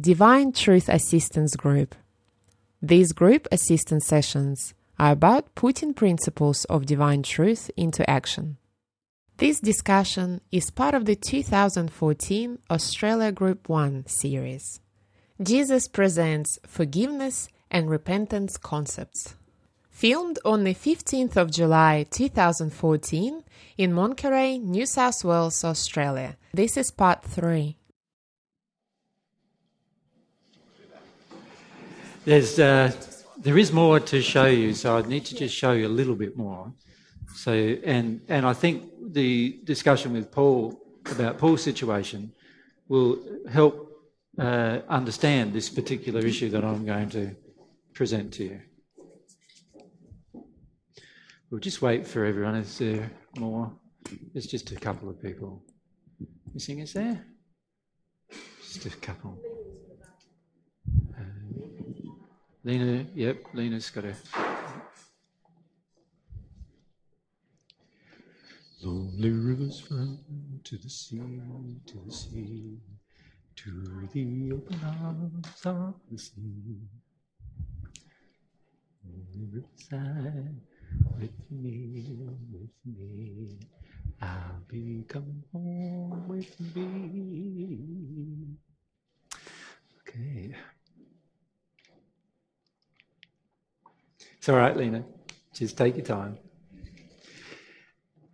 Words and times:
Divine 0.00 0.52
Truth 0.52 0.88
Assistance 0.88 1.56
Group. 1.56 1.96
These 2.80 3.10
group 3.12 3.48
assistance 3.50 4.06
sessions 4.06 4.72
are 4.96 5.10
about 5.10 5.52
putting 5.56 5.92
principles 5.92 6.64
of 6.66 6.86
divine 6.86 7.24
truth 7.24 7.68
into 7.76 8.08
action. 8.08 8.58
This 9.38 9.58
discussion 9.58 10.40
is 10.52 10.70
part 10.70 10.94
of 10.94 11.04
the 11.04 11.16
2014 11.16 12.58
Australia 12.70 13.32
Group 13.32 13.68
1 13.68 14.06
series. 14.06 14.78
Jesus 15.42 15.88
presents 15.88 16.60
forgiveness 16.64 17.48
and 17.68 17.90
repentance 17.90 18.56
concepts. 18.56 19.34
Filmed 19.90 20.38
on 20.44 20.62
the 20.62 20.74
15th 20.74 21.36
of 21.36 21.50
July 21.50 22.06
2014 22.10 23.42
in 23.76 23.92
Monterey, 23.92 24.58
New 24.58 24.86
South 24.86 25.24
Wales, 25.24 25.64
Australia. 25.64 26.36
This 26.54 26.76
is 26.76 26.92
part 26.92 27.24
3. 27.24 27.77
There's, 32.28 32.58
uh, 32.58 32.92
there 33.38 33.56
is 33.56 33.72
more 33.72 34.00
to 34.00 34.20
show 34.20 34.44
you, 34.44 34.74
so 34.74 34.98
I 34.98 35.00
need 35.00 35.24
to 35.24 35.34
just 35.34 35.54
show 35.54 35.72
you 35.72 35.86
a 35.86 35.94
little 36.00 36.14
bit 36.14 36.36
more. 36.36 36.74
So, 37.34 37.52
and, 37.52 38.20
and 38.28 38.44
I 38.44 38.52
think 38.52 38.84
the 39.14 39.58
discussion 39.64 40.12
with 40.12 40.30
Paul 40.30 40.78
about 41.10 41.38
Paul's 41.38 41.62
situation 41.62 42.34
will 42.86 43.18
help 43.50 43.74
uh, 44.38 44.80
understand 44.90 45.54
this 45.54 45.70
particular 45.70 46.20
issue 46.20 46.50
that 46.50 46.62
I'm 46.66 46.84
going 46.84 47.08
to 47.08 47.34
present 47.94 48.34
to 48.34 48.44
you. 48.44 48.60
We'll 51.50 51.60
just 51.60 51.80
wait 51.80 52.06
for 52.06 52.26
everyone. 52.26 52.56
Is 52.56 52.76
there 52.76 53.10
more? 53.38 53.72
There's 54.34 54.46
just 54.46 54.70
a 54.70 54.76
couple 54.76 55.08
of 55.08 55.18
people 55.22 55.64
missing, 56.52 56.80
is 56.80 56.92
there? 56.92 57.24
Just 58.60 58.84
a 58.84 58.90
couple. 58.90 59.38
Lena, 62.68 63.06
yep, 63.14 63.46
Lena's 63.54 63.88
got 63.88 64.04
a. 64.04 64.14
Lonely 68.82 69.30
rivers 69.30 69.90
run 69.90 70.18
to 70.64 70.76
the 70.76 70.90
sea, 70.90 71.40
to 71.86 71.98
the 72.04 72.12
sea, 72.12 72.76
to 73.56 74.06
the 74.12 74.52
open 74.52 74.80
arms 74.84 75.64
of 75.64 75.94
the 76.10 76.18
sea. 76.18 76.76
Lonely 79.02 79.48
riverside, 79.50 80.60
with 81.18 81.50
me, 81.50 82.04
with 82.52 82.76
me, 82.84 83.56
I'll 84.20 84.60
be 84.68 85.04
coming 85.08 85.42
home 85.54 86.28
with 86.28 86.54
me. 86.76 87.78
Okay. 90.02 90.54
It's 94.48 94.54
all 94.54 94.60
right, 94.60 94.74
Lena. 94.74 95.04
Just 95.52 95.76
take 95.76 95.94
your 95.96 96.06
time. 96.06 96.38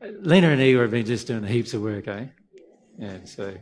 Lena 0.01 0.51
and 0.51 0.61
Igor 0.61 0.83
have 0.83 0.93
been 0.93 1.05
just 1.05 1.27
doing 1.27 1.43
heaps 1.43 1.75
of 1.75 1.83
work, 1.83 2.07
eh? 2.07 2.27
Yeah, 2.97 3.17
so 3.25 3.53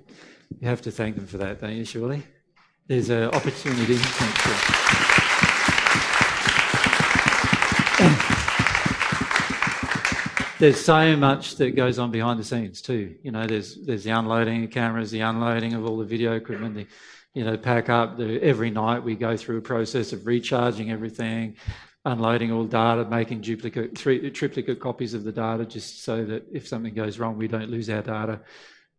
you 0.60 0.68
have 0.68 0.82
to 0.82 0.90
thank 0.90 1.16
them 1.16 1.26
for 1.26 1.38
that, 1.38 1.62
don't 1.62 1.74
you, 1.74 1.86
surely? 1.86 2.22
There's 2.88 3.08
an 3.08 3.30
opportunity. 3.30 3.94
there's 10.58 10.78
so 10.78 11.16
much 11.16 11.56
that 11.56 11.74
goes 11.74 11.98
on 11.98 12.10
behind 12.10 12.38
the 12.38 12.44
scenes 12.44 12.82
too. 12.82 13.14
You 13.22 13.30
know, 13.30 13.46
there's 13.46 13.76
there's 13.76 14.04
the 14.04 14.10
unloading 14.10 14.64
of 14.64 14.70
cameras, 14.70 15.10
the 15.10 15.20
unloading 15.20 15.72
of 15.72 15.86
all 15.86 15.96
the 15.96 16.04
video 16.04 16.34
equipment, 16.34 16.74
the 16.74 16.86
you 17.32 17.44
know, 17.44 17.56
pack 17.56 17.88
up. 17.88 18.18
The, 18.18 18.42
every 18.42 18.70
night 18.70 19.02
we 19.02 19.14
go 19.14 19.38
through 19.38 19.56
a 19.56 19.62
process 19.62 20.12
of 20.12 20.26
recharging 20.26 20.90
everything, 20.90 21.56
unloading 22.04 22.50
all 22.50 22.64
data, 22.64 23.04
making 23.04 23.40
duplicate, 23.40 23.96
three, 23.96 24.30
triplicate 24.30 24.80
copies 24.80 25.14
of 25.14 25.24
the 25.24 25.32
data, 25.32 25.64
just 25.64 26.02
so 26.02 26.24
that 26.24 26.46
if 26.52 26.66
something 26.66 26.94
goes 26.94 27.18
wrong, 27.18 27.36
we 27.36 27.48
don't 27.48 27.70
lose 27.70 27.88
our 27.88 28.02
data. 28.02 28.40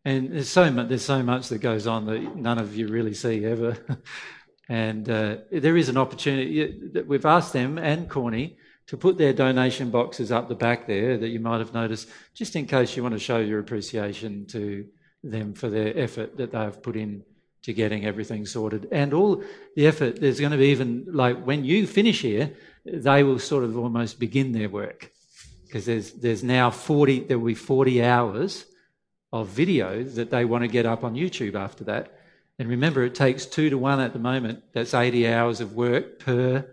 And 0.06 0.34
there's 0.34 0.50
so 0.50 0.70
much, 0.72 0.90
there's 0.90 1.06
so 1.06 1.24
much 1.24 1.50
that 1.50 1.60
goes 1.60 1.88
on 1.88 2.06
that 2.08 2.36
none 2.36 2.60
of 2.60 2.76
you 2.76 2.88
really 2.88 3.14
see 3.14 3.46
ever. 3.46 3.78
and 4.70 5.10
uh, 5.10 5.38
there 5.52 5.78
is 5.78 5.90
an 5.90 5.98
opportunity 5.98 6.90
that 6.94 7.08
we've 7.08 7.26
asked 7.26 7.54
them 7.54 7.78
and 7.78 8.10
Corny 8.10 8.58
to 8.88 8.98
put 8.98 9.18
their 9.18 9.34
donation 9.34 9.90
boxes 9.90 10.32
up 10.32 10.50
the 10.50 10.56
back 10.56 10.88
there 10.88 11.18
that 11.18 11.30
you 11.30 11.40
might 11.40 11.60
have 11.60 11.74
noticed, 11.74 12.10
just 12.34 12.56
in 12.56 12.66
case 12.66 12.96
you 12.96 13.04
want 13.04 13.14
to 13.14 13.20
show 13.20 13.40
your 13.40 13.60
appreciation 13.60 14.46
to 14.48 14.86
them 15.24 15.54
for 15.54 15.70
their 15.70 15.98
effort 15.98 16.36
that 16.38 16.52
they've 16.52 16.82
put 16.82 16.98
in 16.98 17.24
to 17.64 17.74
getting 17.74 18.06
everything 18.06 18.46
sorted 18.46 18.88
and 18.92 19.14
all 19.14 19.44
the 19.76 19.88
effort. 19.88 20.20
There's 20.20 20.40
going 20.40 20.52
to 20.52 20.58
be 20.58 20.68
even 20.68 21.06
like 21.08 21.44
when 21.44 21.66
you 21.66 21.88
finish 21.88 22.22
here, 22.22 22.54
they 22.86 23.24
will 23.24 23.40
sort 23.40 23.64
of 23.64 23.78
almost 23.78 24.20
begin 24.20 24.52
their 24.52 24.70
work 24.70 25.12
because 25.66 25.86
there's 25.86 26.12
there's 26.14 26.44
now 26.44 26.70
40 26.70 27.22
there 27.22 27.40
will 27.40 27.48
be 27.48 27.56
40 27.56 28.04
hours 28.04 28.66
of 29.32 29.48
video 29.48 30.04
that 30.04 30.30
they 30.30 30.46
want 30.46 30.64
to 30.64 30.68
get 30.68 30.86
up 30.86 31.04
on 31.04 31.16
YouTube 31.16 31.56
after 31.56 31.84
that. 31.86 32.20
And 32.60 32.70
remember, 32.70 33.04
it 33.04 33.16
takes 33.16 33.48
two 33.48 33.72
to 33.72 33.78
one 33.80 34.00
at 34.00 34.14
the 34.14 34.20
moment. 34.20 34.64
That's 34.74 34.94
80 34.94 35.28
hours 35.28 35.60
of 35.60 35.74
work 35.74 36.20
per 36.20 36.68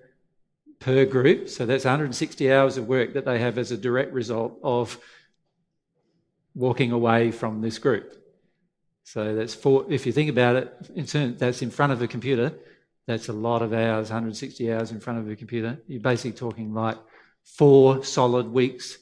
per 0.81 1.05
group. 1.05 1.49
So 1.49 1.67
that's 1.67 1.85
160 1.85 2.53
hours 2.53 2.77
of 2.77 2.89
work 2.89 3.15
that 3.15 3.25
they 3.25 3.39
have 3.39 3.59
as 3.59 3.71
a 3.71 3.77
direct 3.77 4.13
result 4.13 4.59
of 4.63 4.99
walking 6.55 6.91
away 6.91 7.31
from 7.31 7.61
this 7.61 7.79
group. 7.79 8.20
So 9.13 9.35
that's 9.35 9.55
four. 9.55 9.87
If 9.89 10.07
you 10.07 10.13
think 10.13 10.31
about 10.31 10.55
it, 10.55 10.73
in 10.95 11.37
that's 11.37 11.63
in 11.63 11.71
front 11.71 11.93
of 11.93 12.01
a 12.01 12.07
computer. 12.07 12.53
That's 13.09 13.29
a 13.29 13.33
lot 13.33 13.61
of 13.61 13.73
hours, 13.73 14.09
160 14.09 14.73
hours 14.73 14.93
in 14.93 15.01
front 15.01 15.19
of 15.19 15.29
a 15.29 15.35
computer. 15.35 15.81
You're 15.89 16.01
basically 16.01 16.39
talking 16.39 16.73
like 16.73 16.97
four 17.43 18.05
solid 18.05 18.47
weeks 18.47 18.99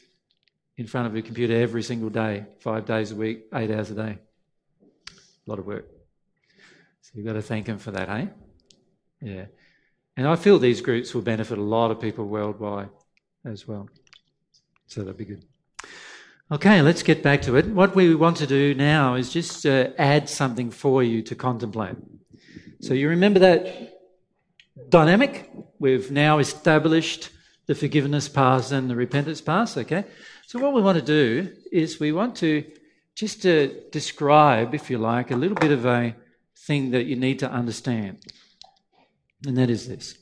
in 0.78 0.86
front 0.86 1.08
of 1.08 1.14
a 1.14 1.20
computer 1.20 1.54
every 1.54 1.82
single 1.82 2.08
day, 2.08 2.46
five 2.60 2.86
days 2.86 3.12
a 3.12 3.16
week, 3.16 3.48
eight 3.52 3.70
hours 3.70 3.90
a 3.90 3.94
day. 3.96 4.18
A 5.10 5.50
lot 5.50 5.58
of 5.58 5.66
work. 5.66 5.86
So 7.02 7.10
you've 7.14 7.26
got 7.26 7.34
to 7.34 7.42
thank 7.42 7.66
him 7.66 7.78
for 7.78 7.90
that, 7.90 8.08
hey? 8.08 8.30
Yeah. 9.20 9.44
And 10.16 10.26
I 10.26 10.36
feel 10.36 10.58
these 10.58 10.80
groups 10.80 11.12
will 11.12 11.20
benefit 11.20 11.58
a 11.58 11.62
lot 11.76 11.90
of 11.90 12.00
people 12.00 12.24
worldwide 12.24 12.88
as 13.44 13.68
well. 13.68 13.90
So 14.86 15.02
that'd 15.02 15.18
be 15.18 15.26
good. 15.26 15.44
Okay, 16.50 16.80
let's 16.80 17.02
get 17.02 17.22
back 17.22 17.42
to 17.42 17.56
it. 17.56 17.66
What 17.66 17.94
we 17.94 18.14
want 18.14 18.38
to 18.38 18.46
do 18.46 18.74
now 18.74 19.16
is 19.16 19.30
just 19.30 19.66
uh, 19.66 19.88
add 19.98 20.30
something 20.30 20.70
for 20.70 21.02
you 21.02 21.20
to 21.24 21.34
contemplate. 21.34 21.96
So 22.80 22.94
you 22.94 23.10
remember 23.10 23.38
that 23.40 23.98
dynamic. 24.88 25.50
We've 25.78 26.10
now 26.10 26.38
established 26.38 27.28
the 27.66 27.74
forgiveness 27.74 28.30
path 28.30 28.72
and 28.72 28.88
the 28.88 28.96
repentance 28.96 29.42
path, 29.42 29.76
okay? 29.76 30.04
So, 30.46 30.58
what 30.58 30.72
we 30.72 30.80
want 30.80 30.96
to 30.98 31.04
do 31.04 31.52
is 31.70 32.00
we 32.00 32.12
want 32.12 32.34
to 32.36 32.64
just 33.14 33.42
to 33.42 33.82
describe, 33.92 34.74
if 34.74 34.88
you 34.88 34.96
like, 34.96 35.30
a 35.30 35.36
little 35.36 35.56
bit 35.56 35.70
of 35.70 35.84
a 35.84 36.16
thing 36.56 36.92
that 36.92 37.04
you 37.04 37.16
need 37.16 37.40
to 37.40 37.50
understand. 37.50 38.22
And 39.46 39.58
that 39.58 39.68
is 39.68 39.86
this. 39.86 40.17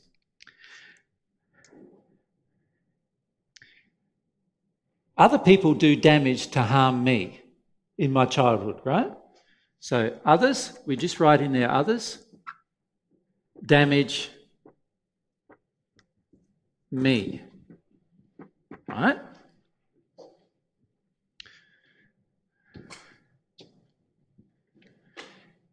Other 5.17 5.39
people 5.39 5.73
do 5.73 5.95
damage 5.95 6.47
to 6.51 6.61
harm 6.61 7.03
me 7.03 7.41
in 7.97 8.11
my 8.11 8.25
childhood, 8.25 8.79
right? 8.83 9.11
So, 9.79 10.19
others, 10.25 10.77
we 10.85 10.95
just 10.95 11.19
write 11.19 11.41
in 11.41 11.53
there 11.53 11.71
others, 11.71 12.19
damage 13.65 14.29
me. 16.91 17.41
Right? 18.87 19.17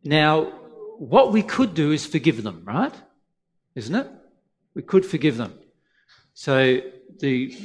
Now, 0.03 0.44
what 0.99 1.32
we 1.32 1.43
could 1.43 1.75
do 1.75 1.93
is 1.93 2.06
forgive 2.06 2.43
them, 2.43 2.62
right? 2.64 2.94
Isn't 3.75 3.94
it? 3.94 4.06
We 4.75 4.82
could 4.82 5.05
forgive 5.05 5.37
them. 5.37 5.58
So 6.35 6.81
the 7.20 7.56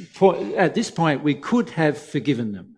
at 0.56 0.74
this 0.74 0.90
point 0.90 1.22
we 1.22 1.34
could 1.34 1.70
have 1.70 1.98
forgiven 1.98 2.52
them. 2.52 2.76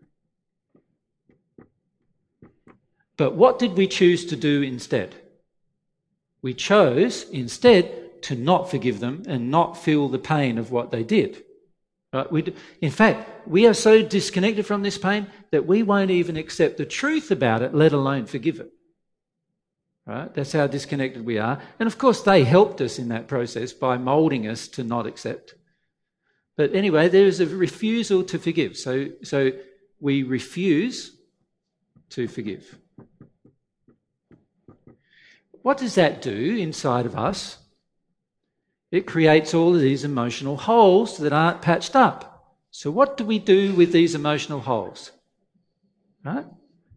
But 3.17 3.35
what 3.35 3.59
did 3.59 3.77
we 3.77 3.87
choose 3.87 4.25
to 4.27 4.37
do 4.37 4.63
instead? 4.63 5.15
We 6.43 6.55
chose 6.55 7.29
instead 7.31 8.23
to 8.23 8.35
not 8.35 8.71
forgive 8.71 9.01
them 9.01 9.23
and 9.29 9.51
not 9.51 9.77
feel 9.77 10.09
the 10.09 10.19
pain 10.19 10.59
of 10.59 10.71
what 10.71 10.91
they 10.91 11.05
did. 11.05 11.45
Right? 12.13 12.31
We, 12.31 12.55
in 12.81 12.91
fact, 12.91 13.49
we 13.49 13.67
are 13.67 13.75
so 13.75 14.03
disconnected 14.03 14.67
from 14.67 14.83
this 14.83 14.99
pain 14.99 15.29
that 15.51 15.67
we 15.67 15.83
won't 15.83 16.11
even 16.11 16.37
accept 16.37 16.77
the 16.77 16.85
truth 16.85 17.31
about 17.31 17.63
it, 17.63 17.75
let 17.75 17.93
alone 17.93 18.27
forgive 18.27 18.61
it. 18.61 18.71
Right? 20.07 20.33
That's 20.35 20.53
how 20.53 20.67
disconnected 20.67 21.25
we 21.25 21.39
are. 21.39 21.61
And 21.79 21.87
of 21.87 21.97
course, 21.97 22.23
they 22.23 22.45
helped 22.45 22.81
us 22.81 22.99
in 22.99 23.09
that 23.09 23.29
process 23.29 23.73
by 23.73 23.97
molding 23.99 24.47
us 24.47 24.69
to 24.69 24.85
not 24.85 25.07
accept. 25.07 25.55
But 26.57 26.75
anyway, 26.75 27.09
there 27.09 27.27
is 27.27 27.41
a 27.41 27.47
refusal 27.47 28.23
to 28.25 28.39
forgive. 28.39 28.77
So, 28.77 29.09
so 29.23 29.53
we 30.01 30.23
refuse 30.23 31.17
to 32.11 32.29
forgive. 32.29 32.79
what 35.63 35.79
does 35.79 35.95
that 35.95 36.21
do 36.21 36.57
inside 36.57 37.07
of 37.07 37.17
us? 37.17 37.59
It 38.91 39.07
creates 39.07 39.55
all 39.55 39.75
of 39.75 39.81
these 39.81 40.05
emotional 40.05 40.57
holes 40.57 41.17
that 41.19 41.33
aren't 41.33 41.63
patched 41.63 41.97
up. 41.97 42.57
So, 42.71 42.91
what 42.91 43.17
do 43.17 43.25
we 43.25 43.39
do 43.39 43.75
with 43.75 43.93
these 43.93 44.15
emotional 44.15 44.61
holes? 44.61 45.13
Right? 46.25 46.45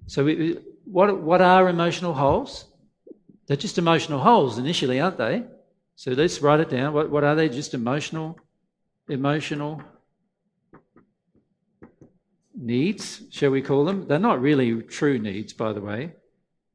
So, 0.07 0.25
we, 0.25 0.57
what, 0.83 1.21
what 1.21 1.41
are 1.41 1.69
emotional 1.69 2.13
holes? 2.13 2.65
They're 3.47 3.57
just 3.57 3.77
emotional 3.77 4.19
holes 4.19 4.57
initially, 4.57 4.99
aren't 4.99 5.17
they? 5.17 5.43
So 5.95 6.11
let's 6.11 6.41
write 6.41 6.59
it 6.59 6.69
down. 6.69 6.93
What, 6.93 7.09
what 7.09 7.23
are 7.23 7.35
they? 7.35 7.49
Just 7.49 7.73
emotional, 7.73 8.37
emotional 9.07 9.81
needs, 12.55 13.23
shall 13.31 13.51
we 13.51 13.61
call 13.61 13.85
them? 13.85 14.07
They're 14.07 14.19
not 14.19 14.41
really 14.41 14.81
true 14.81 15.19
needs, 15.19 15.53
by 15.53 15.73
the 15.73 15.81
way. 15.81 16.13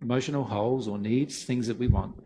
Emotional 0.03 0.45
holes 0.45 0.89
or 0.89 0.99
needs, 0.99 1.45
things 1.45 1.67
that 1.67 1.79
we 1.79 1.89
want. 1.89 2.17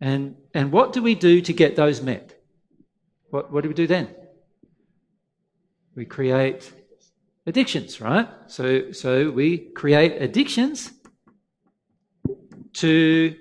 And, 0.00 0.36
and 0.54 0.72
what 0.72 0.92
do 0.92 1.02
we 1.02 1.14
do 1.14 1.40
to 1.40 1.52
get 1.52 1.76
those 1.76 2.02
met? 2.02 2.40
What, 3.30 3.52
what 3.52 3.62
do 3.62 3.68
we 3.68 3.74
do 3.74 3.86
then? 3.86 4.08
We 5.94 6.04
create 6.04 6.72
addictions, 7.46 8.00
right? 8.00 8.28
So, 8.46 8.92
so 8.92 9.30
we 9.30 9.58
create 9.58 10.20
addictions 10.20 10.92
to 12.74 13.34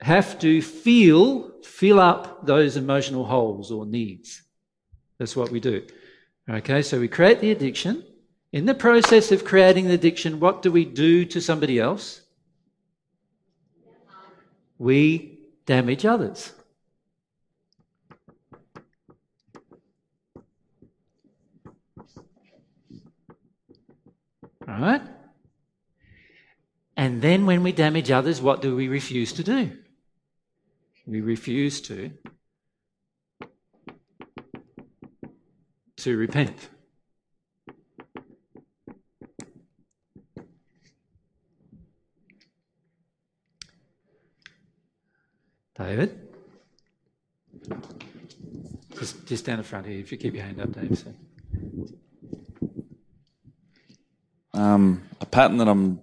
have 0.00 0.38
to 0.40 0.62
feel, 0.62 1.60
fill 1.62 2.00
up 2.00 2.46
those 2.46 2.76
emotional 2.76 3.24
holes 3.24 3.70
or 3.70 3.84
needs. 3.84 4.42
That's 5.22 5.36
what 5.36 5.52
we 5.52 5.60
do. 5.60 5.86
Okay, 6.50 6.82
so 6.82 6.98
we 6.98 7.06
create 7.06 7.38
the 7.38 7.52
addiction. 7.52 8.04
In 8.50 8.66
the 8.66 8.74
process 8.74 9.30
of 9.30 9.44
creating 9.44 9.86
the 9.86 9.94
addiction, 9.94 10.40
what 10.40 10.62
do 10.62 10.72
we 10.72 10.84
do 10.84 11.24
to 11.26 11.40
somebody 11.40 11.78
else? 11.78 12.22
We 14.78 15.38
damage 15.64 16.04
others. 16.04 16.50
All 24.66 24.80
right? 24.80 25.02
And 26.96 27.22
then 27.22 27.46
when 27.46 27.62
we 27.62 27.70
damage 27.70 28.10
others, 28.10 28.42
what 28.42 28.60
do 28.60 28.74
we 28.74 28.88
refuse 28.88 29.32
to 29.34 29.44
do? 29.44 29.70
We 31.06 31.20
refuse 31.20 31.80
to 31.82 32.10
to 36.02 36.16
repent. 36.16 36.68
David? 45.76 46.28
Just, 48.98 49.26
just 49.26 49.44
down 49.44 49.58
the 49.58 49.64
front 49.64 49.86
here, 49.86 49.98
if 49.98 50.12
you 50.12 50.18
keep 50.18 50.34
your 50.34 50.44
hand 50.44 50.60
up, 50.60 50.72
Dave. 50.72 50.98
So. 50.98 51.14
Um, 54.54 55.02
a 55.20 55.26
pattern 55.26 55.56
that 55.58 55.68
I'm 55.68 56.00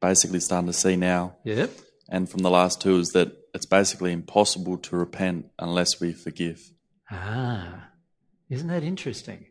basically 0.00 0.40
starting 0.40 0.66
to 0.66 0.72
see 0.72 0.96
now, 0.96 1.36
Yep. 1.44 1.70
and 2.08 2.28
from 2.28 2.42
the 2.42 2.50
last 2.50 2.80
two, 2.80 2.98
is 2.98 3.10
that 3.10 3.32
it's 3.54 3.66
basically 3.66 4.12
impossible 4.12 4.78
to 4.78 4.96
repent 4.96 5.46
unless 5.58 6.00
we 6.00 6.12
forgive. 6.12 6.72
Ah, 7.10 7.88
isn't 8.52 8.68
that 8.68 8.82
interesting? 8.82 9.46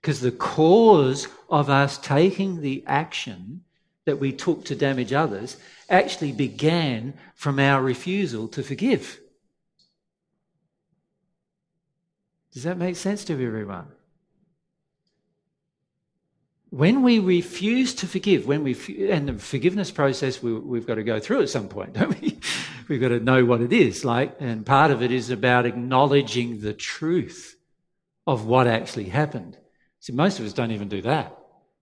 Because 0.00 0.20
the 0.20 0.30
cause 0.30 1.26
of 1.50 1.68
us 1.68 1.98
taking 1.98 2.60
the 2.60 2.84
action 2.86 3.62
that 4.04 4.20
we 4.20 4.30
took 4.30 4.64
to 4.66 4.76
damage 4.76 5.12
others 5.12 5.56
actually 5.90 6.30
began 6.30 7.14
from 7.34 7.58
our 7.58 7.82
refusal 7.82 8.46
to 8.48 8.62
forgive. 8.62 9.18
Does 12.52 12.62
that 12.62 12.78
make 12.78 12.94
sense 12.94 13.24
to 13.24 13.32
everyone? 13.32 13.88
When 16.70 17.02
we 17.02 17.18
refuse 17.18 17.92
to 17.96 18.06
forgive, 18.06 18.46
when 18.46 18.62
we 18.62 18.76
and 19.10 19.28
the 19.28 19.34
forgiveness 19.34 19.90
process 19.90 20.40
we, 20.40 20.52
we've 20.52 20.86
got 20.86 20.94
to 20.94 21.02
go 21.02 21.18
through 21.18 21.42
at 21.42 21.48
some 21.48 21.68
point, 21.68 21.92
don't 21.94 22.20
we? 22.20 22.38
we've 22.86 23.00
got 23.00 23.08
to 23.08 23.18
know 23.18 23.44
what 23.44 23.62
it 23.62 23.72
is 23.72 24.04
like, 24.04 24.36
and 24.38 24.64
part 24.64 24.92
of 24.92 25.02
it 25.02 25.10
is 25.10 25.28
about 25.28 25.66
acknowledging 25.66 26.60
the 26.60 26.72
truth 26.72 27.57
of 28.28 28.44
what 28.44 28.66
actually 28.66 29.08
happened. 29.08 29.56
See, 30.00 30.12
most 30.12 30.38
of 30.38 30.44
us 30.44 30.52
don't 30.52 30.70
even 30.70 30.88
do 30.88 31.00
that. 31.00 31.36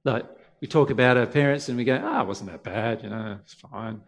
Like 0.05 0.27
we 0.61 0.69
talk 0.69 0.91
about 0.91 1.17
our 1.17 1.27
parents 1.27 1.69
and 1.69 1.77
we 1.77 1.83
go, 1.83 2.01
"Ah, 2.01 2.21
oh, 2.21 2.23
it 2.23 2.29
wasn't 2.29 2.51
that 2.53 2.63
bad, 2.63 3.03
you 3.03 3.11
know, 3.11 3.39
it's 3.43 3.55
fine." 3.55 4.01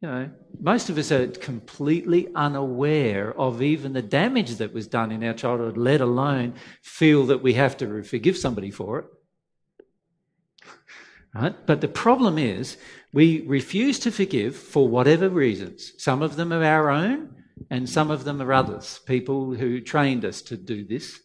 You 0.00 0.08
know, 0.08 0.30
most 0.60 0.88
of 0.88 0.98
us 0.98 1.10
are 1.10 1.26
completely 1.26 2.28
unaware 2.34 3.36
of 3.36 3.60
even 3.60 3.92
the 3.92 4.02
damage 4.02 4.52
that 4.56 4.72
was 4.72 4.86
done 4.86 5.10
in 5.10 5.24
our 5.24 5.34
childhood, 5.34 5.76
let 5.76 6.00
alone 6.00 6.54
feel 6.82 7.26
that 7.26 7.42
we 7.42 7.54
have 7.54 7.76
to 7.78 8.04
forgive 8.04 8.36
somebody 8.36 8.70
for 8.70 9.00
it. 9.00 9.06
Right? 11.34 11.56
But 11.66 11.80
the 11.80 11.88
problem 11.88 12.38
is 12.38 12.76
we 13.12 13.40
refuse 13.48 13.98
to 14.00 14.12
forgive 14.12 14.54
for 14.54 14.88
whatever 14.88 15.28
reasons. 15.28 15.92
Some 15.98 16.22
of 16.22 16.36
them 16.36 16.52
are 16.52 16.64
our 16.64 16.88
own, 16.90 17.34
and 17.68 17.90
some 17.90 18.12
of 18.12 18.22
them 18.22 18.40
are 18.40 18.52
others, 18.52 19.00
people 19.06 19.54
who 19.54 19.80
trained 19.80 20.24
us 20.24 20.40
to 20.42 20.56
do 20.56 20.84
this. 20.84 21.18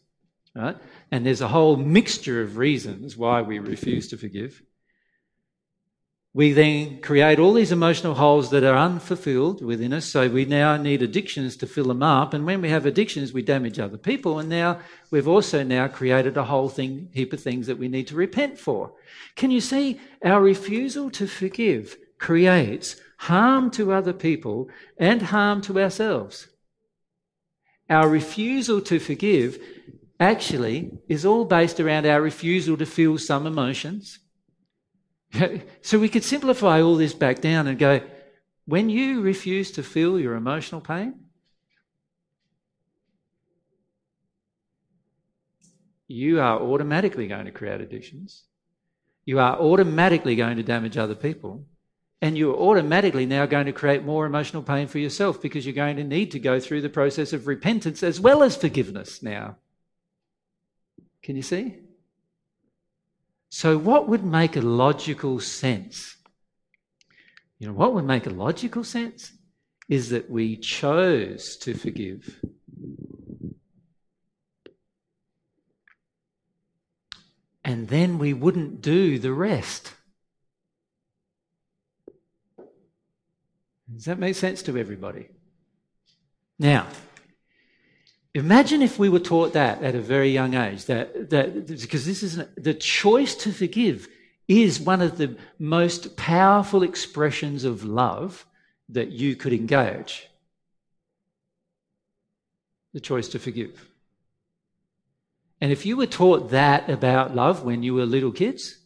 Right? 0.56 0.78
And 1.12 1.26
there's 1.26 1.42
a 1.42 1.48
whole 1.48 1.76
mixture 1.76 2.42
of 2.42 2.58
reasons 2.58 3.16
why 3.16 3.42
we 3.42 3.60
refuse 3.60 4.08
to 4.10 4.18
forgive. 4.18 4.62
We 6.34 6.54
then 6.54 7.02
create 7.02 7.40
all 7.40 7.54
these 7.54 7.72
emotional 7.72 8.14
holes 8.14 8.52
that 8.52 8.64
are 8.64 8.78
unfulfilled 8.78 9.66
within 9.66 9.94
us, 9.94 10.06
so 10.06 10.30
we 10.30 10.46
now 10.46 10.78
need 10.78 11.02
addictions 11.02 11.58
to 11.58 11.68
fill 11.68 11.86
them 11.86 12.04
up. 12.04 12.36
And 12.36 12.46
when 12.46 12.62
we 12.62 12.70
have 12.70 12.86
addictions, 12.86 13.34
we 13.34 13.42
damage 13.42 13.80
other 13.80 13.98
people. 13.98 14.38
And 14.38 14.48
now 14.48 14.80
we've 15.10 15.28
also 15.28 15.64
now 15.64 15.88
created 15.88 16.38
a 16.38 16.44
whole 16.44 16.70
thing, 16.70 17.10
heap 17.14 17.34
of 17.34 17.42
things 17.42 17.66
that 17.66 17.80
we 17.80 17.88
need 17.88 18.08
to 18.08 18.16
repent 18.16 18.60
for. 18.60 18.94
Can 19.36 19.50
you 19.50 19.60
see 19.60 20.00
our 20.24 20.40
refusal 20.40 21.10
to 21.12 21.26
forgive 21.26 21.98
creates 22.20 22.96
harm 23.18 23.72
to 23.72 23.92
other 23.92 24.14
people 24.14 24.70
and 24.98 25.24
harm 25.24 25.62
to 25.62 25.82
ourselves? 25.82 26.48
Our 27.90 28.08
refusal 28.08 28.82
to 28.82 29.00
forgive 29.00 29.60
actually 30.20 30.92
is 31.08 31.26
all 31.26 31.46
based 31.46 31.80
around 31.80 32.06
our 32.06 32.22
refusal 32.22 32.78
to 32.78 32.86
feel 32.86 33.18
some 33.18 33.48
emotions 33.48 34.20
so 35.82 36.00
we 36.00 36.10
could 36.10 36.24
simplify 36.24 36.82
all 36.82 36.96
this 36.96 37.14
back 37.14 37.40
down 37.40 37.68
and 37.68 37.78
go 37.78 38.02
when 38.70 38.88
you 38.88 39.22
refuse 39.22 39.72
to 39.72 39.82
feel 39.82 40.20
your 40.20 40.36
emotional 40.36 40.80
pain, 40.80 41.16
you 46.08 46.40
are 46.40 46.62
automatically 46.62 47.28
going 47.28 47.46
to 47.46 47.52
create 47.52 47.82
addictions. 47.82 48.44
You 49.26 49.40
are 49.40 49.58
automatically 49.60 50.36
going 50.36 50.58
to 50.58 50.64
damage 50.64 50.98
other 50.98 51.16
people. 51.16 51.66
And 52.22 52.38
you're 52.38 52.56
automatically 52.56 53.26
now 53.26 53.48
going 53.48 53.66
to 53.66 53.72
create 53.72 54.04
more 54.04 54.28
emotional 54.28 54.62
pain 54.62 54.88
for 54.88 55.00
yourself 55.00 55.42
because 55.42 55.66
you're 55.66 55.74
going 55.74 55.96
to 55.96 56.04
need 56.04 56.30
to 56.32 56.40
go 56.40 56.60
through 56.60 56.82
the 56.82 56.90
process 56.90 57.34
of 57.34 57.48
repentance 57.48 58.04
as 58.04 58.20
well 58.20 58.44
as 58.44 58.56
forgiveness 58.56 59.24
now. 59.24 59.58
Can 61.22 61.36
you 61.36 61.42
see? 61.42 61.78
So, 63.50 63.78
what 63.78 64.08
would 64.08 64.24
make 64.24 64.56
a 64.56 64.62
logical 64.62 65.40
sense? 65.40 66.16
You 67.58 67.68
know, 67.68 67.74
what 67.74 67.94
would 67.94 68.06
make 68.06 68.26
a 68.26 68.32
logical 68.32 68.84
sense 68.84 69.34
is 69.90 70.10
that 70.10 70.30
we 70.30 70.56
chose 70.56 71.58
to 71.58 71.74
forgive. 71.74 72.40
And 77.66 77.88
then 77.88 78.18
we 78.18 78.34
wouldn't 78.34 78.82
do 78.82 79.20
the 79.20 79.34
rest. 79.34 79.94
Does 83.94 84.06
that 84.06 84.20
make 84.20 84.36
sense 84.36 84.62
to 84.64 84.78
everybody? 84.78 85.28
Now, 86.58 86.88
Imagine 88.36 88.82
if 88.82 89.00
we 89.00 89.10
were 89.10 89.20
taught 89.20 89.54
that 89.54 89.82
at 89.82 89.96
a 89.96 90.02
very 90.02 90.30
young 90.30 90.54
age, 90.54 90.86
that, 90.86 91.30
that 91.32 91.68
because 91.68 92.06
this 92.06 92.22
is 92.22 92.40
the 92.56 92.76
choice 92.76 93.34
to 93.36 93.52
forgive 93.52 94.08
is 94.48 94.80
one 94.80 95.02
of 95.02 95.18
the 95.18 95.36
most 95.58 96.16
powerful 96.16 96.84
expressions 96.84 97.64
of 97.64 97.84
love 97.84 98.46
that 98.90 99.12
you 99.12 99.36
could 99.36 99.54
engage. 99.54 100.28
The 102.94 103.00
choice 103.00 103.28
to 103.30 103.40
forgive. 103.40 103.90
And 105.62 105.72
if 105.72 105.86
you 105.86 105.98
were 105.98 106.08
taught 106.08 106.52
that 106.52 106.90
about 106.90 107.36
love 107.36 107.64
when 107.64 107.84
you 107.84 107.94
were 107.94 108.06
little 108.06 108.32
kids, 108.32 108.78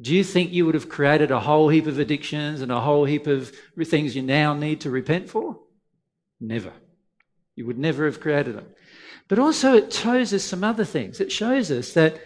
do 0.00 0.14
you 0.14 0.24
think 0.24 0.52
you 0.52 0.66
would 0.66 0.74
have 0.74 0.88
created 0.88 1.30
a 1.30 1.40
whole 1.40 1.68
heap 1.68 1.86
of 1.86 1.98
addictions 1.98 2.60
and 2.60 2.70
a 2.70 2.80
whole 2.80 3.04
heap 3.04 3.26
of 3.26 3.52
things 3.84 4.14
you 4.14 4.22
now 4.22 4.52
need 4.52 4.82
to 4.82 4.90
repent 4.90 5.30
for? 5.30 5.58
Never. 6.38 6.72
You 7.56 7.66
would 7.66 7.78
never 7.78 8.04
have 8.04 8.20
created 8.20 8.56
them. 8.56 8.66
But 9.28 9.38
also, 9.40 9.74
it 9.74 9.92
shows 9.92 10.32
us 10.32 10.44
some 10.44 10.62
other 10.62 10.84
things. 10.84 11.20
It 11.20 11.32
shows 11.32 11.70
us 11.70 11.94
that 11.94 12.20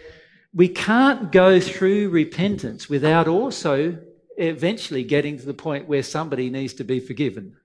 we 0.53 0.67
can't 0.67 1.31
go 1.31 1.59
through 1.59 2.09
repentance 2.09 2.89
without 2.89 3.27
also 3.27 3.97
eventually 4.37 5.03
getting 5.03 5.39
to 5.39 5.45
the 5.45 5.53
point 5.53 5.87
where 5.87 6.03
somebody 6.03 6.49
needs 6.49 6.73
to 6.75 6.83
be 6.83 6.99
forgiven. 6.99 7.55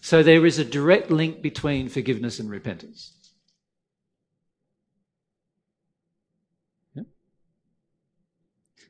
So 0.00 0.22
there 0.22 0.44
is 0.44 0.58
a 0.58 0.64
direct 0.64 1.10
link 1.10 1.40
between 1.40 1.88
forgiveness 1.88 2.38
and 2.38 2.50
repentance. 2.50 3.12
Yeah. 6.94 7.04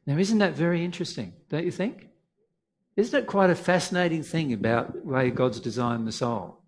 Now, 0.06 0.18
isn't 0.18 0.38
that 0.38 0.54
very 0.54 0.84
interesting, 0.84 1.34
don't 1.48 1.64
you 1.64 1.70
think? 1.70 2.08
Isn't 2.96 3.18
it 3.18 3.26
quite 3.26 3.50
a 3.50 3.56
fascinating 3.56 4.22
thing 4.22 4.52
about 4.52 4.92
the 4.92 5.00
way 5.00 5.30
God's 5.30 5.60
designed 5.60 6.06
the 6.06 6.12
soul? 6.12 6.60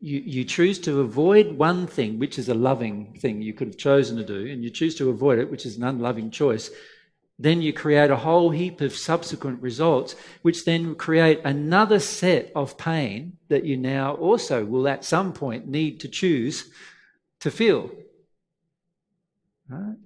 You, 0.00 0.20
you 0.20 0.44
choose 0.44 0.78
to 0.80 1.00
avoid 1.00 1.52
one 1.52 1.86
thing, 1.86 2.18
which 2.18 2.38
is 2.38 2.48
a 2.48 2.54
loving 2.54 3.18
thing 3.18 3.42
you 3.42 3.52
could 3.52 3.68
have 3.68 3.76
chosen 3.76 4.16
to 4.16 4.24
do, 4.24 4.50
and 4.50 4.62
you 4.62 4.70
choose 4.70 4.94
to 4.96 5.10
avoid 5.10 5.38
it, 5.38 5.50
which 5.50 5.66
is 5.66 5.76
an 5.76 5.84
unloving 5.84 6.30
choice. 6.30 6.70
Then 7.38 7.60
you 7.60 7.72
create 7.72 8.10
a 8.10 8.16
whole 8.16 8.50
heap 8.50 8.80
of 8.80 8.96
subsequent 8.96 9.60
results, 9.60 10.16
which 10.40 10.64
then 10.64 10.94
create 10.94 11.40
another 11.44 11.98
set 11.98 12.50
of 12.54 12.78
pain 12.78 13.36
that 13.48 13.64
you 13.64 13.76
now 13.76 14.14
also 14.14 14.64
will 14.64 14.88
at 14.88 15.04
some 15.04 15.34
point 15.34 15.66
need 15.66 16.00
to 16.00 16.08
choose 16.08 16.70
to 17.40 17.50
feel. 17.50 17.90
Right? 19.68 19.96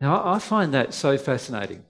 Now, 0.00 0.26
I 0.26 0.38
find 0.38 0.72
that 0.74 0.94
so 0.94 1.18
fascinating, 1.18 1.84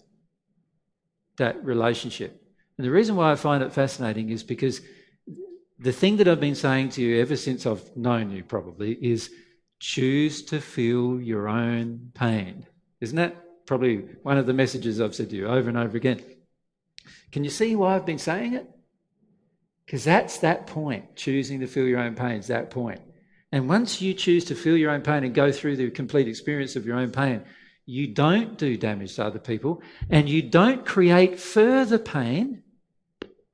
that 1.37 1.65
relationship. 1.65 2.43
And 2.77 2.87
the 2.87 2.91
reason 2.91 3.15
why 3.15 3.31
I 3.31 3.37
find 3.37 3.63
it 3.63 3.73
fascinating 3.73 4.31
is 4.31 4.43
because 4.43 4.81
the 5.79 5.93
thing 5.93 6.17
that 6.17 6.29
I've 6.29 6.41
been 6.41 6.55
saying 6.55 6.91
to 6.91 7.03
you 7.03 7.21
ever 7.21 7.37
since 7.37 7.67
I've 7.67 7.97
known 7.97 8.31
you, 8.31 8.43
probably, 8.43 8.93
is 8.95 9.31
choose 9.79 10.43
to 10.47 10.61
feel 10.61 11.21
your 11.21 11.49
own 11.49 12.11
pain. 12.15 12.67
Isn't 13.01 13.17
that 13.17 13.67
probably 13.67 13.99
one 14.23 14.39
of 14.39 14.47
the 14.47 14.53
messages 14.53 15.01
I've 15.01 15.15
said 15.15 15.31
to 15.31 15.37
you 15.37 15.47
over 15.47 15.69
and 15.69 15.79
over 15.79 15.97
again? 15.97 16.21
Can 17.33 17.45
you 17.45 17.51
see 17.51 17.77
why 17.77 17.95
I've 17.95 18.07
been 18.07 18.19
saying 18.19 18.55
it? 18.55 18.69
Because 19.87 20.05
that's 20.05 20.39
that 20.39 20.67
point, 20.67 21.17
choosing 21.17 21.61
to 21.61 21.67
feel 21.67 21.87
your 21.87 22.01
own 22.01 22.15
pain 22.15 22.39
is 22.39 22.49
that 22.49 22.71
point. 22.71 23.01
And 23.53 23.69
once 23.69 24.01
you 24.01 24.15
choose 24.15 24.45
to 24.47 24.55
feel 24.55 24.77
your 24.77 24.91
own 24.91 25.01
pain 25.01 25.25
and 25.25 25.35
go 25.35 25.51
through 25.51 25.77
the 25.77 25.91
complete 25.91 26.29
experience 26.29 26.77
of 26.77 26.87
your 26.87 26.97
own 26.97 27.11
pain, 27.11 27.43
you 27.91 28.07
don't 28.07 28.57
do 28.57 28.77
damage 28.77 29.17
to 29.17 29.25
other 29.25 29.41
people, 29.41 29.83
and 30.09 30.29
you 30.29 30.43
don't 30.43 30.87
create 30.87 31.41
further 31.41 31.99
pain 31.99 32.63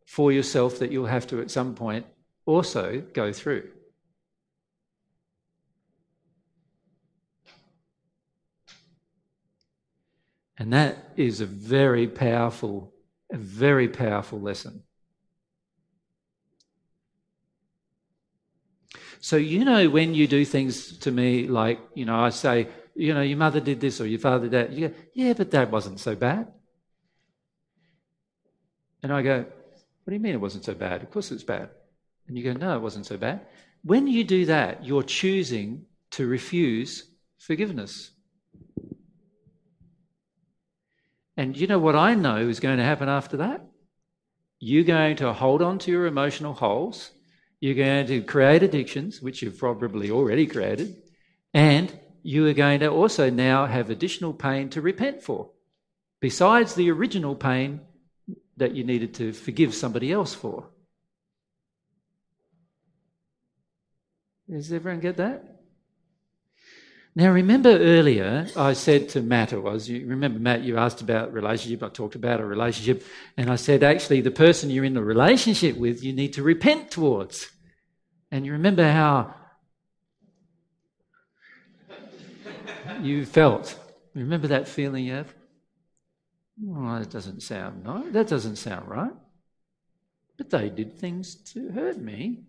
for 0.05 0.31
yourself 0.31 0.79
that 0.79 0.93
you'll 0.93 1.07
have 1.07 1.27
to 1.29 1.41
at 1.41 1.51
some 1.51 1.75
point 1.75 2.07
also 2.45 3.03
go 3.15 3.33
through. 3.33 3.71
And 10.59 10.73
that 10.73 11.13
is 11.17 11.41
a 11.41 11.47
very 11.47 12.07
powerful, 12.07 12.93
a 13.33 13.37
very 13.37 13.89
powerful 13.89 14.41
lesson. 14.41 14.83
So, 19.21 19.37
you 19.37 19.65
know, 19.65 19.89
when 19.89 20.15
you 20.15 20.27
do 20.27 20.45
things 20.45 20.99
to 20.99 21.11
me 21.11 21.47
like, 21.49 21.81
you 21.95 22.05
know, 22.05 22.19
I 22.19 22.31
say, 22.31 22.69
you 22.97 23.13
know, 23.15 23.23
your 23.23 23.39
mother 23.39 23.61
did 23.61 23.81
this 23.81 24.01
or 24.01 24.07
your 24.07 24.19
father 24.19 24.49
did 24.49 24.53
that. 24.53 24.73
You 24.73 24.89
go, 24.89 24.95
yeah, 25.13 25.35
but 25.35 25.51
that 25.51 25.71
wasn't 25.71 26.01
so 26.01 26.15
bad. 26.15 26.49
And 29.03 29.13
I 29.13 29.23
go, 29.23 29.39
what 29.39 30.11
do 30.11 30.15
you 30.15 30.21
mean 30.21 30.35
it 30.35 30.41
wasn't 30.41 30.65
so 30.65 30.75
bad? 30.75 31.03
Of 31.03 31.11
course 31.11 31.31
it's 31.31 31.45
bad. 31.45 31.71
And 32.27 32.37
you 32.37 32.45
go, 32.45 32.59
no, 32.59 32.77
it 32.77 32.81
wasn't 32.81 33.07
so 33.07 33.17
bad. 33.17 33.47
When 33.85 34.07
you 34.07 34.25
do 34.25 34.47
that, 34.47 34.85
you're 34.85 35.03
choosing 35.03 35.85
to 36.13 36.27
refuse 36.27 37.05
forgiveness. 37.39 38.11
And 41.37 41.57
you 41.57 41.67
know 41.67 41.79
what 41.79 41.95
I 41.95 42.15
know 42.15 42.49
is 42.49 42.61
going 42.61 42.79
to 42.79 42.85
happen 42.85 43.09
after 43.09 43.37
that? 43.39 43.65
You're 44.59 44.85
going 44.85 45.17
to 45.17 45.35
hold 45.35 45.61
on 45.61 45.79
to 45.81 45.91
your 45.91 46.07
emotional 46.07 46.55
holes. 46.55 47.11
You're 47.61 47.75
going 47.75 48.07
to 48.07 48.23
create 48.23 48.63
addictions, 48.63 49.21
which 49.21 49.43
you've 49.43 49.59
probably 49.59 50.11
already 50.11 50.47
created. 50.47 50.97
And 51.53 51.93
you 52.27 52.45
are 52.49 52.55
going 52.55 52.81
to 52.81 52.89
also 52.89 53.31
now 53.31 53.67
have 53.67 53.89
additional 53.89 54.35
pain 54.35 54.69
to 54.71 54.81
repent 54.81 55.23
for, 55.23 55.51
besides 56.21 56.75
the 56.75 56.91
original 56.91 57.37
pain 57.37 57.81
that 58.57 58.75
you 58.75 58.83
needed 58.83 59.15
to 59.15 59.33
forgive 59.33 59.73
somebody 59.73 60.11
else 60.11 60.35
for. 60.35 60.69
Does 64.51 64.73
everyone 64.73 65.01
get 65.01 65.19
that? 65.19 65.61
Now, 67.15 67.31
remember 67.31 67.71
earlier 67.71 68.49
I 68.57 68.73
said 68.73 69.09
to 69.11 69.23
Matt, 69.23 69.53
it 69.53 69.63
was, 69.63 69.89
you 69.89 70.05
remember, 70.09 70.41
Matt, 70.41 70.63
you 70.63 70.79
asked 70.79 71.01
about 71.01 71.33
relationship. 71.33 71.85
I 71.85 71.91
talked 71.91 72.17
about 72.17 72.41
a 72.41 72.45
relationship, 72.45 73.05
and 73.37 73.49
I 73.51 73.57
said, 73.57 73.85
actually, 73.85 74.21
the 74.21 74.33
person 74.33 74.69
you're 74.69 74.85
in 74.85 74.97
a 74.97 75.03
relationship 75.03 75.77
with, 75.77 76.03
you 76.03 76.13
need 76.13 76.33
to 76.33 76.43
repent 76.43 76.91
towards. 76.91 77.49
And 78.33 78.45
you 78.45 78.51
remember 78.51 78.91
how 78.91 79.33
you 83.05 83.27
felt. 83.27 83.79
Remember 84.15 84.49
that 84.49 84.69
feeling 84.69 85.05
you 85.05 85.15
have? 85.15 85.35
Oh, 86.69 86.99
that 86.99 87.11
doesn't 87.11 87.43
sound 87.43 87.85
no, 87.85 88.11
that 88.11 88.29
doesn't 88.29 88.57
sound 88.57 88.89
right. 88.89 89.13
But 90.39 90.51
they 90.51 90.71
did 90.71 90.99
things 90.99 91.35
to 91.53 91.71
hurt 91.71 91.99
me. 91.99 92.45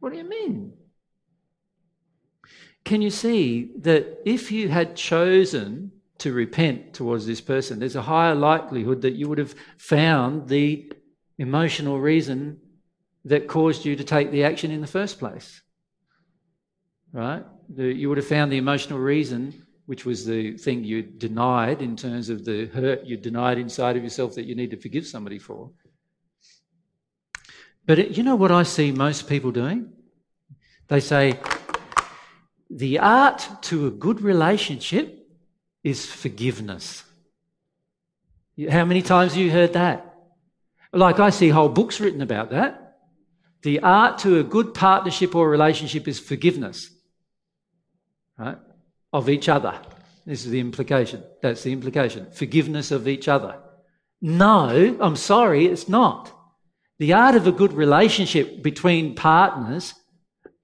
What 0.00 0.12
do 0.12 0.18
you 0.18 0.28
mean? 0.28 0.74
Can 2.84 3.02
you 3.02 3.10
see 3.10 3.72
that 3.78 4.20
if 4.24 4.50
you 4.50 4.68
had 4.68 4.96
chosen 4.96 5.92
to 6.18 6.32
repent 6.32 6.94
towards 6.94 7.26
this 7.26 7.40
person, 7.40 7.78
there's 7.78 7.96
a 7.96 8.02
higher 8.02 8.34
likelihood 8.34 9.02
that 9.02 9.14
you 9.14 9.28
would 9.28 9.38
have 9.38 9.54
found 9.76 10.48
the 10.48 10.90
emotional 11.36 12.00
reason 12.00 12.60
that 13.24 13.46
caused 13.46 13.84
you 13.84 13.94
to 13.96 14.04
take 14.04 14.30
the 14.30 14.44
action 14.44 14.70
in 14.70 14.80
the 14.80 14.86
first 14.86 15.18
place? 15.18 15.60
Right? 17.12 17.44
The, 17.68 17.92
you 17.92 18.08
would 18.08 18.18
have 18.18 18.26
found 18.26 18.50
the 18.50 18.56
emotional 18.56 18.98
reason, 18.98 19.66
which 19.86 20.04
was 20.04 20.24
the 20.24 20.56
thing 20.56 20.84
you 20.84 21.02
denied 21.02 21.82
in 21.82 21.96
terms 21.96 22.28
of 22.28 22.44
the 22.44 22.66
hurt 22.66 23.04
you 23.04 23.16
denied 23.16 23.58
inside 23.58 23.96
of 23.96 24.02
yourself 24.02 24.34
that 24.34 24.46
you 24.46 24.54
need 24.54 24.70
to 24.70 24.76
forgive 24.76 25.06
somebody 25.06 25.38
for. 25.38 25.70
But 27.86 27.98
it, 27.98 28.16
you 28.16 28.22
know 28.22 28.36
what 28.36 28.50
I 28.50 28.62
see 28.62 28.92
most 28.92 29.28
people 29.28 29.50
doing? 29.50 29.90
They 30.88 31.00
say, 31.00 31.38
the 32.70 32.98
art 32.98 33.48
to 33.62 33.86
a 33.86 33.90
good 33.90 34.20
relationship 34.20 35.26
is 35.82 36.04
forgiveness. 36.04 37.04
How 38.70 38.84
many 38.84 39.02
times 39.02 39.32
have 39.32 39.40
you 39.40 39.50
heard 39.50 39.72
that? 39.74 40.04
Like 40.92 41.18
I 41.18 41.30
see 41.30 41.48
whole 41.48 41.68
books 41.68 42.00
written 42.00 42.20
about 42.20 42.50
that. 42.50 42.98
The 43.62 43.80
art 43.80 44.18
to 44.20 44.38
a 44.38 44.42
good 44.42 44.74
partnership 44.74 45.34
or 45.34 45.48
relationship 45.48 46.08
is 46.08 46.20
forgiveness 46.20 46.90
right, 48.38 48.58
of 49.12 49.28
each 49.28 49.48
other. 49.48 49.78
This 50.24 50.44
is 50.44 50.50
the 50.50 50.60
implication. 50.60 51.22
That's 51.42 51.62
the 51.62 51.72
implication. 51.72 52.26
Forgiveness 52.32 52.90
of 52.90 53.08
each 53.08 53.28
other. 53.28 53.58
No, 54.20 54.96
I'm 55.00 55.16
sorry, 55.16 55.66
it's 55.66 55.88
not. 55.88 56.32
The 56.98 57.12
art 57.12 57.34
of 57.34 57.46
a 57.46 57.52
good 57.52 57.72
relationship 57.72 58.62
between 58.62 59.14
partners 59.14 59.94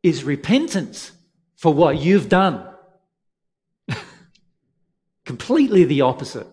is 0.02 0.24
repentance 0.24 1.12
for 1.56 1.72
what 1.72 1.98
you've 1.98 2.28
done. 2.28 2.68
Completely 5.24 5.84
the 5.84 6.02
opposite. 6.02 6.46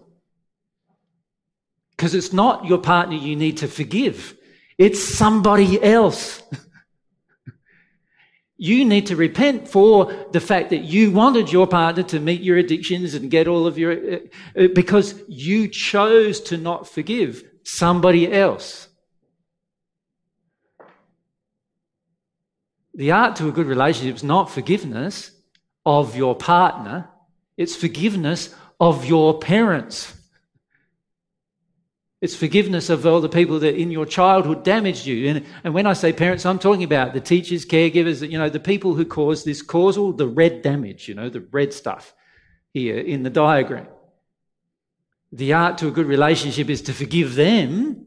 Because 1.91 2.15
it's 2.15 2.31
not 2.31 2.65
your 2.65 2.77
partner 2.77 3.15
you 3.15 3.35
need 3.35 3.57
to 3.57 3.67
forgive, 3.67 4.35
it's 4.77 5.15
somebody 5.17 5.83
else. 5.83 6.41
You 8.63 8.85
need 8.85 9.07
to 9.07 9.15
repent 9.15 9.67
for 9.67 10.13
the 10.33 10.39
fact 10.39 10.69
that 10.69 10.83
you 10.83 11.09
wanted 11.09 11.51
your 11.51 11.65
partner 11.65 12.03
to 12.03 12.19
meet 12.19 12.41
your 12.41 12.57
addictions 12.57 13.15
and 13.15 13.31
get 13.31 13.47
all 13.47 13.65
of 13.65 13.79
your, 13.79 13.93
uh, 13.93 14.17
uh, 14.55 14.67
because 14.75 15.19
you 15.27 15.67
chose 15.67 16.39
to 16.41 16.57
not 16.57 16.87
forgive 16.87 17.43
somebody 17.63 18.31
else. 18.31 18.87
The 22.93 23.09
art 23.09 23.35
to 23.37 23.47
a 23.47 23.51
good 23.51 23.65
relationship 23.65 24.17
is 24.17 24.23
not 24.23 24.51
forgiveness 24.51 25.31
of 25.83 26.15
your 26.15 26.35
partner, 26.35 27.09
it's 27.57 27.75
forgiveness 27.75 28.53
of 28.79 29.05
your 29.05 29.39
parents. 29.39 30.13
It's 32.21 32.35
forgiveness 32.35 32.91
of 32.91 33.07
all 33.07 33.19
the 33.19 33.29
people 33.29 33.59
that 33.59 33.75
in 33.75 33.89
your 33.89 34.05
childhood 34.05 34.63
damaged 34.63 35.07
you. 35.07 35.27
And, 35.27 35.45
and 35.63 35.73
when 35.73 35.87
I 35.87 35.93
say 35.93 36.13
parents, 36.13 36.45
I'm 36.45 36.59
talking 36.59 36.83
about 36.83 37.13
the 37.13 37.19
teachers, 37.19 37.65
caregivers, 37.65 38.27
you 38.29 38.37
know, 38.37 38.47
the 38.47 38.59
people 38.59 38.93
who 38.93 39.05
cause 39.05 39.43
this 39.43 39.63
causal, 39.63 40.13
the 40.13 40.27
red 40.27 40.61
damage, 40.61 41.07
you 41.07 41.15
know, 41.15 41.29
the 41.29 41.41
red 41.41 41.73
stuff 41.73 42.13
here 42.73 42.99
in 42.99 43.23
the 43.23 43.31
diagram. 43.31 43.87
The 45.31 45.53
art 45.53 45.79
to 45.79 45.87
a 45.87 45.91
good 45.91 46.05
relationship 46.05 46.69
is 46.69 46.83
to 46.83 46.93
forgive 46.93 47.33
them. 47.33 48.05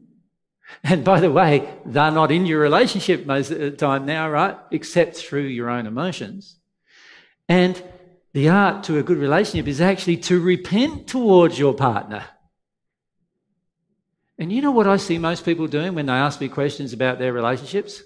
And 0.83 1.03
by 1.03 1.19
the 1.19 1.29
way, 1.29 1.69
they're 1.85 2.09
not 2.09 2.31
in 2.31 2.45
your 2.45 2.59
relationship 2.59 3.25
most 3.25 3.51
of 3.51 3.59
the 3.59 3.71
time 3.71 4.05
now, 4.05 4.29
right? 4.29 4.57
Except 4.71 5.17
through 5.17 5.47
your 5.47 5.69
own 5.69 5.87
emotions. 5.87 6.55
And 7.49 7.81
the 8.31 8.49
art 8.49 8.85
to 8.85 8.97
a 8.97 9.03
good 9.03 9.17
relationship 9.17 9.67
is 9.67 9.81
actually 9.81 10.17
to 10.17 10.39
repent 10.39 11.07
towards 11.07 11.59
your 11.59 11.73
partner 11.73 12.23
And 14.37 14.51
you 14.51 14.61
know 14.61 14.71
what 14.71 14.87
I 14.87 14.97
see 14.97 15.17
most 15.17 15.45
people 15.45 15.67
doing 15.67 15.95
when 15.95 16.07
they 16.07 16.13
ask 16.13 16.41
me 16.41 16.49
questions 16.49 16.91
about 16.93 17.19
their 17.19 17.31
relationships? 17.31 18.03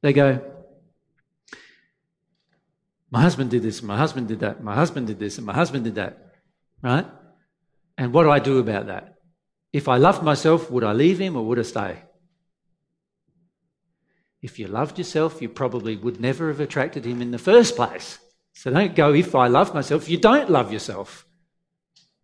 They 0.00 0.12
go, 0.12 0.40
My 3.10 3.22
husband 3.22 3.50
did 3.50 3.62
this, 3.62 3.82
my 3.82 3.96
husband 3.96 4.28
did 4.28 4.40
that, 4.40 4.62
my 4.62 4.74
husband 4.74 5.06
did 5.06 5.18
this, 5.18 5.38
and 5.38 5.46
my 5.46 5.54
husband 5.54 5.84
did 5.84 5.94
that. 5.94 6.34
Right? 6.82 7.06
And 7.96 8.12
what 8.12 8.24
do 8.24 8.30
I 8.30 8.38
do 8.38 8.58
about 8.58 8.86
that? 8.86 9.14
If 9.72 9.88
I 9.88 9.96
loved 9.96 10.22
myself, 10.22 10.70
would 10.70 10.84
I 10.84 10.92
leave 10.92 11.18
him 11.18 11.36
or 11.36 11.44
would 11.46 11.58
I 11.58 11.62
stay? 11.62 12.02
If 14.40 14.58
you 14.58 14.68
loved 14.68 14.98
yourself, 14.98 15.42
you 15.42 15.48
probably 15.48 15.96
would 15.96 16.20
never 16.20 16.48
have 16.48 16.60
attracted 16.60 17.04
him 17.04 17.20
in 17.20 17.32
the 17.32 17.38
first 17.38 17.74
place. 17.74 18.18
So 18.52 18.70
don't 18.70 18.94
go, 18.94 19.12
if 19.12 19.34
I 19.34 19.48
love 19.48 19.74
myself, 19.74 20.08
you 20.08 20.18
don't 20.18 20.50
love 20.50 20.72
yourself. 20.72 21.26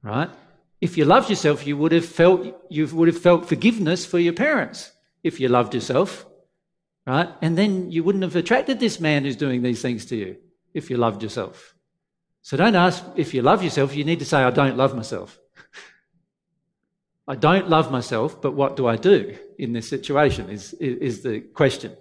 Right? 0.02 0.30
If 0.80 0.98
you 0.98 1.04
loved 1.04 1.30
yourself, 1.30 1.66
you 1.66 1.76
would 1.76 1.92
have 1.92 2.04
felt 2.04 2.46
you 2.68 2.86
would 2.86 3.08
have 3.08 3.18
felt 3.18 3.46
forgiveness 3.46 4.04
for 4.04 4.18
your 4.18 4.32
parents 4.32 4.92
if 5.22 5.40
you 5.40 5.48
loved 5.48 5.74
yourself. 5.74 6.26
Right? 7.06 7.28
And 7.42 7.56
then 7.56 7.90
you 7.90 8.02
wouldn't 8.02 8.24
have 8.24 8.36
attracted 8.36 8.80
this 8.80 8.98
man 8.98 9.24
who's 9.24 9.36
doing 9.36 9.62
these 9.62 9.82
things 9.82 10.06
to 10.06 10.16
you 10.16 10.36
if 10.72 10.90
you 10.90 10.96
loved 10.96 11.22
yourself. 11.22 11.74
So 12.42 12.56
don't 12.56 12.74
ask 12.74 13.02
if 13.16 13.32
you 13.32 13.42
love 13.42 13.62
yourself, 13.62 13.96
you 13.96 14.04
need 14.04 14.18
to 14.18 14.24
say, 14.24 14.38
I 14.38 14.50
don't 14.50 14.76
love 14.76 14.94
myself. 14.94 15.38
I 17.28 17.36
don't 17.36 17.70
love 17.70 17.90
myself, 17.90 18.40
but 18.40 18.52
what 18.52 18.76
do 18.76 18.86
I 18.86 18.96
do 18.96 19.36
in 19.58 19.72
this 19.72 19.88
situation 19.88 20.50
is, 20.50 20.74
is, 20.74 21.22
the 21.22 21.40
question. 21.40 21.96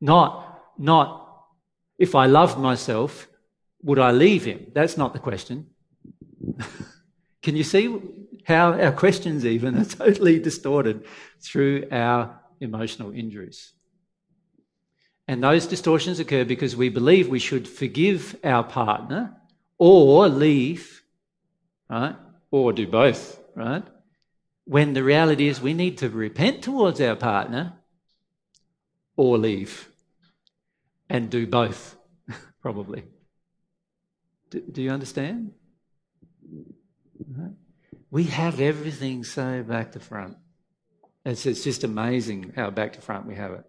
Not, 0.00 0.60
not 0.76 1.44
if 1.98 2.16
I 2.16 2.26
loved 2.26 2.58
myself, 2.58 3.28
would 3.82 4.00
I 4.00 4.10
leave 4.10 4.44
him? 4.44 4.66
That's 4.74 4.96
not 4.96 5.12
the 5.12 5.20
question. 5.20 5.68
Can 7.46 7.54
you 7.54 7.62
see 7.62 7.96
how 8.42 8.72
our 8.72 8.90
questions 8.90 9.46
even 9.46 9.78
are 9.78 9.84
totally 10.02 10.40
distorted 10.40 11.04
through 11.40 11.86
our 11.92 12.40
emotional 12.60 13.12
injuries? 13.12 13.72
And 15.28 15.44
those 15.44 15.68
distortions 15.68 16.18
occur 16.18 16.44
because 16.44 16.74
we 16.74 16.88
believe 16.88 17.28
we 17.28 17.38
should 17.38 17.68
forgive 17.68 18.34
our 18.42 18.64
partner 18.64 19.36
or 19.78 20.28
leave, 20.28 21.04
right? 21.88 22.16
Or 22.50 22.72
do 22.72 22.84
both, 22.84 23.40
right? 23.54 23.84
When 24.64 24.94
the 24.94 25.04
reality 25.04 25.46
is 25.46 25.60
we 25.60 25.72
need 25.72 25.98
to 25.98 26.08
repent 26.08 26.64
towards 26.64 27.00
our 27.00 27.14
partner 27.14 27.74
or 29.16 29.38
leave 29.38 29.88
and 31.08 31.30
do 31.30 31.46
both, 31.46 31.94
probably. 32.60 33.04
Do, 34.50 34.60
do, 34.62 34.82
you 34.82 34.90
understand? 34.90 35.52
We 38.16 38.24
have 38.24 38.60
everything 38.60 39.24
so 39.24 39.62
back 39.62 39.92
to 39.92 40.00
front. 40.00 40.38
It's, 41.26 41.44
it's 41.44 41.62
just 41.62 41.84
amazing 41.84 42.54
how 42.56 42.70
back 42.70 42.94
to 42.94 43.02
front 43.02 43.26
we 43.26 43.34
have 43.34 43.52
it, 43.52 43.64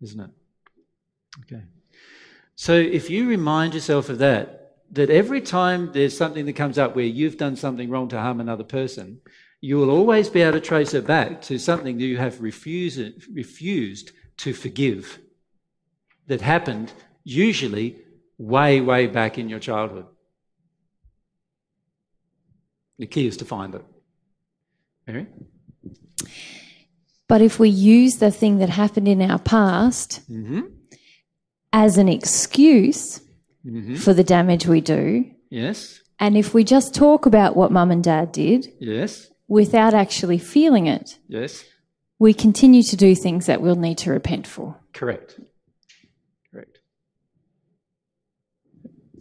isn't 0.00 0.18
it? 0.18 0.30
Okay. 1.42 1.62
So 2.56 2.72
if 2.72 3.08
you 3.08 3.28
remind 3.28 3.74
yourself 3.74 4.08
of 4.08 4.18
that, 4.18 4.78
that 4.90 5.10
every 5.10 5.40
time 5.40 5.92
there's 5.92 6.16
something 6.16 6.44
that 6.46 6.54
comes 6.54 6.76
up 6.76 6.96
where 6.96 7.04
you've 7.04 7.36
done 7.36 7.54
something 7.54 7.88
wrong 7.88 8.08
to 8.08 8.20
harm 8.20 8.40
another 8.40 8.64
person, 8.64 9.20
you 9.60 9.76
will 9.76 9.90
always 9.90 10.28
be 10.28 10.42
able 10.42 10.58
to 10.58 10.60
trace 10.60 10.92
it 10.92 11.06
back 11.06 11.40
to 11.42 11.60
something 11.60 11.98
that 11.98 12.04
you 12.04 12.16
have 12.16 12.40
refused, 12.40 13.28
refused 13.32 14.10
to 14.38 14.52
forgive 14.52 15.20
that 16.26 16.40
happened 16.40 16.92
usually 17.22 17.98
way, 18.38 18.80
way 18.80 19.06
back 19.06 19.38
in 19.38 19.48
your 19.48 19.60
childhood. 19.60 20.06
The 23.02 23.08
key 23.08 23.26
is 23.26 23.36
to 23.38 23.44
find 23.44 23.74
it. 23.74 23.84
Mary? 25.08 25.26
But 27.26 27.42
if 27.42 27.58
we 27.58 27.68
use 27.68 28.18
the 28.18 28.30
thing 28.30 28.58
that 28.58 28.68
happened 28.68 29.08
in 29.08 29.20
our 29.20 29.40
past 29.40 30.20
Mm-hmm. 30.30 30.60
as 31.72 31.98
an 31.98 32.08
excuse 32.08 33.20
Mm-hmm. 33.66 33.96
for 33.96 34.14
the 34.14 34.22
damage 34.22 34.66
we 34.68 34.80
do, 34.80 35.24
Yes. 35.50 36.00
and 36.20 36.36
if 36.36 36.54
we 36.54 36.62
just 36.62 36.94
talk 36.94 37.26
about 37.26 37.56
what 37.56 37.72
mum 37.72 37.90
and 37.90 38.04
dad 38.04 38.30
did 38.30 38.72
Yes. 38.78 39.28
without 39.48 39.94
actually 39.94 40.38
feeling 40.38 40.86
it, 40.86 41.18
Yes. 41.26 41.64
we 42.20 42.32
continue 42.32 42.84
to 42.84 42.96
do 42.96 43.16
things 43.16 43.46
that 43.46 43.60
we'll 43.60 43.74
need 43.74 43.98
to 43.98 44.12
repent 44.12 44.46
for. 44.46 44.76
Correct. 44.92 45.40
Correct. 46.52 46.78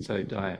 So, 0.01 0.21
Diane. 0.21 0.60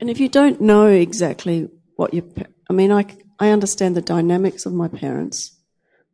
And 0.00 0.08
if 0.08 0.18
you 0.18 0.28
don't 0.28 0.60
know 0.62 0.86
exactly 0.86 1.68
what 1.96 2.14
your, 2.14 2.24
I 2.68 2.72
mean, 2.72 2.90
I, 2.90 3.04
I 3.38 3.50
understand 3.50 3.94
the 3.96 4.00
dynamics 4.00 4.64
of 4.64 4.72
my 4.72 4.88
parents, 4.88 5.56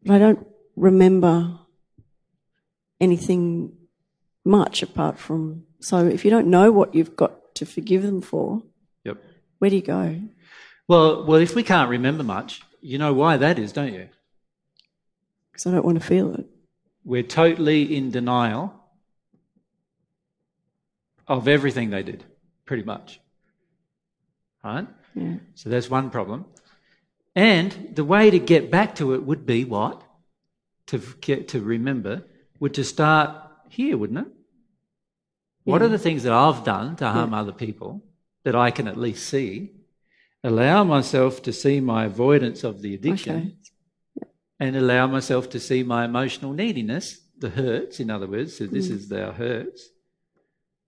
but 0.02 0.14
I 0.14 0.18
don't 0.18 0.44
remember 0.74 1.58
anything 3.00 3.72
much 4.44 4.82
apart 4.82 5.18
from. 5.18 5.64
So 5.80 6.06
if 6.06 6.24
you 6.24 6.30
don't 6.32 6.48
know 6.48 6.72
what 6.72 6.94
you've 6.94 7.14
got 7.14 7.54
to 7.56 7.66
forgive 7.66 8.02
them 8.02 8.20
for, 8.22 8.62
Yep. 9.04 9.22
where 9.58 9.70
do 9.70 9.76
you 9.76 9.82
go? 9.82 10.20
Well, 10.88 11.24
well, 11.24 11.40
if 11.40 11.54
we 11.54 11.62
can't 11.62 11.88
remember 11.90 12.24
much, 12.24 12.62
you 12.80 12.98
know 12.98 13.12
why 13.14 13.36
that 13.36 13.58
is, 13.58 13.72
don't 13.72 13.92
you? 13.92 14.08
Because 15.52 15.66
I 15.66 15.70
don't 15.70 15.84
want 15.84 16.00
to 16.00 16.04
feel 16.06 16.34
it. 16.34 16.46
We're 17.04 17.22
totally 17.22 17.96
in 17.96 18.10
denial 18.10 18.74
of 21.28 21.46
everything 21.46 21.90
they 21.90 22.02
did, 22.02 22.24
pretty 22.64 22.82
much. 22.82 23.20
Right? 24.66 24.86
Yeah. 25.14 25.36
So 25.54 25.70
that's 25.70 25.88
one 25.88 26.10
problem. 26.10 26.44
And 27.36 27.92
the 27.94 28.04
way 28.04 28.30
to 28.30 28.38
get 28.38 28.70
back 28.70 28.96
to 28.96 29.14
it 29.14 29.22
would 29.22 29.46
be 29.46 29.64
what? 29.64 30.02
To 30.86 31.00
get 31.20 31.48
to 31.48 31.60
remember 31.60 32.24
would 32.58 32.74
to 32.74 32.84
start 32.84 33.30
here, 33.68 33.96
wouldn't 33.96 34.26
it? 34.26 34.32
What 35.64 35.82
are 35.82 35.88
the 35.88 35.98
things 35.98 36.22
that 36.22 36.32
I've 36.32 36.64
done 36.64 36.96
to 36.96 37.08
harm 37.08 37.34
other 37.34 37.52
people 37.52 38.04
that 38.44 38.54
I 38.54 38.70
can 38.70 38.86
at 38.88 38.96
least 38.96 39.28
see? 39.28 39.72
Allow 40.44 40.84
myself 40.84 41.42
to 41.42 41.52
see 41.52 41.80
my 41.80 42.04
avoidance 42.04 42.62
of 42.62 42.82
the 42.82 42.94
addiction 42.94 43.58
Okay. 44.16 44.30
and 44.60 44.76
allow 44.76 45.08
myself 45.08 45.50
to 45.50 45.60
see 45.60 45.82
my 45.82 46.04
emotional 46.04 46.52
neediness, 46.52 47.20
the 47.38 47.50
hurts, 47.50 47.98
in 47.98 48.10
other 48.10 48.28
words. 48.28 48.56
So 48.56 48.66
this 48.66 48.88
mm. 48.88 48.92
is 48.92 49.12
our 49.12 49.32
hurts. 49.32 49.90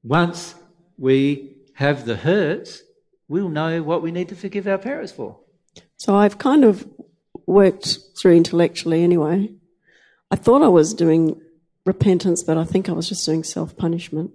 Once 0.04 0.54
we 0.96 1.56
have 1.74 2.06
the 2.06 2.16
hurts, 2.16 2.82
we'll 3.28 3.48
know 3.48 3.82
what 3.82 4.02
we 4.02 4.10
need 4.10 4.28
to 4.30 4.34
forgive 4.34 4.66
our 4.66 4.78
parents 4.78 5.12
for. 5.12 5.38
So 5.96 6.14
I've 6.16 6.38
kind 6.38 6.64
of 6.64 6.88
worked 7.46 7.98
through 8.20 8.36
intellectually 8.36 9.02
anyway. 9.02 9.50
I 10.30 10.36
thought 10.36 10.62
I 10.62 10.68
was 10.68 10.94
doing 10.94 11.40
repentance, 11.84 12.42
but 12.42 12.56
I 12.56 12.64
think 12.64 12.88
I 12.88 12.92
was 12.92 13.08
just 13.08 13.24
doing 13.24 13.44
self 13.44 13.76
punishment. 13.76 14.30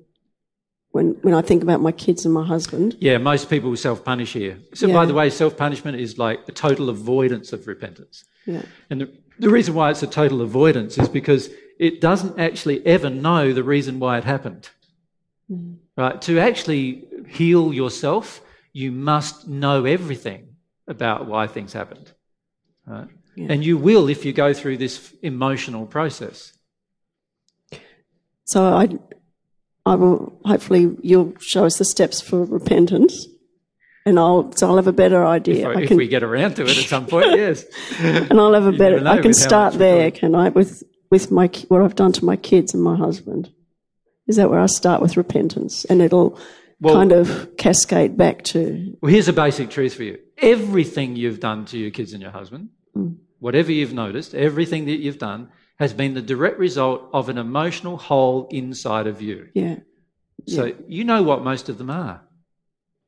When 0.91 1.17
when 1.21 1.33
I 1.33 1.41
think 1.41 1.63
about 1.63 1.81
my 1.81 1.91
kids 1.91 2.25
and 2.25 2.33
my 2.33 2.45
husband, 2.45 2.97
Yeah, 2.99 3.17
most 3.17 3.49
people 3.49 3.75
self 3.75 4.03
punish 4.03 4.33
here. 4.33 4.59
So, 4.73 4.87
Yeah. 4.87 4.93
by 4.93 5.05
the 5.05 5.13
way, 5.13 5.29
self 5.29 5.57
punishment 5.57 5.99
is 5.99 6.17
like 6.17 6.39
a 6.47 6.51
total 6.51 6.89
avoidance 6.89 7.51
of 7.53 7.67
repentance. 7.67 8.23
yeah, 8.45 8.63
And 8.89 9.01
the, 9.01 9.11
the 9.39 9.49
reason 9.49 9.73
why 9.73 9.89
it's 9.89 10.03
a 10.03 10.07
total 10.07 10.41
avoidance 10.41 10.97
is 10.97 11.09
because 11.09 11.49
it 11.79 11.99
doesn't 12.01 12.39
actually 12.39 12.85
ever 12.85 13.09
know 13.09 13.53
the 13.53 13.63
reason 13.63 13.99
why 13.99 14.17
it 14.19 14.23
happened. 14.23 14.69
Mm. 15.51 15.77
Right? 15.97 16.21
To 16.23 16.39
actually 16.39 17.05
heal 17.27 17.73
yourself, 17.73 18.41
you 18.73 18.91
must 18.91 19.47
know 19.47 19.85
everything 19.85 20.55
about 20.87 21.27
why 21.27 21.47
things 21.47 21.71
happened. 21.73 22.11
Right? 22.85 23.07
And 23.37 23.63
you 23.63 23.77
will 23.77 24.09
if 24.09 24.25
you 24.25 24.33
go 24.33 24.53
through 24.53 24.77
this 24.77 25.13
emotional 25.23 25.85
process. 25.85 26.53
so 28.43 28.65
I 28.65 28.89
I 29.85 29.95
will 29.95 30.39
hopefully 30.45 30.95
you'll 31.01 31.33
show 31.39 31.65
us 31.65 31.77
the 31.77 31.85
steps 31.85 32.21
for 32.21 32.45
repentance, 32.45 33.27
and 34.05 34.19
I'll 34.19 34.51
so 34.51 34.67
I'll 34.67 34.75
have 34.75 34.87
a 34.87 34.93
better 34.93 35.25
idea. 35.25 35.69
If, 35.69 35.77
I 35.77 35.81
if 35.81 35.87
can 35.87 35.97
we 35.97 36.07
get 36.07 36.23
around 36.23 36.55
to 36.55 36.63
it 36.63 36.77
at 36.77 36.85
some 36.85 37.07
point, 37.07 37.31
yes. 37.31 37.65
and 37.99 38.39
I'll 38.39 38.53
have 38.53 38.67
a 38.67 38.71
You 38.71 38.77
better. 38.77 39.07
I 39.07 39.19
can 39.19 39.33
start 39.33 39.75
there, 39.75 40.11
can 40.11 40.35
I? 40.35 40.49
With 40.49 40.83
with 41.09 41.31
my 41.31 41.49
what 41.69 41.81
I've 41.81 41.95
done 41.95 42.11
to 42.13 42.25
my 42.25 42.35
kids 42.35 42.73
and 42.73 42.83
my 42.83 42.95
husband. 42.95 43.51
Is 44.25 44.37
that 44.37 44.49
where 44.49 44.59
I 44.59 44.67
start 44.67 45.01
with 45.01 45.17
repentance, 45.17 45.85
and 45.85 46.01
it'll 46.01 46.39
Well- 46.83 46.95
kind 46.95 47.11
of 47.11 47.55
cascade 47.57 48.17
back 48.17 48.43
to 48.45 48.95
Well, 49.01 49.11
here's 49.11 49.27
a 49.27 49.33
basic 49.33 49.69
truth 49.69 49.95
for 49.95 50.03
you. 50.03 50.19
Everything 50.37 51.15
you've 51.15 51.39
done 51.39 51.65
to 51.65 51.77
your 51.77 51.91
kids 51.91 52.13
and 52.13 52.21
your 52.21 52.31
husband, 52.31 52.69
mm. 52.95 53.15
whatever 53.39 53.71
you've 53.71 53.93
noticed, 53.93 54.35
everything 54.35 54.85
that 54.85 54.99
you've 54.99 55.17
done 55.17 55.49
has 55.79 55.93
been 55.93 56.13
the 56.13 56.21
direct 56.21 56.59
result 56.59 57.09
of 57.13 57.29
an 57.29 57.37
emotional 57.37 57.97
hole 57.97 58.47
inside 58.51 59.07
of 59.07 59.21
you. 59.21 59.47
yeah, 59.53 59.77
So 60.47 60.73
you 60.87 61.03
know 61.03 61.23
what 61.23 61.43
most 61.43 61.69
of 61.69 61.77
them 61.77 61.89
are, 61.89 62.21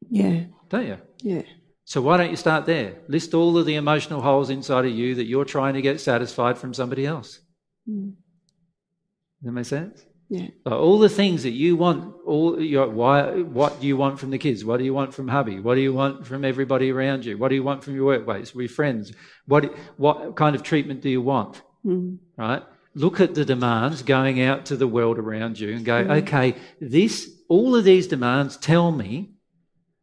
yeah, 0.10 0.46
don't 0.70 0.88
you? 0.88 0.98
yeah. 1.22 1.44
So 1.88 2.02
why 2.02 2.18
don't 2.18 2.32
you 2.32 2.36
start 2.36 2.66
there? 2.66 2.96
List 3.08 3.36
all 3.36 3.58
of 3.60 3.66
the 3.68 3.76
emotional 3.76 4.20
holes 4.20 4.50
inside 4.50 4.86
of 4.86 4.92
you 4.92 5.14
that 5.16 5.26
you're 5.26 5.46
trying 5.46 5.76
to 5.76 5.82
get 5.84 6.02
satisfied 6.02 6.58
from 6.58 6.74
somebody 6.74 7.06
else. 7.06 7.40
Mm. 7.88 8.14
Does 8.14 9.44
that 9.44 9.52
make 9.52 9.66
sense? 9.66 10.04
Yeah. 10.30 10.48
Like 10.66 10.76
all 10.76 10.98
the 10.98 11.10
things 11.10 11.44
that 11.44 11.52
you 11.52 11.76
want, 11.76 12.16
all 12.26 12.60
your, 12.60 12.90
why, 12.90 13.42
what 13.42 13.80
do 13.80 13.88
you 13.88 13.96
want 13.96 14.20
from 14.20 14.32
the 14.32 14.38
kids? 14.38 14.66
What 14.66 14.78
do 14.78 14.84
you 14.84 14.94
want 14.94 15.14
from 15.14 15.28
hubby? 15.28 15.60
What 15.60 15.76
do 15.76 15.82
you 15.82 15.94
want 15.94 16.26
from 16.26 16.44
everybody 16.44 16.92
around 16.92 17.26
you? 17.26 17.38
What 17.38 17.50
do 17.50 17.56
you 17.56 17.64
want 17.64 17.84
from 17.84 17.96
your 17.96 18.06
workmates, 18.06 18.56
your 18.56 18.68
friends? 18.68 19.14
What, 19.46 19.76
what 19.98 20.36
kind 20.36 20.56
of 20.56 20.64
treatment 20.64 21.02
do 21.02 21.10
you 21.10 21.22
want? 21.22 21.62
Mm. 21.86 22.18
Right? 22.38 22.64
Look 22.96 23.20
at 23.20 23.36
the 23.36 23.46
demands 23.46 24.02
going 24.02 24.42
out 24.42 24.66
to 24.68 24.78
the 24.78 24.88
world 24.88 25.20
around 25.20 25.60
you 25.60 25.76
and 25.76 25.86
go, 25.86 25.98
okay, 25.98 26.56
this, 26.82 27.30
all 27.48 27.76
of 27.76 27.84
these 27.84 28.08
demands 28.08 28.58
tell 28.58 28.92
me 28.92 29.36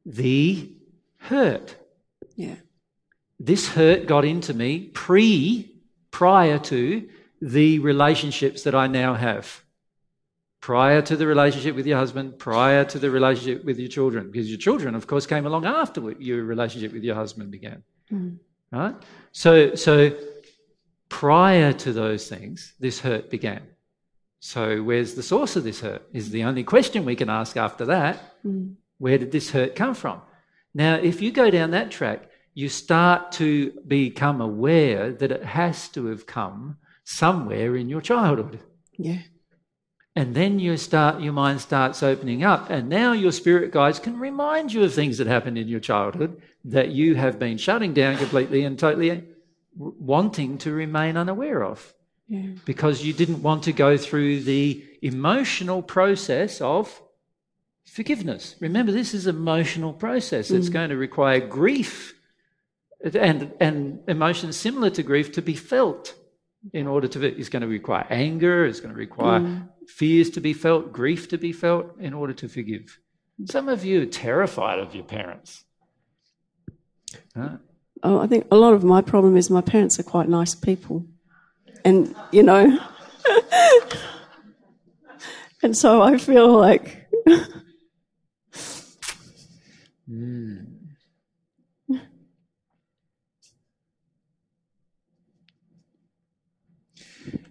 the 0.07 0.73
hurt. 1.19 1.75
Yeah. 2.37 2.57
This 3.41 3.69
hurt 3.69 4.07
got 4.07 4.25
into 4.25 4.55
me 4.55 4.87
pre, 4.89 5.75
prior 6.13 6.59
to 6.61 7.09
the 7.41 7.81
relationships 7.81 8.63
that 8.63 8.75
I 8.75 8.87
now 8.87 9.15
have. 9.15 9.63
Prior 10.63 11.03
to 11.03 11.17
the 11.17 11.27
relationship 11.27 11.75
with 11.75 11.87
your 11.89 11.99
husband, 11.99 12.39
prior 12.39 12.85
to 12.85 12.99
the 13.01 13.11
relationship 13.11 13.65
with 13.65 13.81
your 13.81 13.89
children, 13.89 14.31
because 14.31 14.49
your 14.49 14.61
children, 14.61 14.95
of 14.95 15.09
course, 15.09 15.27
came 15.27 15.45
along 15.45 15.67
after 15.67 16.13
your 16.21 16.45
relationship 16.45 16.93
with 16.93 17.03
your 17.03 17.17
husband 17.17 17.51
began. 17.51 17.83
Mm-hmm. 18.13 18.37
Right? 18.79 18.95
So, 19.33 19.75
so 19.75 20.17
prior 21.09 21.73
to 21.73 21.93
those 21.93 22.29
things, 22.29 22.75
this 22.79 23.01
hurt 23.01 23.29
began. 23.29 23.63
So, 24.39 24.83
where's 24.85 25.15
the 25.15 25.23
source 25.25 25.57
of 25.57 25.65
this 25.65 25.81
hurt? 25.81 26.03
Is 26.13 26.31
the 26.31 26.45
only 26.45 26.63
question 26.63 27.05
we 27.05 27.17
can 27.17 27.29
ask 27.29 27.57
after 27.57 27.85
that. 27.87 28.17
Mm-hmm. 28.47 28.75
Where 28.99 29.19
did 29.19 29.33
this 29.33 29.51
hurt 29.51 29.75
come 29.75 29.95
from? 29.95 30.23
Now, 30.75 30.95
if 30.95 31.21
you 31.21 31.33
go 31.33 31.51
down 31.51 31.73
that 31.73 31.91
track, 31.91 32.31
you 32.55 32.69
start 32.69 33.33
to 33.33 33.73
become 33.85 34.41
aware 34.41 35.13
that 35.13 35.33
it 35.33 35.45
has 35.45 35.89
to 35.89 36.07
have 36.07 36.25
come 36.27 36.77
somewhere 37.03 37.75
in 37.75 37.89
your 37.89 38.01
childhood. 38.01 38.61
Yeah. 38.97 39.23
And 40.15 40.35
then 40.35 40.59
you 40.59 40.77
start, 40.77 41.23
your 41.23 41.33
mind 41.33 41.63
starts 41.63 42.03
opening 42.03 42.45
up, 42.45 42.69
and 42.69 42.89
now 42.89 43.13
your 43.13 43.33
spirit 43.33 43.73
guides 43.73 43.99
can 43.99 44.19
remind 44.19 44.73
you 44.73 44.85
of 44.85 44.93
things 44.93 45.17
that 45.19 45.27
happened 45.27 45.57
in 45.57 45.69
your 45.69 45.81
childhood 45.81 46.41
that 46.65 46.91
you 46.91 47.15
have 47.15 47.39
been 47.39 47.57
shutting 47.57 47.95
down 47.95 48.19
completely 48.19 48.63
and 48.65 48.79
totally 48.79 49.25
wanting 49.75 50.59
to 50.59 50.71
remain 50.71 51.17
unaware 51.17 51.65
of 51.65 51.95
Yeah. 52.29 52.51
because 52.67 53.03
you 53.03 53.15
didn't 53.15 53.43
want 53.43 53.63
to 53.65 53.73
go 53.73 53.97
through 53.97 54.41
the 54.41 54.85
emotional 55.01 55.83
process 55.83 56.61
of 56.61 57.01
forgiveness. 57.87 58.55
Remember, 58.61 58.93
this 58.93 59.15
is 59.15 59.27
an 59.27 59.37
emotional 59.37 59.95
process. 59.95 60.51
It's 60.51 60.69
mm. 60.69 60.73
going 60.73 60.91
to 60.91 60.97
require 60.97 61.41
grief 61.41 62.15
and, 63.03 63.53
and 63.61 64.01
emotions 64.09 64.57
similar 64.57 64.91
to 64.91 65.03
grief 65.03 65.33
to 65.33 65.43
be 65.43 65.55
felt 65.55 66.15
in 66.73 66.87
order 66.87 67.09
to 67.09 67.23
it's 67.23 67.49
going 67.49 67.63
to 67.63 67.69
require 67.69 68.07
anger 68.09 68.65
it's 68.65 68.81
going 68.81 68.95
to 68.95 68.99
require 68.99 69.41
mm. 69.41 69.69
Fears 69.93 70.31
to 70.31 70.41
be 70.41 70.53
felt 70.53 70.93
grief 70.93 71.29
to 71.29 71.39
be 71.39 71.53
felt 71.53 71.87
in 71.99 72.15
order 72.15 72.33
to 72.33 72.49
forgive 72.49 72.99
some 73.47 73.69
of 73.69 73.85
you 73.85 74.03
are 74.03 74.07
terrified 74.07 74.79
of 74.79 74.95
your 74.95 75.05
parents 75.05 75.65
Huh? 77.37 77.57
Oh, 78.03 78.19
I 78.19 78.27
think 78.27 78.47
a 78.51 78.57
lot 78.57 78.75
of 78.75 78.85
my 78.85 79.01
problem 79.01 79.37
is 79.37 79.51
my 79.51 79.61
parents 79.61 80.01
are 80.01 80.05
quite 80.05 80.29
nice 80.29 80.55
people. 80.55 81.07
And, 81.85 82.15
you 82.31 82.43
know, 82.43 82.79
and 85.63 85.77
so 85.77 86.03
I 86.03 86.19
feel 86.19 86.57
like, 86.57 87.09
hmm. 90.07 90.59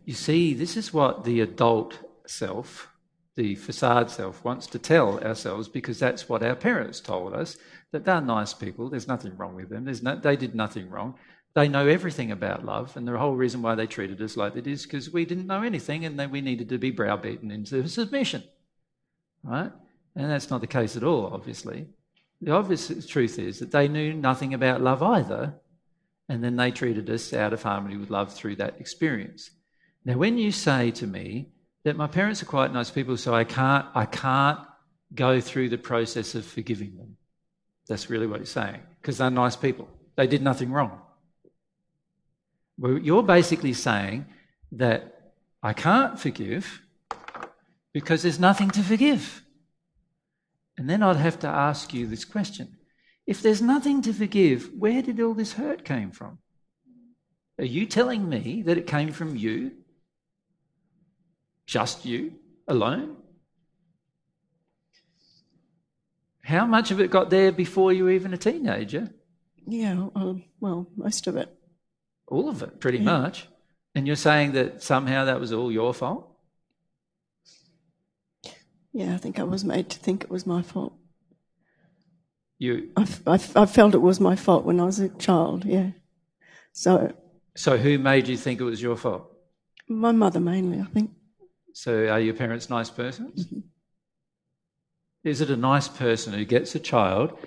you 0.05 0.13
see 0.13 0.53
this 0.53 0.75
is 0.75 0.93
what 0.93 1.23
the 1.23 1.39
adult 1.39 1.99
self 2.31 2.91
the 3.35 3.55
facade 3.55 4.09
self 4.09 4.43
wants 4.43 4.67
to 4.67 4.79
tell 4.79 5.23
ourselves 5.23 5.67
because 5.67 5.99
that's 5.99 6.27
what 6.27 6.43
our 6.43 6.55
parents 6.55 6.99
told 6.99 7.33
us 7.33 7.57
that 7.91 8.03
they're 8.03 8.21
nice 8.21 8.53
people 8.53 8.89
there's 8.89 9.07
nothing 9.07 9.35
wrong 9.37 9.55
with 9.55 9.69
them 9.69 9.85
no, 10.01 10.15
they 10.15 10.35
did 10.35 10.55
nothing 10.55 10.89
wrong. 10.89 11.15
They 11.53 11.67
know 11.67 11.85
everything 11.85 12.31
about 12.31 12.65
love 12.65 12.95
and 12.95 13.05
the 13.05 13.17
whole 13.17 13.35
reason 13.35 13.61
why 13.61 13.75
they 13.75 13.87
treated 13.87 14.21
us 14.21 14.37
like 14.37 14.53
that 14.53 14.67
is 14.67 14.83
because 14.83 15.11
we 15.11 15.25
didn't 15.25 15.47
know 15.47 15.63
anything 15.63 16.05
and 16.05 16.17
then 16.17 16.31
we 16.31 16.39
needed 16.39 16.69
to 16.69 16.77
be 16.77 16.91
browbeaten 16.91 17.51
into 17.51 17.87
submission 17.87 18.43
right? 19.43 19.71
And 20.15 20.29
that's 20.29 20.49
not 20.49 20.61
the 20.61 20.67
case 20.67 20.95
at 20.95 21.03
all 21.03 21.27
obviously. 21.33 21.87
The 22.41 22.51
obvious 22.51 23.05
truth 23.05 23.37
is 23.37 23.59
that 23.59 23.71
they 23.71 23.87
knew 23.87 24.13
nothing 24.13 24.53
about 24.53 24.81
love 24.81 25.03
either 25.03 25.55
and 26.29 26.43
then 26.43 26.55
they 26.55 26.71
treated 26.71 27.09
us 27.09 27.33
out 27.33 27.53
of 27.53 27.63
harmony 27.63 27.97
with 27.97 28.09
love 28.09 28.33
through 28.33 28.55
that 28.57 28.79
experience. 28.79 29.51
Now 30.05 30.17
when 30.17 30.37
you 30.37 30.51
say 30.51 30.91
to 30.91 31.07
me 31.07 31.49
that 31.83 31.97
my 31.97 32.07
parents 32.07 32.41
are 32.43 32.47
quite 32.47 32.71
nice 32.73 32.91
people 32.91 33.17
so 33.17 33.33
i 33.33 33.43
can't 33.43 33.85
i 33.95 34.05
can't 34.05 34.59
go 35.13 35.41
through 35.41 35.69
the 35.69 35.77
process 35.77 36.35
of 36.35 36.45
forgiving 36.45 36.95
them. 36.95 37.17
That's 37.87 38.09
really 38.09 38.27
what 38.27 38.39
you're 38.39 38.45
saying 38.45 38.81
because 39.01 39.17
they're 39.17 39.29
nice 39.29 39.55
people. 39.55 39.89
They 40.15 40.27
did 40.27 40.41
nothing 40.41 40.71
wrong. 40.71 41.01
Well, 42.77 42.97
you're 42.97 43.23
basically 43.23 43.73
saying 43.73 44.25
that 44.73 45.33
i 45.61 45.73
can't 45.73 46.19
forgive 46.19 46.81
because 47.93 48.23
there's 48.23 48.39
nothing 48.39 48.69
to 48.71 48.81
forgive. 48.81 49.43
And 50.77 50.89
then 50.89 51.03
i'd 51.03 51.17
have 51.17 51.39
to 51.39 51.47
ask 51.47 51.93
you 51.93 52.07
this 52.07 52.25
question. 52.25 52.77
If 53.27 53.41
there's 53.41 53.61
nothing 53.61 54.01
to 54.03 54.13
forgive 54.13 54.69
where 54.77 55.01
did 55.01 55.19
all 55.19 55.33
this 55.33 55.53
hurt 55.53 55.83
came 55.83 56.11
from? 56.11 56.39
Are 57.59 57.65
you 57.65 57.85
telling 57.85 58.27
me 58.29 58.63
that 58.63 58.77
it 58.77 58.87
came 58.87 59.11
from 59.11 59.35
you 59.35 59.71
just 61.71 62.05
you 62.05 62.33
alone? 62.67 63.15
How 66.43 66.65
much 66.65 66.91
of 66.91 66.99
it 66.99 67.09
got 67.09 67.29
there 67.29 67.51
before 67.53 67.93
you 67.93 68.03
were 68.03 68.11
even 68.11 68.33
a 68.33 68.37
teenager? 68.37 69.09
yeah, 69.65 70.07
um, 70.15 70.43
well, 70.59 70.87
most 70.97 71.27
of 71.27 71.37
it. 71.37 71.47
All 72.27 72.49
of 72.49 72.61
it, 72.61 72.79
pretty 72.81 72.99
much. 72.99 73.47
And 73.95 74.05
you're 74.05 74.15
saying 74.17 74.51
that 74.53 74.83
somehow 74.83 75.25
that 75.25 75.39
was 75.39 75.53
all 75.53 75.71
your 75.71 75.93
fault? 75.93 76.27
Yeah, 78.91 79.13
I 79.13 79.17
think 79.17 79.39
I 79.39 79.43
was 79.43 79.63
made 79.63 79.89
to 79.91 79.99
think 79.99 80.23
it 80.23 80.29
was 80.29 80.45
my 80.45 80.61
fault. 80.61 80.93
You, 82.57 82.89
I, 82.97 83.03
f- 83.03 83.27
I 83.27 83.35
f- 83.35 83.55
I 83.55 83.65
felt 83.65 83.95
it 83.95 84.01
was 84.01 84.19
my 84.19 84.35
fault 84.35 84.65
when 84.65 84.79
I 84.81 84.85
was 84.85 84.99
a 84.99 85.09
child, 85.09 85.63
yeah. 85.63 85.91
So, 86.73 87.13
so 87.55 87.77
who 87.77 87.97
made 87.97 88.27
you 88.27 88.35
think 88.35 88.59
it 88.59 88.65
was 88.65 88.81
your 88.81 88.97
fault? 88.97 89.27
my 89.87 90.11
mother 90.11 90.39
mainly, 90.39 90.79
I 90.81 90.85
think. 90.85 91.11
So 91.73 92.07
are 92.07 92.19
your 92.19 92.33
parents 92.33 92.69
nice 92.69 92.89
persons? 92.89 93.45
Mm-hmm. 93.45 93.59
Is 95.23 95.41
it 95.41 95.49
a 95.49 95.57
nice 95.57 95.87
person 95.87 96.33
who 96.33 96.45
gets 96.45 96.73
a 96.75 96.79
child, 96.79 97.37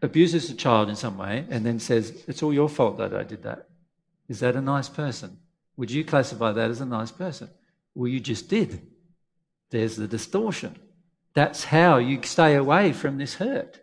abuses 0.00 0.50
a 0.50 0.54
child 0.54 0.88
in 0.88 0.96
some 0.96 1.18
way, 1.18 1.44
and 1.50 1.66
then 1.66 1.78
says, 1.80 2.24
It's 2.28 2.42
all 2.42 2.52
your 2.52 2.68
fault 2.68 2.98
that 2.98 3.14
I 3.14 3.24
did 3.24 3.42
that? 3.42 3.68
Is 4.28 4.40
that 4.40 4.56
a 4.56 4.60
nice 4.60 4.88
person? 4.88 5.38
Would 5.76 5.90
you 5.90 6.04
classify 6.04 6.52
that 6.52 6.70
as 6.70 6.80
a 6.80 6.86
nice 6.86 7.10
person? 7.10 7.50
Well, 7.94 8.08
you 8.08 8.20
just 8.20 8.48
did. 8.48 8.86
There's 9.70 9.96
the 9.96 10.06
distortion. 10.06 10.76
That's 11.34 11.64
how 11.64 11.96
you 11.96 12.20
stay 12.22 12.54
away 12.54 12.92
from 12.92 13.18
this 13.18 13.34
hurt. 13.34 13.80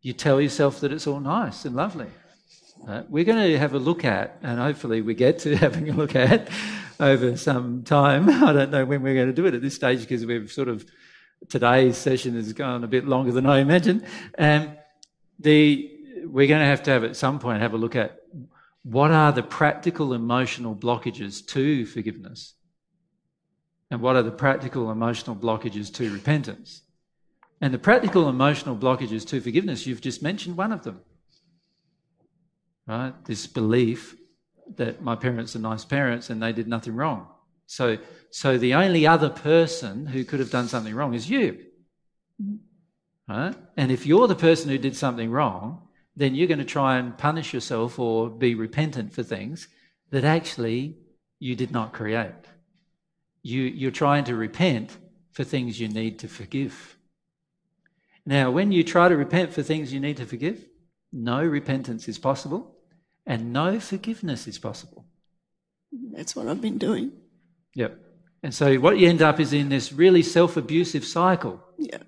You 0.00 0.12
tell 0.12 0.40
yourself 0.40 0.80
that 0.80 0.92
it's 0.92 1.06
all 1.06 1.20
nice 1.20 1.64
and 1.64 1.74
lovely. 1.74 2.08
Uh, 2.86 3.02
we're 3.08 3.22
going 3.22 3.38
to 3.38 3.58
have 3.58 3.74
a 3.74 3.78
look 3.78 4.04
at, 4.04 4.38
and 4.42 4.58
hopefully 4.58 5.02
we 5.02 5.14
get 5.14 5.38
to 5.38 5.56
having 5.66 5.88
a 5.88 5.92
look 5.92 6.16
at 6.16 6.48
over 6.98 7.36
some 7.36 7.84
time. 7.84 8.28
I 8.44 8.52
don't 8.52 8.70
know 8.70 8.84
when 8.84 9.02
we're 9.02 9.14
going 9.14 9.28
to 9.28 9.32
do 9.32 9.46
it 9.46 9.54
at 9.54 9.62
this 9.62 9.76
stage 9.76 10.00
because 10.00 10.26
we've 10.26 10.50
sort 10.50 10.68
of 10.68 10.84
today's 11.48 11.96
session 11.96 12.34
has 12.34 12.52
gone 12.52 12.82
a 12.82 12.88
bit 12.88 13.06
longer 13.06 13.30
than 13.30 13.46
I 13.46 13.58
imagined. 13.58 14.04
Um, 14.36 14.76
the 15.38 15.90
we're 16.24 16.46
going 16.46 16.60
to 16.60 16.66
have 16.66 16.82
to 16.84 16.90
have 16.90 17.04
at 17.04 17.16
some 17.16 17.38
point 17.38 17.62
have 17.62 17.74
a 17.74 17.76
look 17.76 17.96
at 17.96 18.22
what 18.84 19.10
are 19.10 19.32
the 19.32 19.42
practical 19.42 20.12
emotional 20.12 20.74
blockages 20.74 21.46
to 21.48 21.86
forgiveness, 21.86 22.54
and 23.90 24.00
what 24.00 24.16
are 24.16 24.22
the 24.22 24.32
practical 24.32 24.90
emotional 24.90 25.36
blockages 25.36 25.92
to 25.94 26.12
repentance. 26.12 26.82
And 27.60 27.72
the 27.72 27.78
practical 27.78 28.28
emotional 28.28 28.76
blockages 28.76 29.24
to 29.28 29.40
forgiveness, 29.40 29.86
you've 29.86 30.00
just 30.00 30.20
mentioned 30.20 30.56
one 30.56 30.72
of 30.72 30.82
them 30.82 31.00
right? 32.86 33.12
This 33.24 33.46
belief 33.46 34.16
that 34.76 35.02
my 35.02 35.16
parents 35.16 35.54
are 35.56 35.60
nice 35.60 35.84
parents 35.84 36.30
and 36.30 36.42
they 36.42 36.52
did 36.52 36.68
nothing 36.68 36.94
wrong. 36.94 37.26
So, 37.66 37.98
so 38.30 38.58
the 38.58 38.74
only 38.74 39.06
other 39.06 39.30
person 39.30 40.06
who 40.06 40.24
could 40.24 40.40
have 40.40 40.50
done 40.50 40.68
something 40.68 40.94
wrong 40.94 41.14
is 41.14 41.30
you. 41.30 41.58
Right? 43.28 43.54
And 43.76 43.90
if 43.90 44.06
you're 44.06 44.28
the 44.28 44.34
person 44.34 44.68
who 44.68 44.78
did 44.78 44.96
something 44.96 45.30
wrong, 45.30 45.88
then 46.16 46.34
you're 46.34 46.48
going 46.48 46.58
to 46.58 46.64
try 46.64 46.98
and 46.98 47.16
punish 47.16 47.54
yourself 47.54 47.98
or 47.98 48.28
be 48.28 48.54
repentant 48.54 49.14
for 49.14 49.22
things 49.22 49.68
that 50.10 50.24
actually 50.24 50.98
you 51.38 51.56
did 51.56 51.70
not 51.70 51.92
create. 51.92 52.32
You, 53.42 53.62
you're 53.62 53.90
trying 53.90 54.24
to 54.24 54.36
repent 54.36 54.96
for 55.32 55.44
things 55.44 55.80
you 55.80 55.88
need 55.88 56.18
to 56.20 56.28
forgive. 56.28 56.96
Now, 58.24 58.50
when 58.50 58.70
you 58.70 58.84
try 58.84 59.08
to 59.08 59.16
repent 59.16 59.52
for 59.52 59.62
things 59.62 59.92
you 59.92 59.98
need 59.98 60.18
to 60.18 60.26
forgive, 60.26 60.64
no 61.12 61.44
repentance 61.44 62.08
is 62.08 62.18
possible 62.18 62.74
and 63.26 63.52
no 63.52 63.78
forgiveness 63.78 64.48
is 64.48 64.58
possible. 64.58 65.04
That's 66.12 66.34
what 66.34 66.48
I've 66.48 66.60
been 66.60 66.78
doing. 66.78 67.12
Yep. 67.74 67.98
And 68.42 68.54
so 68.54 68.74
what 68.76 68.98
you 68.98 69.08
end 69.08 69.22
up 69.22 69.38
is 69.38 69.52
in 69.52 69.68
this 69.68 69.92
really 69.92 70.22
self 70.22 70.56
abusive 70.56 71.04
cycle. 71.04 71.62
Yeah. 71.78 71.98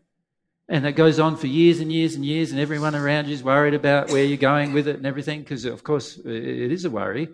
And 0.69 0.87
it 0.87 0.93
goes 0.93 1.21
on 1.21 1.37
for 1.37 1.47
years 1.47 1.81
and 1.81 1.93
years 1.93 2.15
and 2.15 2.25
years, 2.25 2.51
and 2.51 2.59
everyone 2.59 2.95
around 2.95 3.27
you 3.27 3.35
is 3.35 3.43
worried 3.43 3.75
about 3.75 4.11
where 4.11 4.25
you're 4.25 4.39
going 4.39 4.73
with 4.73 4.89
it 4.89 4.97
and 4.97 5.07
everything, 5.07 5.41
because 5.41 5.67
of 5.67 5.85
course 5.85 6.17
it 6.17 6.73
is 6.73 6.87
a 6.87 6.91
worry, 6.91 7.29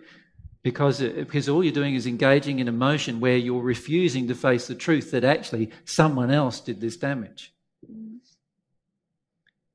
because, 0.63 0.99
it, 0.99 1.15
because 1.15 1.47
all 1.47 1.63
you're 1.63 1.73
doing 1.73 1.95
is 1.95 2.05
engaging 2.05 2.59
in 2.59 2.67
emotion 2.67 3.21
where 3.21 3.37
you're 3.37 3.61
refusing 3.61 4.27
to 4.27 4.35
face 4.35 4.67
the 4.67 4.75
truth 4.75 5.11
that 5.11 5.23
actually 5.23 5.71
someone 5.85 6.29
else 6.29 6.59
did 6.59 6.81
this 6.81 6.97
damage. 6.97 7.53
Mm. 7.89 8.17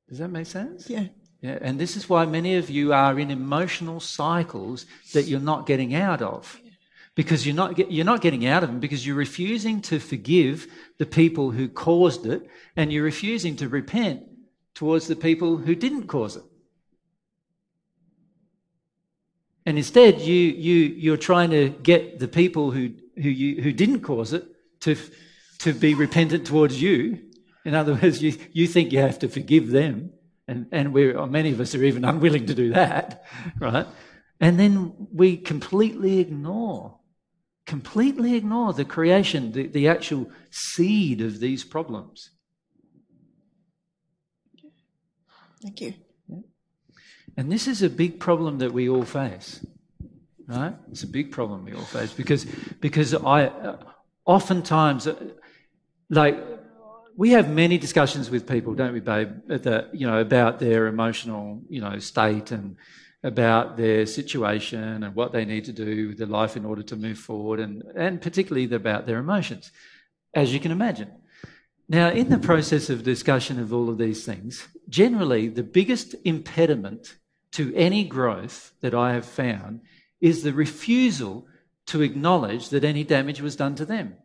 Does 0.07 0.19
that 0.19 0.29
make 0.29 0.45
sense? 0.45 0.87
Yeah. 0.87 1.07
Yeah, 1.41 1.57
and 1.61 1.79
this 1.79 1.95
is 1.95 2.09
why 2.09 2.25
many 2.25 2.55
of 2.55 2.69
you 2.69 2.93
are 2.93 3.19
in 3.19 3.29
emotional 3.29 3.99
cycles 3.99 4.85
that 5.13 5.23
you're 5.23 5.39
not 5.39 5.67
getting 5.67 5.93
out 5.93 6.21
of. 6.21 6.59
Because 7.13 7.45
you're 7.45 7.55
not, 7.55 7.75
get, 7.75 7.91
you're 7.91 8.05
not 8.05 8.21
getting 8.21 8.45
out 8.45 8.63
of 8.63 8.69
them 8.69 8.79
because 8.79 9.05
you're 9.05 9.15
refusing 9.15 9.81
to 9.81 9.99
forgive 9.99 10.67
the 10.97 11.05
people 11.05 11.49
who 11.51 11.67
caused 11.67 12.25
it 12.27 12.47
and 12.75 12.93
you're 12.93 13.03
refusing 13.03 13.55
to 13.57 13.67
repent 13.67 14.23
towards 14.75 15.07
the 15.07 15.15
people 15.15 15.57
who 15.57 15.73
didn't 15.73 16.07
cause 16.07 16.35
it. 16.35 16.43
And 19.65 19.77
instead, 19.77 20.21
you, 20.21 20.33
you, 20.33 20.75
you're 20.95 21.17
trying 21.17 21.49
to 21.49 21.69
get 21.69 22.19
the 22.19 22.27
people 22.27 22.71
who, 22.71 22.91
who, 23.15 23.29
you, 23.29 23.61
who 23.61 23.73
didn't 23.73 24.01
cause 24.01 24.33
it 24.33 24.45
to, 24.81 24.95
to 25.59 25.73
be 25.73 25.93
repentant 25.95 26.45
towards 26.45 26.79
you. 26.79 27.19
In 27.65 27.73
other 27.73 27.95
words, 27.95 28.21
you, 28.21 28.37
you 28.53 28.67
think 28.67 28.91
you 28.91 28.99
have 28.99 29.19
to 29.19 29.27
forgive 29.27 29.69
them 29.69 30.13
and, 30.47 30.67
and 30.71 30.93
we're, 30.93 31.25
many 31.27 31.51
of 31.51 31.59
us 31.59 31.75
are 31.75 31.83
even 31.83 32.05
unwilling 32.11 32.45
to 32.45 32.53
do 32.53 32.73
that, 32.73 33.25
right? 33.59 33.87
And 34.39 34.59
then 34.59 35.07
we 35.11 35.37
completely 35.37 36.19
ignore, 36.19 36.99
completely 37.65 38.35
ignore 38.35 38.73
the 38.73 38.85
creation, 38.85 39.51
the, 39.51 39.67
the 39.67 39.87
actual 39.87 40.29
seed 40.49 41.21
of 41.21 41.39
these 41.39 41.63
problems. 41.63 42.31
Thank 45.61 45.81
you. 45.81 45.93
And 47.35 47.51
this 47.51 47.67
is 47.67 47.83
a 47.83 47.89
big 47.89 48.19
problem 48.19 48.59
that 48.59 48.73
we 48.73 48.89
all 48.89 49.03
face, 49.03 49.63
right? 50.47 50.73
It's 50.91 51.03
a 51.03 51.07
big 51.07 51.31
problem 51.31 51.65
we 51.65 51.73
all 51.73 51.81
face 51.81 52.11
because, 52.11 52.45
because 52.79 53.13
I, 53.13 53.45
uh, 53.45 53.77
oftentimes, 54.25 55.05
uh, 55.05 55.15
like, 56.09 56.56
we 57.17 57.31
have 57.31 57.49
many 57.49 57.79
discussions 57.79 58.29
with 58.29 58.47
people, 58.47 58.75
don't 58.75 58.93
we, 58.93 58.99
babe? 58.99 59.41
That 59.47 59.93
you 59.93 60.05
know 60.05 60.19
about 60.19 60.59
their 60.59 60.85
emotional, 60.85 61.63
you 61.67 61.81
know, 61.81 61.97
state 61.97 62.51
and 62.51 62.77
about 63.23 63.75
their 63.75 64.05
situation 64.05 65.03
and 65.03 65.15
what 65.15 65.31
they 65.31 65.43
need 65.43 65.65
to 65.65 65.73
do 65.73 66.09
with 66.09 66.19
their 66.19 66.27
life 66.27 66.55
in 66.55 66.63
order 66.63 66.83
to 66.83 66.95
move 66.95 67.17
forward, 67.17 67.59
and 67.59 67.83
and 67.95 68.21
particularly 68.21 68.71
about 68.73 69.07
their 69.07 69.17
emotions, 69.17 69.71
as 70.35 70.53
you 70.53 70.59
can 70.59 70.71
imagine. 70.71 71.11
Now, 71.89 72.09
in 72.09 72.29
the 72.29 72.37
process 72.37 72.89
of 72.89 73.03
discussion 73.03 73.59
of 73.59 73.73
all 73.73 73.89
of 73.89 73.97
these 73.97 74.23
things, 74.23 74.67
generally 74.87 75.47
the 75.47 75.63
biggest 75.63 76.15
impediment 76.23 77.15
to 77.53 77.73
any 77.75 78.03
growth 78.03 78.73
that 78.81 78.93
I 78.93 79.13
have 79.13 79.25
found 79.25 79.81
is 80.21 80.43
the 80.43 80.53
refusal 80.53 81.47
to 81.87 82.01
acknowledge 82.01 82.69
that 82.69 82.83
any 82.83 83.03
damage 83.03 83.41
was 83.41 83.55
done 83.55 83.73
to 83.75 83.85
them 83.85 84.17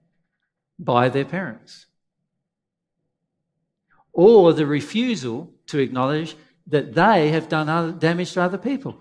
by 0.78 1.09
their 1.09 1.24
parents 1.24 1.87
or 4.12 4.53
the 4.53 4.66
refusal 4.66 5.51
to 5.66 5.79
acknowledge 5.79 6.37
that 6.66 6.94
they 6.94 7.31
have 7.31 7.48
done 7.48 7.68
other 7.68 7.92
damage 7.92 8.33
to 8.33 8.42
other 8.42 8.59
people. 8.59 8.96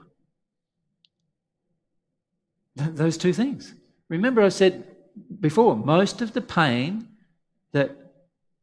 Th- 2.78 2.89
those 2.91 3.17
two 3.17 3.34
things. 3.34 3.74
Remember, 4.10 4.41
I 4.41 4.50
said 4.50 4.88
before, 5.39 5.76
most 5.76 6.21
of 6.21 6.34
the 6.34 6.41
pain 6.41 7.08
that 7.71 7.95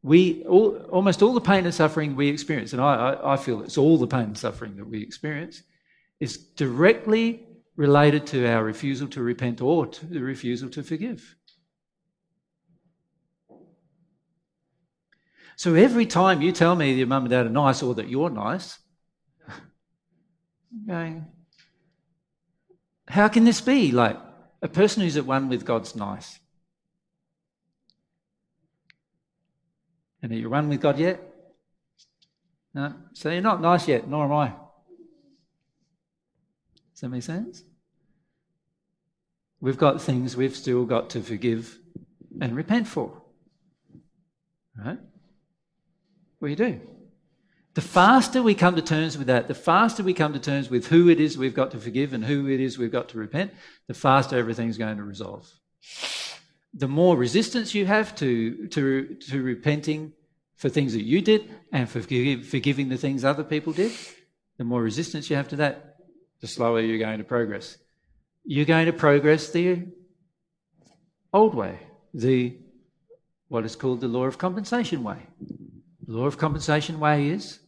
we, 0.01 0.43
all, 0.45 0.77
almost 0.89 1.21
all 1.21 1.33
the 1.33 1.41
pain 1.41 1.65
and 1.65 1.73
suffering 1.73 2.15
we 2.15 2.27
experience, 2.27 2.73
and 2.73 2.81
I, 2.81 3.11
I, 3.11 3.33
I 3.33 3.37
feel 3.37 3.61
it's 3.63 3.77
all 3.77 3.97
the 3.97 4.07
pain 4.07 4.21
and 4.21 4.37
suffering 4.37 4.75
that 4.77 4.87
we 4.87 5.01
experience, 5.01 5.63
is 6.19 6.37
directly 6.37 7.45
related 7.75 8.25
to 8.27 8.45
our 8.47 8.63
refusal 8.63 9.07
to 9.07 9.21
repent 9.21 9.61
or 9.61 9.87
to 9.87 10.05
the 10.05 10.19
refusal 10.19 10.69
to 10.69 10.83
forgive. 10.83 11.35
So 15.59 15.75
every 15.75 16.05
time 16.05 16.41
you 16.41 16.53
tell 16.53 16.73
me 16.73 16.93
your 16.93 17.05
mum 17.05 17.23
and 17.23 17.31
dad 17.31 17.45
are 17.45 17.49
nice 17.49 17.83
or 17.83 17.93
that 17.95 18.07
you're 18.07 18.29
nice, 18.29 18.79
I'm 19.45 20.87
going, 20.87 21.27
how 23.09 23.27
can 23.27 23.43
this 23.43 23.59
be? 23.59 23.91
Like 23.91 24.17
a 24.61 24.69
person 24.69 25.03
who's 25.03 25.17
at 25.17 25.25
one 25.25 25.49
with 25.49 25.65
God's 25.65 25.97
nice. 25.97 26.39
And 30.23 30.31
are 30.31 30.35
you 30.35 30.49
one 30.49 30.69
with 30.69 30.79
God 30.79 30.97
yet? 30.97 31.21
No. 32.73 32.93
So 33.11 33.29
you're 33.29 33.41
not 33.41 33.61
nice 33.61 33.85
yet, 33.85 34.07
nor 34.07 34.23
am 34.23 34.31
I. 34.31 34.53
Does 36.93 37.01
that 37.01 37.09
make 37.09 37.23
sense? 37.23 37.65
We've 39.59 39.77
got 39.77 40.01
things 40.01 40.37
we've 40.37 40.55
still 40.55 40.85
got 40.85 41.09
to 41.09 41.21
forgive 41.21 41.77
and 42.39 42.55
repent 42.55 42.87
for. 42.87 43.21
Right? 44.77 44.99
You 46.41 46.55
do? 46.55 46.79
The 47.75 47.81
faster 47.81 48.41
we 48.41 48.55
come 48.55 48.75
to 48.75 48.81
terms 48.81 49.17
with 49.17 49.27
that, 49.27 49.47
the 49.47 49.53
faster 49.53 50.03
we 50.03 50.13
come 50.13 50.33
to 50.33 50.39
terms 50.39 50.69
with 50.69 50.87
who 50.87 51.09
it 51.09 51.19
is 51.19 51.37
we've 51.37 51.53
got 51.53 51.71
to 51.71 51.79
forgive 51.79 52.13
and 52.13 52.25
who 52.25 52.49
it 52.49 52.59
is 52.59 52.77
we've 52.77 52.91
got 52.91 53.09
to 53.09 53.17
repent, 53.17 53.53
the 53.87 53.93
faster 53.93 54.37
everything's 54.37 54.77
going 54.77 54.97
to 54.97 55.03
resolve. 55.03 55.49
The 56.73 56.87
more 56.87 57.15
resistance 57.15 57.73
you 57.73 57.85
have 57.85 58.15
to, 58.15 58.67
to, 58.67 59.15
to 59.29 59.41
repenting 59.41 60.13
for 60.55 60.69
things 60.69 60.93
that 60.93 61.03
you 61.03 61.21
did 61.21 61.49
and 61.71 61.87
for 61.87 62.01
forgiving 62.01 62.89
the 62.89 62.97
things 62.97 63.23
other 63.23 63.43
people 63.43 63.71
did, 63.71 63.91
the 64.57 64.63
more 64.63 64.81
resistance 64.81 65.29
you 65.29 65.35
have 65.35 65.47
to 65.49 65.55
that, 65.57 65.95
the 66.41 66.47
slower 66.47 66.81
you're 66.81 66.97
going 66.97 67.19
to 67.19 67.23
progress. 67.23 67.77
You're 68.43 68.65
going 68.65 68.87
to 68.87 68.93
progress 68.93 69.51
the 69.51 69.85
old 71.31 71.53
way, 71.53 71.79
the 72.13 72.57
what 73.47 73.65
is 73.65 73.75
called 73.75 74.01
the 74.01 74.07
law 74.07 74.25
of 74.25 74.37
compensation 74.37 75.03
way. 75.03 75.27
The 76.09 76.17
law 76.17 76.25
of 76.25 76.39
compensation 76.39 76.99
way 76.99 77.29
is 77.29 77.59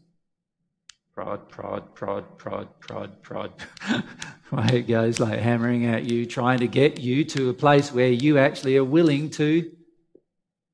prod, 1.14 1.48
prod, 1.48 1.94
prod, 1.94 2.40
prod, 2.40 2.80
prod, 2.80 3.22
prod. 3.22 3.54
way 4.52 4.68
it 4.74 4.88
goes 4.88 5.20
like 5.20 5.38
hammering 5.38 5.86
at 5.86 6.06
you, 6.06 6.26
trying 6.26 6.58
to 6.58 6.68
get 6.68 7.00
you 7.00 7.24
to 7.24 7.52
a 7.52 7.54
place 7.54 7.92
where 7.92 8.10
you 8.10 8.40
actually 8.40 8.78
are 8.78 8.84
willing 8.84 9.30
to 9.30 9.72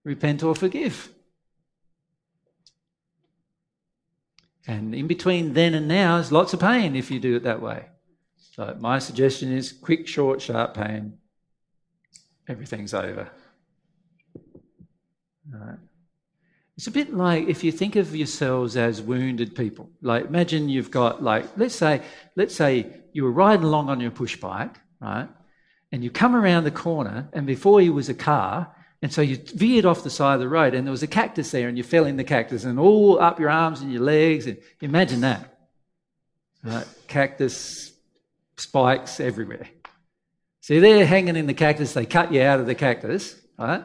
repent 0.06 0.44
or 0.44 0.56
forgive. 0.56 1.10
And 4.66 4.96
in 4.96 5.08
between 5.08 5.54
then 5.54 5.74
and 5.74 5.90
now 5.90 6.20
is 6.20 6.32
lots 6.32 6.54
of 6.54 6.62
pain 6.62 6.96
if 6.96 7.12
you 7.12 7.20
do 7.20 7.36
it 7.36 7.44
that 7.44 7.62
way. 7.62 7.88
So 8.38 8.78
my 8.80 9.00
suggestion 9.00 9.52
is 9.52 9.74
quick, 9.74 10.08
short, 10.08 10.42
sharp 10.42 10.74
pain. 10.74 11.18
Everything's 12.48 12.94
over. 12.94 13.30
All 15.54 15.60
right. 15.60 15.87
It's 16.78 16.86
a 16.86 16.92
bit 16.92 17.12
like 17.12 17.48
if 17.48 17.64
you 17.64 17.72
think 17.72 17.96
of 17.96 18.16
yourselves 18.16 18.78
as 18.78 19.02
wounded 19.02 19.56
people. 19.56 19.90
Like 20.02 20.26
imagine 20.26 20.70
you've 20.70 20.92
got 20.92 21.24
like 21.24 21.46
let's 21.58 21.76
say 21.76 22.04
let's 22.36 22.56
say 22.56 22.86
you 23.14 23.24
were 23.24 23.32
riding 23.32 23.66
along 23.66 23.90
on 23.90 24.00
your 24.00 24.12
push 24.12 24.36
bike, 24.38 24.76
right? 25.02 25.28
And 25.92 26.04
you 26.04 26.12
come 26.12 26.36
around 26.36 26.66
the 26.66 26.72
corner 26.72 27.30
and 27.34 27.48
before 27.48 27.82
you 27.82 27.94
was 27.94 28.10
a 28.10 28.14
car, 28.14 28.76
and 29.02 29.12
so 29.12 29.22
you 29.22 29.38
veered 29.38 29.86
off 29.86 30.04
the 30.04 30.12
side 30.12 30.36
of 30.36 30.40
the 30.40 30.48
road 30.48 30.76
and 30.76 30.86
there 30.86 30.92
was 30.92 31.02
a 31.02 31.08
cactus 31.08 31.50
there 31.50 31.68
and 31.68 31.78
you 31.78 31.84
fell 31.84 32.06
in 32.06 32.16
the 32.16 32.24
cactus 32.24 32.64
and 32.64 32.78
all 32.78 33.20
up 33.20 33.40
your 33.40 33.50
arms 33.50 33.82
and 33.82 33.92
your 33.92 34.04
legs 34.04 34.46
and 34.46 34.58
imagine 34.80 35.22
that. 35.22 35.58
Right? 36.64 36.86
Cactus 37.08 37.92
spikes 38.56 39.20
everywhere. 39.20 39.68
So 40.62 40.80
they're 40.80 41.06
hanging 41.08 41.38
in 41.38 41.48
the 41.48 41.54
cactus, 41.54 41.94
they 41.94 42.06
cut 42.06 42.32
you 42.32 42.42
out 42.42 42.60
of 42.60 42.68
the 42.68 42.76
cactus, 42.76 43.40
right? 43.58 43.84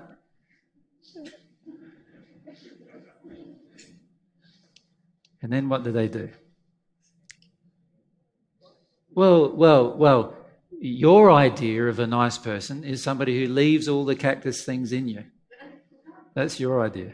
And 5.42 5.52
then 5.52 5.68
what 5.68 5.82
do 5.82 5.92
they 5.92 6.08
do? 6.08 6.30
Well, 9.14 9.50
well, 9.54 9.96
well, 9.96 10.36
your 10.80 11.30
idea 11.30 11.86
of 11.86 11.98
a 11.98 12.06
nice 12.06 12.38
person 12.38 12.84
is 12.84 13.02
somebody 13.02 13.38
who 13.38 13.52
leaves 13.52 13.88
all 13.88 14.04
the 14.04 14.16
cactus 14.16 14.64
things 14.64 14.92
in 14.92 15.08
you. 15.08 15.24
That's 16.34 16.58
your 16.58 16.84
idea. 16.84 17.12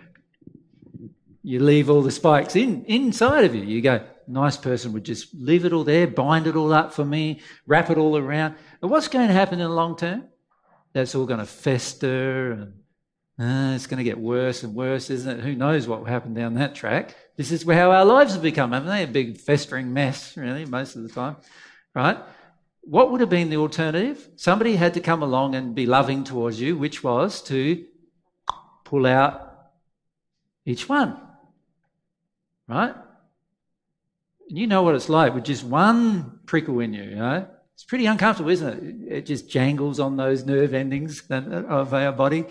You 1.42 1.60
leave 1.60 1.90
all 1.90 2.02
the 2.02 2.10
spikes 2.10 2.54
in 2.54 2.84
inside 2.84 3.44
of 3.44 3.54
you. 3.54 3.62
You 3.62 3.80
go, 3.80 4.04
nice 4.26 4.56
person 4.56 4.92
would 4.92 5.04
just 5.04 5.34
leave 5.34 5.64
it 5.64 5.72
all 5.72 5.84
there, 5.84 6.06
bind 6.06 6.46
it 6.46 6.56
all 6.56 6.72
up 6.72 6.92
for 6.92 7.04
me, 7.04 7.40
wrap 7.66 7.90
it 7.90 7.98
all 7.98 8.16
around. 8.16 8.54
But 8.80 8.88
what's 8.88 9.08
going 9.08 9.28
to 9.28 9.34
happen 9.34 9.58
in 9.58 9.68
the 9.68 9.74
long 9.74 9.96
term? 9.96 10.28
That's 10.92 11.14
all 11.14 11.26
going 11.26 11.40
to 11.40 11.46
fester 11.46 12.52
and 12.52 12.74
uh, 13.38 13.72
it's 13.74 13.86
going 13.86 13.98
to 13.98 14.04
get 14.04 14.18
worse 14.18 14.62
and 14.62 14.74
worse, 14.74 15.10
isn't 15.10 15.38
it? 15.38 15.42
Who 15.44 15.54
knows 15.54 15.86
what 15.86 16.00
will 16.00 16.06
happen 16.06 16.34
down 16.34 16.54
that 16.54 16.74
track? 16.74 17.14
This 17.36 17.52
is 17.52 17.62
how 17.62 17.92
our 17.92 18.04
lives 18.04 18.32
have 18.32 18.42
become, 18.42 18.72
haven't 18.72 18.88
they? 18.88 19.04
A 19.04 19.06
big 19.06 19.38
festering 19.38 19.92
mess, 19.92 20.36
really, 20.36 20.64
most 20.64 20.96
of 20.96 21.02
the 21.02 21.08
time, 21.08 21.36
right? 21.94 22.18
what 22.88 23.10
would 23.10 23.20
have 23.20 23.28
been 23.28 23.50
the 23.50 23.58
alternative? 23.58 24.30
Somebody 24.36 24.74
had 24.74 24.94
to 24.94 25.00
come 25.00 25.22
along 25.22 25.54
and 25.54 25.74
be 25.74 25.84
loving 25.84 26.24
towards 26.24 26.58
you, 26.58 26.78
which 26.78 27.04
was 27.04 27.42
to 27.42 27.84
pull 28.84 29.04
out 29.04 29.52
each 30.64 30.88
one. 30.88 31.20
Right? 32.66 32.94
And 34.48 34.58
you 34.58 34.66
know 34.66 34.82
what 34.82 34.94
it's 34.94 35.10
like 35.10 35.34
with 35.34 35.44
just 35.44 35.64
one 35.64 36.40
prickle 36.46 36.80
in 36.80 36.94
you, 36.94 37.02
you 37.02 37.16
know? 37.16 37.46
It's 37.74 37.84
pretty 37.84 38.06
uncomfortable, 38.06 38.50
isn't 38.50 39.08
it? 39.08 39.12
It 39.18 39.26
just 39.26 39.50
jangles 39.50 40.00
on 40.00 40.16
those 40.16 40.46
nerve 40.46 40.72
endings 40.72 41.22
of 41.30 41.92
our 41.92 42.12
body. 42.12 42.46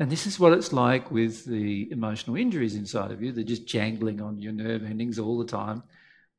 And 0.00 0.10
this 0.10 0.26
is 0.26 0.40
what 0.40 0.54
it's 0.54 0.72
like 0.72 1.10
with 1.10 1.44
the 1.44 1.92
emotional 1.92 2.34
injuries 2.36 2.74
inside 2.74 3.10
of 3.10 3.22
you. 3.22 3.32
They're 3.32 3.44
just 3.44 3.66
jangling 3.66 4.22
on 4.22 4.40
your 4.40 4.52
nerve 4.52 4.82
endings 4.82 5.18
all 5.18 5.38
the 5.38 5.44
time, 5.44 5.82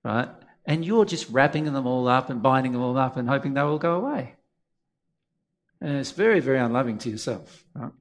right? 0.04 0.30
And 0.66 0.84
you're 0.84 1.06
just 1.06 1.30
wrapping 1.30 1.66
them 1.66 1.86
all 1.86 2.08
up 2.08 2.32
and 2.32 2.42
binding 2.42 2.72
them 2.72 2.82
all 2.82 2.98
up 2.98 3.18
and 3.18 3.30
hoping 3.30 3.54
they 3.54 3.62
will 3.62 3.78
go 3.78 3.94
away. 3.98 4.34
And 5.80 5.96
it's 5.98 6.10
very, 6.10 6.40
very 6.40 6.58
unloving 6.58 6.98
to 7.00 7.12
yourself, 7.12 7.64
right? 7.76 7.92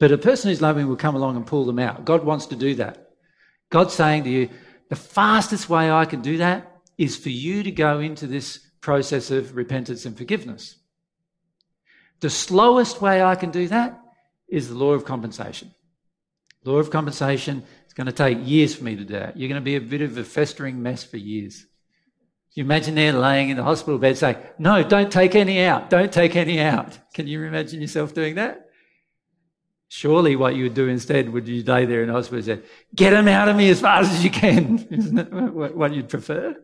But 0.00 0.10
a 0.10 0.18
person 0.18 0.50
who's 0.50 0.60
loving 0.60 0.88
will 0.88 0.96
come 0.96 1.14
along 1.14 1.36
and 1.36 1.46
pull 1.46 1.64
them 1.64 1.78
out. 1.78 2.04
God 2.04 2.24
wants 2.24 2.46
to 2.46 2.56
do 2.56 2.74
that. 2.74 3.12
God's 3.70 3.94
saying 3.94 4.24
to 4.24 4.30
you, 4.30 4.48
the 4.88 4.96
fastest 4.96 5.68
way 5.68 5.92
I 5.92 6.06
can 6.06 6.22
do 6.22 6.38
that 6.38 6.80
is 6.98 7.16
for 7.16 7.30
you 7.30 7.62
to 7.62 7.70
go 7.70 8.00
into 8.00 8.26
this 8.26 8.58
process 8.80 9.30
of 9.30 9.54
repentance 9.54 10.06
and 10.06 10.18
forgiveness. 10.18 10.74
The 12.18 12.30
slowest 12.30 13.00
way 13.00 13.22
I 13.22 13.36
can 13.36 13.52
do 13.52 13.68
that 13.68 14.01
is 14.52 14.68
the 14.68 14.74
law 14.74 14.92
of 14.92 15.06
compensation. 15.06 15.74
Law 16.64 16.76
of 16.76 16.90
compensation 16.90 17.64
is 17.86 17.94
going 17.94 18.06
to 18.06 18.12
take 18.12 18.38
years 18.42 18.74
for 18.74 18.84
me 18.84 18.94
to 18.94 19.04
do 19.04 19.14
that. 19.14 19.36
You're 19.36 19.48
going 19.48 19.60
to 19.60 19.64
be 19.64 19.76
a 19.76 19.80
bit 19.80 20.02
of 20.02 20.16
a 20.18 20.24
festering 20.24 20.82
mess 20.82 21.02
for 21.02 21.16
years. 21.16 21.66
You 22.52 22.62
imagine 22.62 22.94
there 22.94 23.14
laying 23.14 23.48
in 23.48 23.56
the 23.56 23.62
hospital 23.62 23.98
bed 23.98 24.18
saying, 24.18 24.36
No, 24.58 24.82
don't 24.82 25.10
take 25.10 25.34
any 25.34 25.62
out, 25.62 25.88
don't 25.88 26.12
take 26.12 26.36
any 26.36 26.60
out. 26.60 26.98
Can 27.14 27.26
you 27.26 27.42
imagine 27.44 27.80
yourself 27.80 28.12
doing 28.12 28.34
that? 28.34 28.68
Surely 29.88 30.36
what 30.36 30.54
you 30.54 30.64
would 30.64 30.74
do 30.74 30.86
instead 30.86 31.30
would 31.30 31.48
you 31.48 31.62
lay 31.62 31.86
there 31.86 32.02
in 32.02 32.08
the 32.08 32.12
hospital 32.12 32.38
and 32.38 32.44
say, 32.44 32.68
Get 32.94 33.10
them 33.10 33.28
out 33.28 33.48
of 33.48 33.56
me 33.56 33.70
as 33.70 33.80
fast 33.80 34.12
as 34.12 34.22
you 34.22 34.30
can. 34.30 34.86
Isn't 34.90 35.14
that 35.14 35.32
what 35.32 35.94
you'd 35.94 36.10
prefer? 36.10 36.56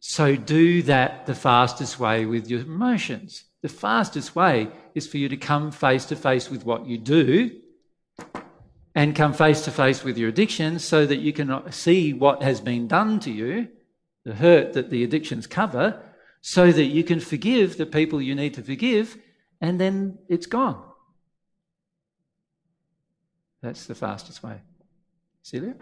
So 0.00 0.36
do 0.36 0.82
that 0.82 1.24
the 1.24 1.34
fastest 1.34 1.98
way 1.98 2.26
with 2.26 2.50
your 2.50 2.60
emotions. 2.60 3.44
The 3.64 3.70
fastest 3.70 4.36
way 4.36 4.68
is 4.94 5.06
for 5.06 5.16
you 5.16 5.30
to 5.30 5.38
come 5.38 5.72
face 5.72 6.04
to 6.06 6.16
face 6.16 6.50
with 6.50 6.66
what 6.66 6.84
you 6.84 6.98
do 6.98 7.50
and 8.94 9.16
come 9.16 9.32
face 9.32 9.62
to 9.62 9.70
face 9.70 10.04
with 10.04 10.18
your 10.18 10.28
addictions 10.28 10.84
so 10.84 11.06
that 11.06 11.20
you 11.20 11.32
can 11.32 11.72
see 11.72 12.12
what 12.12 12.42
has 12.42 12.60
been 12.60 12.86
done 12.88 13.20
to 13.20 13.30
you, 13.30 13.68
the 14.22 14.34
hurt 14.34 14.74
that 14.74 14.90
the 14.90 15.02
addictions 15.02 15.46
cover, 15.46 15.98
so 16.42 16.72
that 16.72 16.84
you 16.84 17.02
can 17.02 17.20
forgive 17.20 17.78
the 17.78 17.86
people 17.86 18.20
you 18.20 18.34
need 18.34 18.52
to 18.52 18.62
forgive, 18.62 19.16
and 19.62 19.80
then 19.80 20.18
it's 20.28 20.44
gone. 20.44 20.84
That's 23.62 23.86
the 23.86 23.94
fastest 23.94 24.42
way. 24.42 24.60
Celia? 25.42 25.74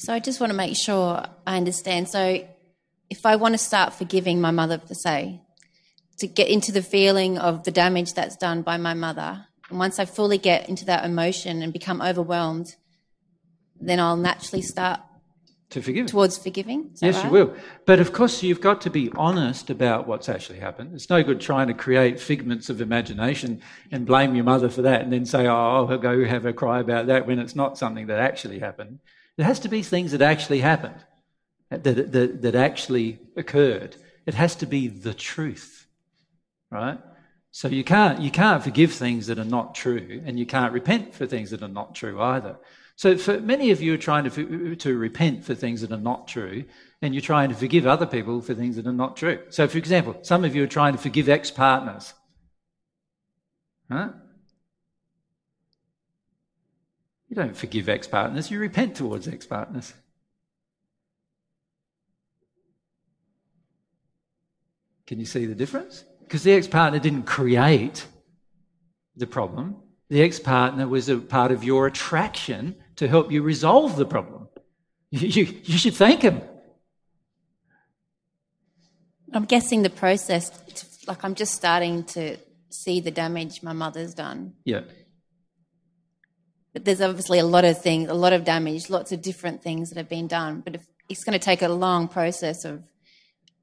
So 0.00 0.14
I 0.14 0.18
just 0.18 0.40
want 0.40 0.50
to 0.50 0.56
make 0.56 0.76
sure 0.76 1.22
I 1.46 1.58
understand. 1.58 2.08
So 2.08 2.42
if 3.10 3.26
I 3.26 3.36
want 3.36 3.52
to 3.52 3.58
start 3.58 3.92
forgiving 3.92 4.40
my 4.40 4.50
mother, 4.50 4.78
per 4.78 4.94
se, 4.94 5.42
to 6.20 6.26
get 6.26 6.48
into 6.48 6.72
the 6.72 6.80
feeling 6.80 7.36
of 7.36 7.64
the 7.64 7.70
damage 7.70 8.14
that's 8.14 8.34
done 8.34 8.62
by 8.62 8.78
my 8.78 8.94
mother, 8.94 9.44
and 9.68 9.78
once 9.78 9.98
I 9.98 10.06
fully 10.06 10.38
get 10.38 10.70
into 10.70 10.86
that 10.86 11.04
emotion 11.04 11.60
and 11.60 11.70
become 11.70 12.00
overwhelmed, 12.00 12.76
then 13.78 14.00
I'll 14.00 14.16
naturally 14.16 14.62
start 14.62 15.00
to 15.68 15.82
forgive. 15.82 16.06
Towards 16.06 16.38
forgiving? 16.38 16.92
yes, 17.02 17.16
right? 17.16 17.24
you 17.26 17.30
will. 17.30 17.54
But 17.84 18.00
of 18.00 18.14
course, 18.14 18.42
you've 18.42 18.62
got 18.62 18.80
to 18.80 18.90
be 18.90 19.12
honest 19.16 19.68
about 19.68 20.08
what's 20.08 20.30
actually 20.30 20.60
happened. 20.60 20.94
It's 20.94 21.10
no 21.10 21.22
good 21.22 21.42
trying 21.42 21.68
to 21.68 21.74
create 21.74 22.18
figments 22.18 22.70
of 22.70 22.80
imagination 22.80 23.60
and 23.92 24.06
blame 24.06 24.34
your 24.34 24.44
mother 24.44 24.70
for 24.70 24.80
that 24.80 25.02
and 25.02 25.12
then 25.12 25.26
say, 25.26 25.46
oh, 25.46 25.86
I'll 25.86 25.98
go 25.98 26.24
have 26.24 26.46
a 26.46 26.54
cry 26.54 26.80
about 26.80 27.08
that 27.08 27.26
when 27.26 27.38
it's 27.38 27.54
not 27.54 27.76
something 27.76 28.06
that 28.06 28.18
actually 28.18 28.60
happened. 28.60 29.00
It 29.38 29.44
has 29.44 29.60
to 29.60 29.68
be 29.68 29.82
things 29.82 30.12
that 30.12 30.22
actually 30.22 30.60
happened, 30.60 31.02
that, 31.70 31.84
that, 32.12 32.42
that 32.42 32.54
actually 32.54 33.18
occurred. 33.36 33.96
It 34.26 34.34
has 34.34 34.54
to 34.56 34.66
be 34.66 34.88
the 34.88 35.14
truth, 35.14 35.86
right? 36.70 36.98
So 37.52 37.68
you 37.68 37.82
can't, 37.82 38.20
you 38.20 38.30
can't 38.30 38.62
forgive 38.62 38.92
things 38.92 39.26
that 39.26 39.38
are 39.38 39.44
not 39.44 39.74
true, 39.74 40.22
and 40.24 40.38
you 40.38 40.46
can't 40.46 40.72
repent 40.72 41.14
for 41.14 41.26
things 41.26 41.50
that 41.50 41.62
are 41.62 41.68
not 41.68 41.94
true 41.94 42.20
either. 42.20 42.56
So 42.96 43.16
for 43.16 43.40
many 43.40 43.70
of 43.70 43.80
you 43.80 43.94
are 43.94 43.98
trying 43.98 44.28
to, 44.28 44.76
to 44.76 44.96
repent 44.96 45.44
for 45.44 45.54
things 45.54 45.80
that 45.80 45.90
are 45.90 45.96
not 45.96 46.28
true, 46.28 46.64
and 47.02 47.14
you're 47.14 47.22
trying 47.22 47.48
to 47.48 47.54
forgive 47.54 47.86
other 47.86 48.06
people 48.06 48.42
for 48.42 48.54
things 48.54 48.76
that 48.76 48.86
are 48.86 48.92
not 48.92 49.16
true. 49.16 49.40
So, 49.48 49.66
for 49.66 49.78
example, 49.78 50.18
some 50.22 50.44
of 50.44 50.54
you 50.54 50.62
are 50.64 50.68
trying 50.68 50.92
to 50.92 50.98
forgive 50.98 51.28
ex-partners. 51.28 52.12
Huh? 53.90 54.10
You 57.30 57.36
don't 57.36 57.56
forgive 57.56 57.88
ex-partners, 57.88 58.50
you 58.50 58.58
repent 58.58 58.96
towards 58.96 59.28
ex-partners. 59.28 59.94
Can 65.06 65.20
you 65.20 65.24
see 65.24 65.46
the 65.46 65.54
difference? 65.54 66.04
Because 66.22 66.42
the 66.42 66.52
ex-partner 66.52 66.98
didn't 66.98 67.22
create 67.22 68.06
the 69.16 69.28
problem. 69.28 69.76
The 70.08 70.22
ex-partner 70.22 70.88
was 70.88 71.08
a 71.08 71.18
part 71.18 71.52
of 71.52 71.62
your 71.62 71.86
attraction 71.86 72.74
to 72.96 73.06
help 73.06 73.30
you 73.30 73.42
resolve 73.42 73.94
the 73.94 74.06
problem. 74.06 74.48
You, 75.10 75.28
you, 75.28 75.60
you 75.64 75.78
should 75.78 75.94
thank 75.94 76.22
him. 76.22 76.42
I'm 79.32 79.44
guessing 79.44 79.82
the 79.82 79.90
process, 79.90 80.50
like 81.06 81.24
I'm 81.24 81.36
just 81.36 81.54
starting 81.54 82.02
to 82.04 82.36
see 82.70 83.00
the 83.00 83.12
damage 83.12 83.62
my 83.62 83.72
mother's 83.72 84.14
done. 84.14 84.54
Yeah. 84.64 84.82
But 86.72 86.84
there's 86.84 87.00
obviously 87.00 87.38
a 87.38 87.44
lot 87.44 87.64
of 87.64 87.80
things, 87.82 88.08
a 88.08 88.14
lot 88.14 88.32
of 88.32 88.44
damage, 88.44 88.90
lots 88.90 89.12
of 89.12 89.22
different 89.22 89.62
things 89.62 89.90
that 89.90 89.98
have 89.98 90.08
been 90.08 90.28
done. 90.28 90.60
But 90.60 90.76
if, 90.76 90.86
it's 91.08 91.24
going 91.24 91.38
to 91.38 91.44
take 91.44 91.62
a 91.62 91.68
long 91.68 92.08
process 92.08 92.64
of 92.64 92.82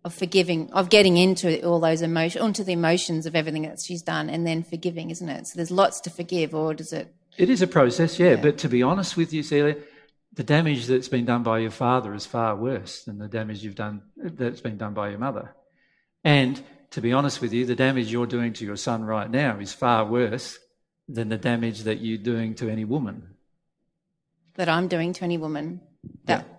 of 0.04 0.14
forgiving, 0.14 0.72
of 0.72 0.90
getting 0.90 1.18
into 1.18 1.62
all 1.66 1.80
those 1.80 2.02
emotions, 2.02 2.42
onto 2.42 2.64
the 2.64 2.72
emotions 2.72 3.26
of 3.26 3.36
everything 3.36 3.64
that 3.64 3.78
she's 3.84 4.02
done, 4.02 4.30
and 4.30 4.48
then 4.48 4.64
forgiving, 4.64 5.10
isn't 5.10 5.28
it? 5.28 5.48
So 5.48 5.54
there's 5.58 5.72
lots 5.72 6.00
to 6.02 6.10
forgive, 6.10 6.56
or 6.56 6.74
does 6.74 6.94
it? 6.94 7.14
It 7.38 7.50
is 7.50 7.62
a 7.62 7.68
process, 7.68 8.18
yeah. 8.18 8.32
yeah. 8.32 8.36
But 8.38 8.58
to 8.60 8.70
be 8.70 8.84
honest 8.84 9.18
with 9.18 9.34
you, 9.34 9.44
Celia, 9.44 9.76
the 10.34 10.44
damage 10.44 10.86
that's 10.86 11.10
been 11.10 11.26
done 11.26 11.44
by 11.44 11.60
your 11.60 11.72
father 11.72 12.14
is 12.14 12.26
far 12.26 12.56
worse 12.56 13.04
than 13.04 13.18
the 13.18 13.28
damage 13.28 13.64
you've 13.64 13.76
done 13.76 14.02
that's 14.16 14.62
been 14.62 14.78
done 14.78 14.94
by 14.94 15.10
your 15.10 15.20
mother. 15.20 15.54
And 16.24 16.62
to 16.92 17.02
be 17.02 17.14
honest 17.14 17.42
with 17.42 17.54
you, 17.54 17.66
the 17.66 17.76
damage 17.76 18.12
you're 18.12 18.28
doing 18.28 18.54
to 18.54 18.66
your 18.66 18.78
son 18.78 19.04
right 19.04 19.30
now 19.30 19.60
is 19.60 19.74
far 19.74 20.06
worse 20.06 20.58
than 21.08 21.30
the 21.30 21.38
damage 21.38 21.82
that 21.82 22.00
you're 22.00 22.18
doing 22.18 22.56
to 22.56 22.70
any 22.70 22.86
woman. 22.86 23.36
That 24.56 24.70
I'm 24.70 24.88
doing 24.88 25.14
to 25.14 25.24
any 25.24 25.38
woman. 25.38 25.82
That 26.26 26.46
yeah. 26.48 26.54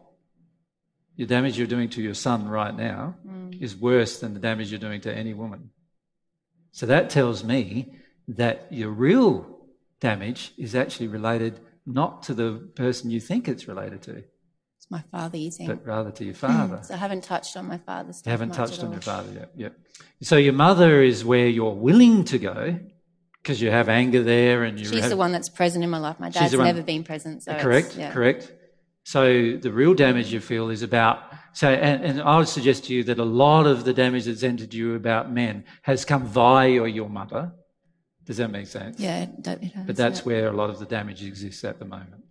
The 1.19 1.27
damage 1.27 1.59
you're 1.59 1.67
doing 1.67 1.91
to 1.91 2.03
your 2.03 2.15
son 2.15 2.49
right 2.49 2.75
now 2.75 3.17
mm. 3.27 3.61
is 3.61 3.75
worse 3.75 4.21
than 4.21 4.35
the 4.35 4.41
damage 4.41 4.71
you're 4.71 4.79
doing 4.79 5.01
to 5.01 5.13
any 5.13 5.35
woman. 5.35 5.71
So 6.71 6.87
that 6.87 7.11
tells 7.11 7.43
me 7.43 7.97
that 8.29 8.69
your 8.71 8.91
real 8.91 9.59
damage 9.99 10.53
is 10.57 10.77
actually 10.77 11.09
related 11.09 11.59
not 11.85 12.23
to 12.25 12.35
the 12.35 12.53
person 12.77 13.11
you 13.11 13.19
think 13.19 13.49
it's 13.49 13.67
related 13.67 14.03
to. 14.03 14.23
It's 14.77 14.91
my 14.91 15.03
father, 15.11 15.39
you 15.39 15.51
think? 15.51 15.69
But 15.69 15.85
rather 15.85 16.13
to 16.13 16.25
your 16.25 16.35
father. 16.47 16.81
so 16.85 16.95
I 16.95 16.99
haven't 16.99 17.25
touched 17.25 17.57
on 17.57 17.67
my 17.67 17.79
father's 17.79 18.23
You 18.25 18.31
haven't 18.31 18.55
touched 18.55 18.85
on 18.85 18.93
your 18.93 19.01
father 19.01 19.33
yet. 19.33 19.51
Yep. 19.57 19.79
So 20.23 20.37
your 20.37 20.53
mother 20.53 21.03
is 21.03 21.25
where 21.25 21.49
you're 21.49 21.75
willing 21.75 22.25
to 22.25 22.39
go 22.39 22.79
because 23.43 23.61
you 23.61 23.71
have 23.71 23.89
anger 23.89 24.23
there 24.23 24.65
and 24.65 24.79
you 24.79 24.87
She's 24.87 25.01
have, 25.01 25.11
the 25.11 25.17
one 25.17 25.33
that's 25.33 25.49
present 25.49 25.85
in 25.85 25.91
my 25.91 25.99
life. 25.99 26.21
My 26.21 26.31
dad's 26.31 26.53
never 26.53 26.83
been 26.83 27.05
present. 27.05 27.43
So 27.43 27.55
correct, 27.59 27.97
yeah. 27.97 28.13
correct. 28.13 28.53
So 29.05 29.57
the 29.57 29.73
real 29.73 29.95
damage 29.95 30.33
you 30.33 30.41
feel 30.41 30.69
is 30.69 30.83
about 30.83 31.23
so 31.55 31.69
and, 31.71 32.05
and, 32.05 32.23
I 32.23 32.37
would 32.37 32.49
suggest 32.49 32.85
to 32.85 32.95
you 32.95 33.05
that 33.05 33.19
a 33.19 33.25
lot 33.25 33.67
of 33.67 33.85
the 33.85 33.93
damage 33.93 34.27
that's 34.27 34.43
entered 34.43 34.75
you 34.75 34.95
about 34.95 35.33
men 35.33 35.65
has 35.83 36.05
come 36.05 36.25
via 36.27 36.87
your 36.87 37.09
mother. 37.09 37.53
Does 38.27 38.37
that 38.37 38.51
make 38.51 38.67
sense? 38.67 39.01
Yeah, 39.01 39.27
does, 39.41 39.59
But 39.87 39.97
that's 39.97 40.21
yeah. 40.21 40.25
where 40.25 40.49
a 40.49 40.53
lot 40.53 40.69
of 40.69 40.79
the 40.79 40.85
damage 40.85 41.25
exists 41.25 41.65
at 41.65 41.79
the 41.79 41.87
moment. 41.87 42.23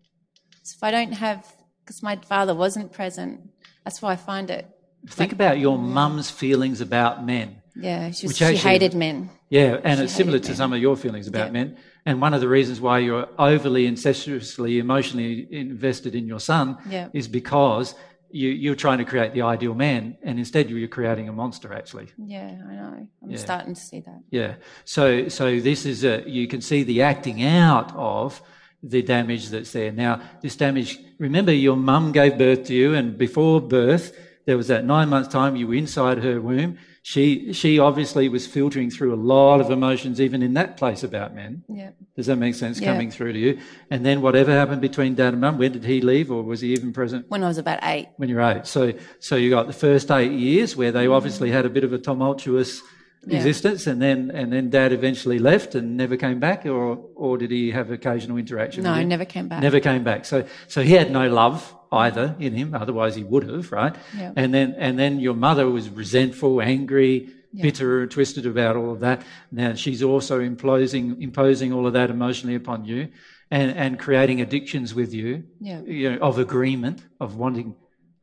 So 0.62 0.76
if 0.78 0.84
I 0.84 0.92
don't 0.92 1.14
have 1.14 1.52
because 1.84 2.04
my 2.04 2.18
father 2.18 2.54
wasn't 2.54 2.92
present, 2.92 3.50
that's 3.84 4.02
why 4.02 4.12
I 4.12 4.16
find 4.16 4.50
it. 4.52 4.68
Think 5.08 5.32
like, 5.32 5.32
about 5.32 5.58
your 5.58 5.78
mm. 5.78 5.84
mum's 5.84 6.30
feelings 6.30 6.82
about 6.82 7.26
men. 7.26 7.62
Yeah, 7.76 8.12
she, 8.12 8.28
was, 8.28 8.38
she 8.38 8.46
actually, 8.46 8.60
hated 8.60 8.94
men. 8.94 9.30
Yeah, 9.50 9.80
and 9.84 10.00
she 10.00 10.06
it's 10.06 10.14
similar 10.14 10.40
to 10.40 10.50
men. 10.50 10.58
some 10.58 10.74
of 10.74 10.80
your 10.80 10.98
feelings 10.98 11.28
about 11.28 11.48
yeah. 11.48 11.52
men. 11.52 11.78
And 12.06 12.22
one 12.22 12.34
of 12.34 12.42
the 12.42 12.48
reasons 12.48 12.80
why 12.82 13.00
you're 13.00 13.28
overly 13.38 13.86
incestuously 13.86 14.80
emotionally 14.80 15.48
invested 15.52 16.16
in 16.16 16.28
your 16.28 16.40
son 16.40 16.78
yeah. 16.90 17.10
is 17.14 17.28
because 17.28 17.96
you, 18.30 18.50
you're 18.50 18.76
trying 18.76 18.98
to 18.98 19.06
create 19.06 19.34
the 19.34 19.42
ideal 19.44 19.74
man, 19.74 20.18
and 20.22 20.38
instead 20.38 20.70
you're 20.70 20.88
creating 20.88 21.30
a 21.30 21.34
monster. 21.34 21.74
Actually. 21.74 22.08
Yeah, 22.18 22.48
I 22.48 22.76
know. 22.76 23.08
I'm 23.24 23.30
yeah. 23.30 23.38
starting 23.38 23.74
to 23.74 23.82
see 23.82 24.02
that. 24.02 24.22
Yeah. 24.32 24.56
So, 24.86 25.30
so 25.30 25.60
this 25.60 25.86
is 25.86 26.04
a, 26.04 26.24
you 26.28 26.48
can 26.48 26.62
see 26.62 26.84
the 26.84 27.02
acting 27.02 27.44
out 27.44 27.96
of 27.96 28.42
the 28.84 29.02
damage 29.02 29.50
that's 29.50 29.72
there. 29.72 29.92
Now, 29.92 30.22
this 30.42 30.56
damage, 30.56 31.00
remember 31.20 31.52
your 31.52 31.76
mum 31.76 32.12
gave 32.12 32.38
birth 32.38 32.66
to 32.66 32.74
you, 32.74 32.94
and 32.94 33.18
before 33.18 33.62
birth, 33.62 34.16
there 34.46 34.58
was 34.58 34.68
that 34.68 34.86
nine 34.86 35.10
months 35.10 35.30
time 35.30 35.56
you 35.56 35.68
were 35.68 35.76
inside 35.76 36.20
her 36.24 36.40
womb. 36.40 36.78
She, 37.08 37.54
she 37.54 37.80
obviously 37.80 38.28
was 38.28 38.46
filtering 38.46 38.90
through 38.90 39.14
a 39.14 39.16
lot 39.16 39.62
of 39.62 39.72
emotions, 39.72 40.20
even 40.20 40.44
in 40.44 40.56
that 40.56 40.76
place 40.76 41.04
about 41.04 41.34
men. 41.34 41.64
Yeah. 41.70 41.92
Does 42.18 42.26
that 42.26 42.36
make 42.36 42.54
sense 42.54 42.82
Yeah. 42.82 42.92
coming 42.92 43.12
through 43.12 43.32
to 43.32 43.40
you? 43.40 43.60
And 43.90 44.06
then 44.06 44.22
whatever 44.22 44.52
happened 44.52 44.82
between 44.82 45.16
dad 45.16 45.32
and 45.32 45.40
mum, 45.40 45.58
when 45.58 45.72
did 45.72 45.86
he 45.86 46.02
leave, 46.02 46.30
or 46.30 46.44
was 46.44 46.60
he 46.60 46.74
even 46.74 46.92
present? 46.92 47.24
When 47.30 47.46
I 47.46 47.48
was 47.48 47.58
about 47.58 47.80
eight. 47.84 48.10
when 48.18 48.28
you're 48.28 48.42
eight. 48.42 48.68
So, 48.68 48.92
so 49.20 49.38
you 49.38 49.50
got 49.50 49.68
the 49.68 49.80
first 49.88 50.12
eight 50.12 50.34
years 50.34 50.76
where 50.76 50.92
they 50.92 51.06
mm. 51.06 51.14
obviously 51.14 51.50
had 51.50 51.66
a 51.66 51.70
bit 51.70 51.86
of 51.86 51.94
a 51.94 51.98
tumultuous 51.98 52.82
Yeah. 53.26 53.38
existence, 53.38 53.88
and 53.88 54.02
then 54.02 54.32
and 54.34 54.52
then 54.54 54.70
dad 54.70 54.92
eventually 54.94 55.40
left 55.40 55.76
and 55.76 55.98
never 55.98 56.16
came 56.18 56.40
back, 56.40 56.66
or 56.66 56.98
or 57.16 57.38
did 57.38 57.52
he 57.52 57.72
have 57.72 57.92
occasional 57.92 58.38
interaction? 58.38 58.84
No, 58.84 59.04
never 59.04 59.26
came 59.26 59.48
back. 59.48 59.62
Never 59.62 59.80
came 59.80 60.04
back. 60.04 60.26
So 60.26 60.46
so 60.68 60.82
he 60.82 60.94
had 60.94 61.12
no 61.12 61.28
love 61.30 61.76
either 61.92 62.36
in 62.40 62.54
him. 62.54 62.74
Otherwise 62.74 63.16
he 63.16 63.24
would 63.24 63.44
have, 63.50 63.72
right? 63.72 63.96
Yeah. 64.18 64.32
And 64.36 64.54
then 64.54 64.76
and 64.78 64.98
then 64.98 65.20
your 65.20 65.34
mother 65.36 65.70
was 65.70 65.90
resentful, 65.90 66.62
angry. 66.62 67.30
Bitter, 67.60 68.06
twisted 68.06 68.46
about 68.46 68.76
all 68.76 68.92
of 68.92 69.00
that. 69.00 69.24
Now 69.52 69.74
she's 69.74 70.04
also 70.04 70.40
imposing 70.40 71.20
imposing 71.22 71.74
all 71.74 71.88
of 71.88 71.94
that 71.94 72.10
emotionally 72.12 72.56
upon 72.56 72.86
you, 72.86 73.08
and 73.50 73.72
and 73.76 73.98
creating 73.98 74.42
addictions 74.42 74.94
with 74.94 75.12
you 75.14 75.44
Yeah. 75.60 75.82
you 75.82 76.12
know, 76.12 76.18
of 76.20 76.38
agreement, 76.38 77.04
of 77.20 77.36
wanting 77.36 77.74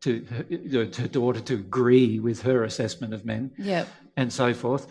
to 0.03 0.25
her 0.29 1.09
daughter 1.09 1.41
to 1.41 1.55
agree 1.55 2.21
with 2.21 2.43
her 2.43 2.63
assessment 2.65 3.13
of 3.15 3.25
men, 3.25 3.51
Yeah. 3.59 3.87
And 4.17 4.33
so 4.33 4.55
forth, 4.55 4.87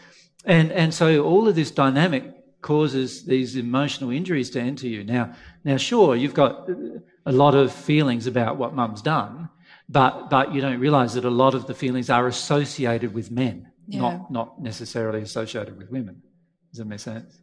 and 0.46 0.72
and 0.72 0.94
so 0.94 1.24
all 1.24 1.48
of 1.48 1.56
this 1.56 1.72
dynamic 1.72 2.24
causes 2.62 3.26
these 3.26 3.56
emotional 3.56 4.10
injuries 4.10 4.50
to 4.52 4.60
enter 4.60 4.88
you. 4.88 5.04
Now, 5.04 5.34
now, 5.64 5.78
sure, 5.78 6.16
you've 6.16 6.34
got 6.34 6.70
a 7.26 7.32
lot 7.32 7.56
of 7.56 7.72
feelings 7.74 8.26
about 8.26 8.58
what 8.58 8.74
mum's 8.74 9.02
done, 9.02 9.50
but 9.90 10.30
but 10.30 10.54
you 10.54 10.62
don't 10.62 10.80
realise 10.80 11.14
that 11.14 11.26
a 11.26 11.30
lot 11.30 11.54
of 11.54 11.68
the 11.68 11.74
feelings 11.74 12.10
are 12.10 12.28
associated 12.28 13.14
with 13.14 13.30
men, 13.32 13.72
Yeah. 13.88 14.02
not 14.02 14.32
not 14.32 14.62
necessarily 14.62 15.22
associated 15.22 15.78
with 15.78 15.90
women. 15.92 16.22
Does 16.72 16.80
that 16.80 16.86
make 16.86 17.00
sense? 17.00 17.40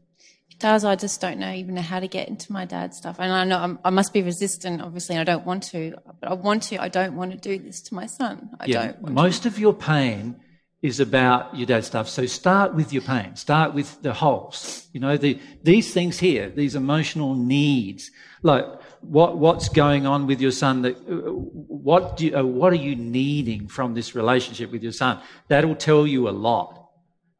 It 0.50 0.58
does. 0.58 0.84
I 0.84 0.96
just 0.96 1.20
don't 1.20 1.38
know 1.38 1.52
even 1.52 1.76
how 1.76 2.00
to 2.00 2.08
get 2.08 2.28
into 2.28 2.50
my 2.52 2.64
dad's 2.64 2.96
stuff. 2.96 3.16
And 3.20 3.32
I 3.32 3.44
know 3.44 3.58
I'm, 3.58 3.78
I 3.84 3.90
must 3.90 4.12
be 4.12 4.22
resistant, 4.22 4.82
obviously, 4.82 5.14
and 5.16 5.20
I 5.20 5.32
don't 5.32 5.46
want 5.46 5.62
to. 5.64 5.94
But 6.20 6.30
I 6.30 6.34
want 6.34 6.64
to. 6.64 6.82
I 6.82 6.88
don't 6.88 7.14
want 7.14 7.30
to 7.32 7.38
do 7.38 7.62
this 7.62 7.80
to 7.82 7.94
my 7.94 8.06
son. 8.06 8.50
I 8.58 8.66
don't 8.66 9.00
want 9.02 9.14
Most 9.14 9.46
of 9.46 9.58
your 9.58 9.72
pain 9.74 10.36
is 10.82 10.98
about 10.98 11.54
your 11.54 11.66
dad's 11.66 11.86
stuff. 11.86 12.08
So 12.08 12.24
start 12.24 12.74
with 12.74 12.92
your 12.92 13.02
pain. 13.02 13.36
Start 13.36 13.74
with 13.74 14.00
the 14.02 14.14
holes. 14.14 14.88
You 14.92 15.00
know, 15.00 15.16
the, 15.16 15.38
these 15.62 15.92
things 15.92 16.18
here, 16.18 16.48
these 16.48 16.74
emotional 16.74 17.34
needs. 17.34 18.10
Like 18.42 18.64
what, 19.02 19.36
what's 19.36 19.68
going 19.68 20.06
on 20.06 20.26
with 20.26 20.40
your 20.40 20.52
son 20.52 20.82
that, 20.82 20.96
uh, 20.96 21.32
what 21.32 22.16
do 22.16 22.26
you, 22.26 22.36
uh, 22.36 22.42
what 22.44 22.72
are 22.72 22.76
you 22.76 22.96
needing 22.96 23.68
from 23.68 23.92
this 23.92 24.14
relationship 24.14 24.72
with 24.72 24.82
your 24.82 24.92
son? 24.92 25.20
That'll 25.48 25.76
tell 25.76 26.06
you 26.06 26.28
a 26.28 26.30
lot 26.30 26.88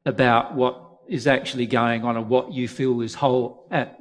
about 0.04 0.54
what 0.54 0.88
is 1.08 1.26
actually 1.26 1.66
going 1.66 2.04
on 2.04 2.18
and 2.18 2.28
what 2.28 2.52
you 2.52 2.68
feel 2.68 3.00
is 3.00 3.14
whole, 3.14 3.66
at, 3.70 3.98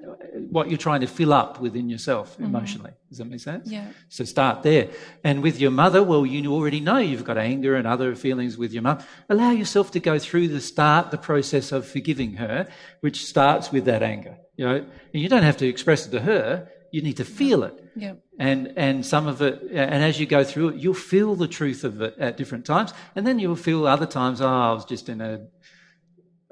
what 0.49 0.69
you're 0.69 0.77
trying 0.77 1.01
to 1.01 1.07
fill 1.07 1.33
up 1.33 1.59
within 1.59 1.89
yourself 1.89 2.33
mm-hmm. 2.33 2.45
emotionally. 2.45 2.91
Does 3.09 3.17
that 3.17 3.25
make 3.25 3.39
sense? 3.39 3.69
Yeah. 3.69 3.87
So 4.09 4.23
start 4.23 4.63
there. 4.63 4.89
And 5.23 5.41
with 5.41 5.59
your 5.59 5.71
mother, 5.71 6.03
well, 6.03 6.25
you 6.25 6.53
already 6.53 6.79
know 6.79 6.97
you've 6.97 7.23
got 7.23 7.37
anger 7.37 7.75
and 7.75 7.87
other 7.87 8.15
feelings 8.15 8.57
with 8.57 8.71
your 8.71 8.83
mum. 8.83 8.99
Allow 9.29 9.51
yourself 9.51 9.91
to 9.91 9.99
go 9.99 10.19
through 10.19 10.49
the 10.49 10.61
start, 10.61 11.11
the 11.11 11.17
process 11.17 11.71
of 11.71 11.87
forgiving 11.87 12.33
her, 12.33 12.67
which 13.01 13.25
starts 13.25 13.71
with 13.71 13.85
that 13.85 14.03
anger. 14.03 14.37
You 14.55 14.65
know, 14.65 14.75
and 14.75 15.23
you 15.23 15.29
don't 15.29 15.43
have 15.43 15.57
to 15.57 15.67
express 15.67 16.05
it 16.05 16.11
to 16.11 16.21
her. 16.21 16.69
You 16.91 17.01
need 17.01 17.17
to 17.17 17.25
feel 17.25 17.63
it. 17.63 17.83
Yeah. 17.95 18.13
And 18.39 18.73
and 18.77 19.05
some 19.05 19.27
of 19.27 19.41
it, 19.41 19.61
and 19.71 20.03
as 20.03 20.19
you 20.19 20.25
go 20.25 20.43
through 20.43 20.69
it, 20.69 20.75
you'll 20.77 20.93
feel 20.93 21.35
the 21.35 21.47
truth 21.47 21.83
of 21.83 22.01
it 22.01 22.15
at 22.17 22.37
different 22.37 22.65
times, 22.65 22.93
and 23.15 23.27
then 23.27 23.37
you'll 23.39 23.55
feel 23.55 23.85
other 23.85 24.05
times. 24.05 24.41
Oh, 24.41 24.47
I 24.47 24.71
was 24.73 24.85
just 24.85 25.09
in 25.09 25.21
a, 25.21 25.45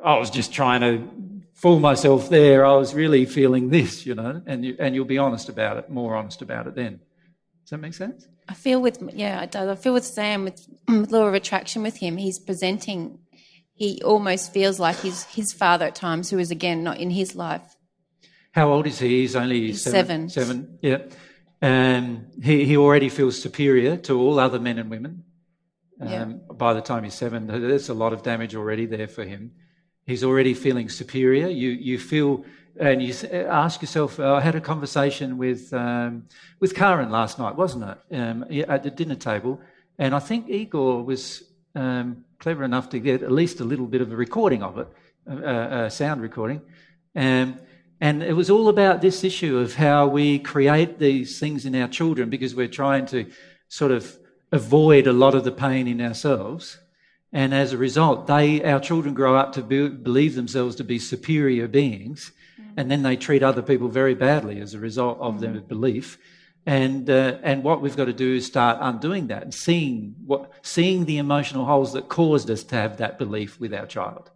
I 0.04 0.18
was 0.18 0.30
just 0.30 0.52
trying 0.54 0.82
to 0.82 1.08
fool 1.58 1.80
myself 1.80 2.30
there. 2.30 2.66
I 2.66 2.76
was 2.76 2.94
really 2.94 3.26
feeling 3.26 3.70
this, 3.70 4.06
you 4.06 4.16
know, 4.16 4.42
and 4.46 4.64
you, 4.64 4.76
and 4.80 4.96
you'll 4.96 5.06
be 5.06 5.18
honest 5.18 5.50
about 5.50 5.78
it, 5.78 5.90
more 5.90 6.16
honest 6.16 6.42
about 6.42 6.68
it 6.68 6.76
then. 6.76 7.00
Does 7.64 7.72
that 7.72 7.80
make 7.80 7.96
sense? 7.96 8.28
I 8.48 8.54
feel 8.54 8.82
with 8.82 9.00
yeah, 9.14 9.42
it 9.42 9.52
does. 9.52 9.68
I 9.68 9.76
feel 9.76 9.94
with 9.94 10.06
Sam 10.06 10.46
with, 10.46 10.66
with 10.88 11.12
law 11.12 11.26
of 11.28 11.34
attraction 11.34 11.84
with 11.84 11.98
him. 11.98 12.16
He's 12.18 12.40
presenting. 12.40 13.20
He 13.74 14.02
almost 14.04 14.54
feels 14.54 14.80
like 14.80 14.96
he's 14.98 15.24
his 15.26 15.52
father 15.52 15.86
at 15.86 15.96
times, 15.96 16.30
who 16.30 16.40
is 16.40 16.50
again 16.52 16.84
not 16.84 16.98
in 16.98 17.10
his 17.10 17.36
life. 17.36 17.76
How 18.52 18.72
old 18.72 18.88
is 18.88 19.00
he? 19.00 19.22
He's 19.22 19.36
only 19.36 19.68
He's 19.68 19.84
seven. 19.84 20.30
seven. 20.30 20.30
Seven, 20.30 20.80
yeah. 20.82 20.98
And 21.62 22.32
he, 22.42 22.66
he 22.66 22.78
already 22.78 23.10
feels 23.10 23.40
superior 23.40 23.98
to 23.98 24.20
all 24.20 24.40
other 24.40 24.60
men 24.60 24.80
and 24.80 24.90
women. 24.90 25.24
Um, 26.00 26.08
Yeah. 26.08 26.26
By 26.54 26.74
the 26.74 26.82
time 26.82 27.04
he's 27.04 27.14
seven, 27.14 27.48
there's 27.48 27.90
a 27.90 27.94
lot 27.94 28.14
of 28.14 28.24
damage 28.24 28.56
already 28.56 28.86
there 28.86 29.08
for 29.08 29.24
him. 29.26 29.52
He's 30.08 30.24
already 30.24 30.54
feeling 30.54 30.88
superior. 30.88 31.48
You, 31.50 31.70
you 31.70 32.00
feel, 32.00 32.46
and 32.80 33.04
you 33.04 33.14
ask 33.30 33.82
yourself. 33.82 34.20
I 34.20 34.40
had 34.40 34.56
a 34.56 34.62
conversation 34.62 35.38
with 35.38 35.74
um, 35.74 36.28
with 36.62 36.74
Karen 36.74 37.12
last 37.12 37.38
night, 37.38 37.56
wasn't 37.56 37.84
it? 37.84 38.18
Um, 38.18 38.46
at 38.70 38.84
the 38.84 38.90
dinner 38.90 39.16
table, 39.16 39.60
and 40.00 40.16
I 40.16 40.20
think 40.20 40.50
Igor 40.50 41.04
was 41.04 41.44
um, 41.76 42.24
clever 42.40 42.64
enough 42.64 42.90
to 42.90 43.00
get 43.00 43.22
at 43.22 43.32
least 43.32 43.60
a 43.60 43.66
little 43.66 43.86
bit 43.86 44.00
of 44.00 44.12
a 44.14 44.16
recording 44.16 44.64
of 44.64 44.78
it, 44.78 44.88
a, 45.28 45.86
a 45.86 45.92
sound 45.92 46.22
recording. 46.22 46.62
Um, 47.14 47.60
and 48.00 48.24
it 48.24 48.34
was 48.34 48.50
all 48.50 48.70
about 48.70 49.02
this 49.02 49.24
issue 49.24 49.58
of 49.58 49.74
how 49.74 50.08
we 50.08 50.40
create 50.40 51.00
these 51.00 51.40
things 51.40 51.66
in 51.66 51.76
our 51.76 51.88
children 51.88 52.30
because 52.30 52.56
we're 52.56 52.68
trying 52.68 53.08
to 53.08 53.26
sort 53.70 53.92
of 53.92 54.18
avoid 54.52 55.08
a 55.08 55.14
lot 55.14 55.36
of 55.36 55.44
the 55.44 55.52
pain 55.52 55.88
in 55.88 56.00
ourselves. 56.00 56.78
And 57.34 57.54
as 57.54 57.74
a 57.74 57.78
result, 57.78 58.28
they, 58.28 58.64
our 58.64 58.80
children 58.80 59.14
grow 59.14 59.36
up 59.36 59.54
to 59.54 59.62
be, 59.62 59.90
believe 59.90 60.36
themselves 60.36 60.76
to 60.78 60.84
be 60.84 61.00
superior 61.00 61.68
beings. 61.68 62.32
And 62.78 62.90
then 62.92 63.04
they 63.04 63.16
treat 63.16 63.44
other 63.44 63.62
people 63.62 63.88
very 63.88 64.16
badly 64.16 64.62
as 64.62 64.74
a 64.74 64.80
result 64.80 65.20
of 65.20 65.40
their 65.40 65.60
belief. 65.60 66.18
And, 66.66 67.10
uh, 67.10 67.38
and 67.44 67.64
what 67.64 67.82
we've 67.82 67.96
got 67.96 68.06
to 68.06 68.14
do 68.14 68.36
is 68.36 68.46
start 68.46 68.78
undoing 68.82 69.28
that 69.28 69.44
and 69.44 69.54
seeing, 69.54 70.16
what, 70.26 70.52
seeing 70.62 71.06
the 71.06 71.18
emotional 71.18 71.66
holes 71.66 71.94
that 71.94 72.10
caused 72.10 72.52
us 72.52 72.64
to 72.66 72.76
have 72.76 72.98
that 72.98 73.18
belief 73.18 73.60
with 73.60 73.74
our 73.74 73.86
child. 73.86 74.30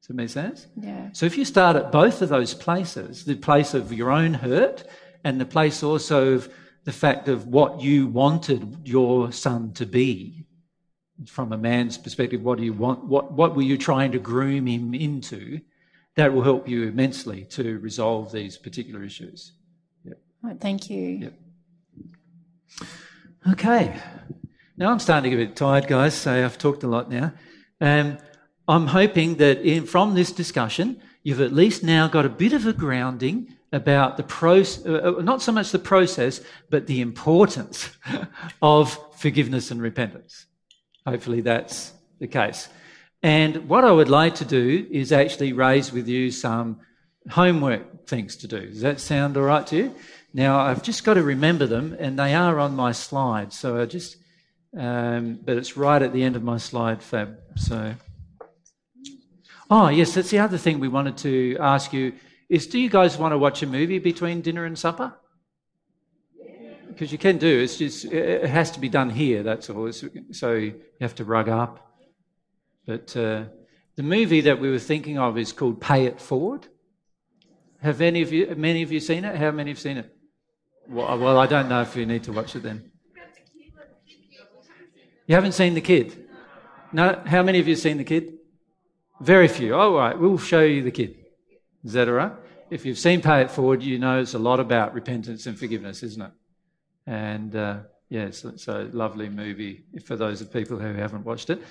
Does 0.00 0.08
that 0.08 0.14
make 0.14 0.28
sense? 0.28 0.66
Yeah. 0.76 1.08
So 1.12 1.26
if 1.26 1.38
you 1.38 1.44
start 1.44 1.76
at 1.76 1.90
both 1.90 2.22
of 2.22 2.28
those 2.28 2.54
places, 2.54 3.24
the 3.24 3.36
place 3.36 3.72
of 3.72 3.92
your 3.92 4.10
own 4.10 4.34
hurt 4.34 4.84
and 5.24 5.40
the 5.40 5.46
place 5.46 5.82
also 5.82 6.34
of 6.34 6.52
the 6.84 6.92
fact 6.92 7.28
of 7.28 7.46
what 7.46 7.80
you 7.80 8.06
wanted 8.06 8.80
your 8.84 9.32
son 9.32 9.72
to 9.74 9.86
be, 9.86 10.44
from 11.26 11.52
a 11.52 11.58
man's 11.58 11.98
perspective, 11.98 12.42
what 12.42 12.58
do 12.58 12.64
you 12.64 12.72
want? 12.72 13.04
What 13.04 13.32
what 13.32 13.56
were 13.56 13.62
you 13.62 13.78
trying 13.78 14.12
to 14.12 14.18
groom 14.18 14.66
him 14.66 14.94
into? 14.94 15.60
That 16.16 16.34
will 16.34 16.42
help 16.42 16.68
you 16.68 16.82
immensely 16.82 17.44
to 17.50 17.78
resolve 17.78 18.32
these 18.32 18.58
particular 18.58 19.02
issues. 19.02 19.52
Right, 20.42 20.60
thank 20.60 20.90
you. 20.90 21.08
Yep. 21.08 21.34
Okay. 23.52 23.94
Now 24.76 24.90
I'm 24.90 24.98
starting 24.98 25.30
to 25.30 25.36
get 25.36 25.42
a 25.42 25.46
bit 25.46 25.56
tired, 25.56 25.86
guys, 25.86 26.14
so 26.14 26.44
I've 26.44 26.58
talked 26.58 26.82
a 26.82 26.88
lot 26.88 27.08
now. 27.08 27.32
Um, 27.80 28.18
I'm 28.66 28.88
hoping 28.88 29.36
that 29.36 29.60
in, 29.60 29.86
from 29.86 30.14
this 30.14 30.32
discussion, 30.32 31.00
you've 31.22 31.40
at 31.40 31.52
least 31.52 31.84
now 31.84 32.08
got 32.08 32.26
a 32.26 32.28
bit 32.28 32.52
of 32.52 32.66
a 32.66 32.72
grounding 32.72 33.54
about 33.72 34.16
the 34.16 34.24
process, 34.24 34.84
uh, 34.84 35.16
uh, 35.18 35.22
not 35.22 35.42
so 35.42 35.52
much 35.52 35.70
the 35.70 35.78
process, 35.78 36.40
but 36.70 36.88
the 36.88 37.00
importance 37.00 37.90
of 38.62 38.98
forgiveness 39.16 39.70
and 39.70 39.80
repentance. 39.80 40.46
Hopefully 41.06 41.40
that's 41.40 41.92
the 42.18 42.28
case. 42.28 42.68
And 43.22 43.68
what 43.68 43.84
I 43.84 43.92
would 43.92 44.08
like 44.08 44.36
to 44.36 44.44
do 44.44 44.86
is 44.90 45.12
actually 45.12 45.52
raise 45.52 45.92
with 45.92 46.08
you 46.08 46.30
some 46.30 46.80
homework 47.30 48.06
things 48.06 48.36
to 48.36 48.48
do. 48.48 48.66
Does 48.66 48.80
that 48.80 49.00
sound 49.00 49.36
all 49.36 49.44
right 49.44 49.66
to 49.68 49.76
you? 49.76 49.94
Now, 50.34 50.60
I've 50.60 50.82
just 50.82 51.04
got 51.04 51.14
to 51.14 51.22
remember 51.22 51.66
them, 51.66 51.94
and 51.98 52.18
they 52.18 52.34
are 52.34 52.58
on 52.58 52.74
my 52.74 52.92
slide. 52.92 53.52
So 53.52 53.80
I 53.80 53.86
just, 53.86 54.16
um, 54.76 55.38
but 55.44 55.56
it's 55.56 55.76
right 55.76 56.02
at 56.02 56.12
the 56.12 56.22
end 56.24 56.36
of 56.36 56.42
my 56.42 56.56
slide, 56.56 57.02
Fab. 57.02 57.38
So, 57.56 57.94
oh, 59.70 59.88
yes, 59.88 60.14
that's 60.14 60.30
the 60.30 60.38
other 60.38 60.58
thing 60.58 60.80
we 60.80 60.88
wanted 60.88 61.18
to 61.18 61.56
ask 61.60 61.92
you 61.92 62.14
is 62.48 62.66
do 62.66 62.78
you 62.78 62.90
guys 62.90 63.16
want 63.16 63.32
to 63.32 63.38
watch 63.38 63.62
a 63.62 63.66
movie 63.66 63.98
between 63.98 64.42
dinner 64.42 64.64
and 64.64 64.78
supper? 64.78 65.14
Because 66.92 67.12
you 67.12 67.18
can 67.18 67.38
do. 67.38 67.60
It's 67.60 67.76
just 67.76 68.04
it 68.04 68.48
has 68.48 68.70
to 68.72 68.80
be 68.80 68.88
done 68.88 69.10
here. 69.10 69.42
That's 69.42 69.70
all. 69.70 69.86
It's, 69.86 70.04
so 70.32 70.52
you 70.52 70.80
have 71.00 71.14
to 71.16 71.24
rug 71.24 71.48
up. 71.48 71.94
But 72.86 73.16
uh, 73.16 73.44
the 73.96 74.02
movie 74.02 74.42
that 74.42 74.60
we 74.60 74.70
were 74.70 74.78
thinking 74.78 75.18
of 75.18 75.38
is 75.38 75.52
called 75.52 75.80
Pay 75.80 76.06
It 76.06 76.20
Forward. 76.20 76.66
Have 77.80 78.00
any 78.00 78.22
of 78.22 78.32
you, 78.32 78.54
many 78.56 78.82
of 78.82 78.92
you 78.92 79.00
seen 79.00 79.24
it? 79.24 79.36
How 79.36 79.50
many 79.50 79.70
have 79.70 79.78
seen 79.78 79.96
it? 79.96 80.14
Well, 80.88 81.18
well, 81.18 81.38
I 81.38 81.46
don't 81.46 81.68
know 81.68 81.82
if 81.82 81.96
you 81.96 82.06
need 82.06 82.24
to 82.24 82.32
watch 82.32 82.54
it 82.56 82.62
then. 82.62 82.90
You 85.26 85.34
haven't 85.34 85.52
seen 85.52 85.74
the 85.74 85.80
kid? 85.80 86.28
No? 86.92 87.22
How 87.26 87.42
many 87.42 87.58
of 87.58 87.66
you 87.66 87.74
have 87.74 87.82
seen 87.82 87.96
the 87.96 88.04
kid? 88.04 88.34
Very 89.20 89.48
few. 89.48 89.74
All 89.74 89.94
right, 89.94 90.18
we'll 90.18 90.38
show 90.38 90.60
you 90.60 90.82
the 90.82 90.90
kid. 90.90 91.16
Is 91.84 91.92
that 91.92 92.08
all 92.08 92.14
right? 92.14 92.32
if 92.72 92.86
you've 92.86 92.98
seen 92.98 93.20
Pay 93.20 93.42
It 93.42 93.50
Forward, 93.50 93.82
you 93.82 93.98
know 93.98 94.18
it's 94.18 94.32
a 94.32 94.38
lot 94.38 94.58
about 94.58 94.94
repentance 94.94 95.44
and 95.44 95.58
forgiveness, 95.58 96.02
isn't 96.02 96.22
it? 96.22 96.30
And 97.06 97.54
uh, 97.56 97.78
yeah, 98.08 98.22
it's, 98.22 98.44
it's 98.44 98.68
a 98.68 98.88
lovely 98.92 99.28
movie 99.28 99.84
for 100.04 100.16
those 100.16 100.40
of 100.40 100.52
people 100.52 100.78
who 100.78 100.92
haven't 100.92 101.24
watched 101.24 101.50
it. 101.50 101.62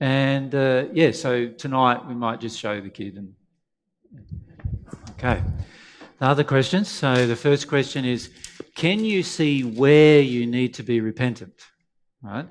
And 0.00 0.54
uh, 0.54 0.86
yeah, 0.92 1.10
so 1.12 1.48
tonight 1.48 2.06
we 2.06 2.14
might 2.14 2.40
just 2.40 2.58
show 2.58 2.80
the 2.80 2.90
kid. 2.90 3.16
And 3.16 3.34
okay, 5.12 5.42
the 6.18 6.26
other 6.26 6.44
questions. 6.44 6.90
So 6.90 7.26
the 7.26 7.36
first 7.36 7.66
question 7.68 8.04
is, 8.04 8.30
can 8.74 9.04
you 9.04 9.22
see 9.22 9.62
where 9.62 10.20
you 10.20 10.46
need 10.46 10.74
to 10.74 10.82
be 10.82 11.00
repentant? 11.00 11.54
Right. 12.22 12.46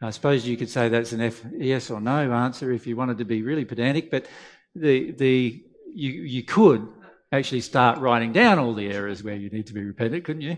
I 0.00 0.10
suppose 0.10 0.46
you 0.46 0.56
could 0.56 0.70
say 0.70 0.88
that's 0.88 1.12
an 1.12 1.20
F, 1.20 1.42
yes 1.56 1.90
or 1.90 2.00
no 2.00 2.32
answer 2.32 2.70
if 2.72 2.86
you 2.86 2.96
wanted 2.96 3.18
to 3.18 3.24
be 3.24 3.42
really 3.42 3.64
pedantic, 3.64 4.10
but 4.10 4.26
the 4.74 5.10
the 5.12 5.64
you 5.92 6.10
you 6.10 6.44
could 6.44 6.86
actually 7.32 7.60
start 7.60 7.98
writing 7.98 8.32
down 8.32 8.58
all 8.58 8.74
the 8.74 8.88
areas 8.88 9.24
where 9.24 9.34
you 9.34 9.50
need 9.50 9.66
to 9.66 9.74
be 9.74 9.84
repentant, 9.84 10.24
couldn't 10.24 10.42
you? 10.42 10.56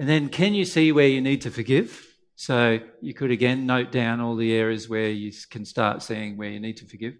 And 0.00 0.08
then 0.08 0.30
can 0.30 0.54
you 0.54 0.64
see 0.64 0.92
where 0.92 1.06
you 1.06 1.20
need 1.20 1.42
to 1.42 1.50
forgive? 1.50 2.06
So 2.34 2.80
you 3.02 3.12
could 3.12 3.30
again 3.30 3.66
note 3.66 3.92
down 3.92 4.22
all 4.22 4.34
the 4.34 4.54
areas 4.54 4.88
where 4.88 5.10
you 5.10 5.30
can 5.50 5.66
start 5.66 6.02
seeing 6.02 6.38
where 6.38 6.48
you 6.48 6.58
need 6.58 6.78
to 6.78 6.86
forgive. 6.86 7.18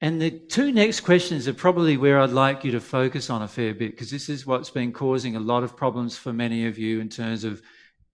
And 0.00 0.20
the 0.20 0.32
two 0.32 0.72
next 0.72 1.02
questions 1.02 1.46
are 1.46 1.54
probably 1.54 1.96
where 1.96 2.18
I'd 2.18 2.30
like 2.30 2.64
you 2.64 2.72
to 2.72 2.80
focus 2.80 3.30
on 3.30 3.42
a 3.42 3.46
fair 3.46 3.72
bit, 3.72 3.92
because 3.92 4.10
this 4.10 4.28
is 4.28 4.46
what's 4.46 4.70
been 4.70 4.92
causing 4.92 5.36
a 5.36 5.40
lot 5.40 5.62
of 5.62 5.76
problems 5.76 6.16
for 6.16 6.32
many 6.32 6.66
of 6.66 6.76
you 6.76 6.98
in 6.98 7.08
terms 7.08 7.44
of 7.44 7.62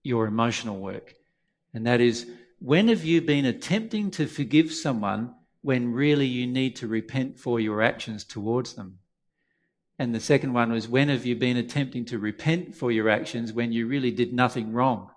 your 0.03 0.27
emotional 0.27 0.77
work. 0.77 1.15
And 1.73 1.87
that 1.87 2.01
is, 2.01 2.29
when 2.59 2.89
have 2.89 3.03
you 3.03 3.23
been 3.23 3.45
attempting 3.45 4.11
to 4.11 4.27
forgive 4.27 4.71
someone 4.71 5.33
when 5.63 5.93
really 5.93 6.27
you 6.27 6.45
need 6.45 6.75
to 6.75 6.87
repent 6.87 7.39
for 7.39 7.59
your 7.59 7.81
actions 7.81 8.23
towards 8.23 8.75
them? 8.75 8.99
And 9.97 10.13
the 10.13 10.19
second 10.19 10.53
one 10.53 10.71
was, 10.71 10.89
when 10.89 11.09
have 11.09 11.25
you 11.25 11.35
been 11.35 11.57
attempting 11.57 12.05
to 12.05 12.19
repent 12.19 12.75
for 12.75 12.91
your 12.91 13.09
actions 13.09 13.53
when 13.53 13.71
you 13.71 13.87
really 13.87 14.11
did 14.11 14.33
nothing 14.33 14.73
wrong 14.73 15.09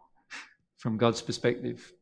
from 0.76 0.96
God's 0.96 1.20
perspective? 1.20 1.92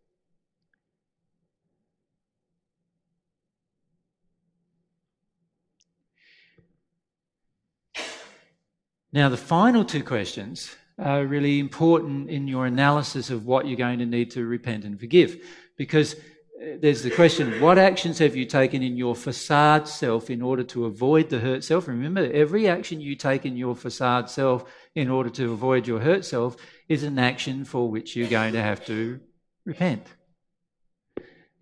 Now, 9.12 9.30
the 9.30 9.38
final 9.38 9.82
two 9.82 10.02
questions 10.02 10.76
are 10.98 11.24
really 11.24 11.58
important 11.58 12.28
in 12.28 12.46
your 12.46 12.66
analysis 12.66 13.30
of 13.30 13.46
what 13.46 13.66
you're 13.66 13.78
going 13.78 14.00
to 14.00 14.06
need 14.06 14.32
to 14.32 14.44
repent 14.44 14.84
and 14.84 15.00
forgive. 15.00 15.42
Because 15.78 16.16
there's 16.58 17.02
the 17.02 17.10
question 17.10 17.60
what 17.60 17.78
actions 17.78 18.18
have 18.18 18.34
you 18.34 18.46
taken 18.46 18.82
in 18.82 18.96
your 18.96 19.14
facade 19.14 19.86
self 19.86 20.30
in 20.30 20.40
order 20.40 20.62
to 20.64 20.86
avoid 20.86 21.28
the 21.28 21.40
hurt 21.40 21.64
self? 21.64 21.86
Remember, 21.86 22.30
every 22.32 22.68
action 22.68 23.00
you 23.00 23.14
take 23.14 23.44
in 23.44 23.56
your 23.56 23.74
facade 23.74 24.30
self 24.30 24.64
in 24.94 25.10
order 25.10 25.30
to 25.30 25.52
avoid 25.52 25.86
your 25.86 26.00
hurt 26.00 26.24
self 26.24 26.56
is 26.88 27.02
an 27.02 27.18
action 27.18 27.64
for 27.64 27.90
which 27.90 28.16
you're 28.16 28.28
going 28.28 28.54
to 28.54 28.62
have 28.62 28.84
to 28.86 29.20
repent. 29.64 30.06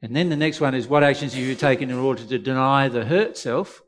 And 0.00 0.14
then 0.14 0.28
the 0.28 0.36
next 0.36 0.60
one 0.60 0.74
is 0.74 0.86
what 0.86 1.02
actions 1.02 1.34
have 1.34 1.42
you 1.42 1.54
taken 1.54 1.90
in 1.90 1.96
order 1.96 2.24
to 2.24 2.38
deny 2.38 2.88
the 2.88 3.06
hurt 3.06 3.36
self? 3.36 3.82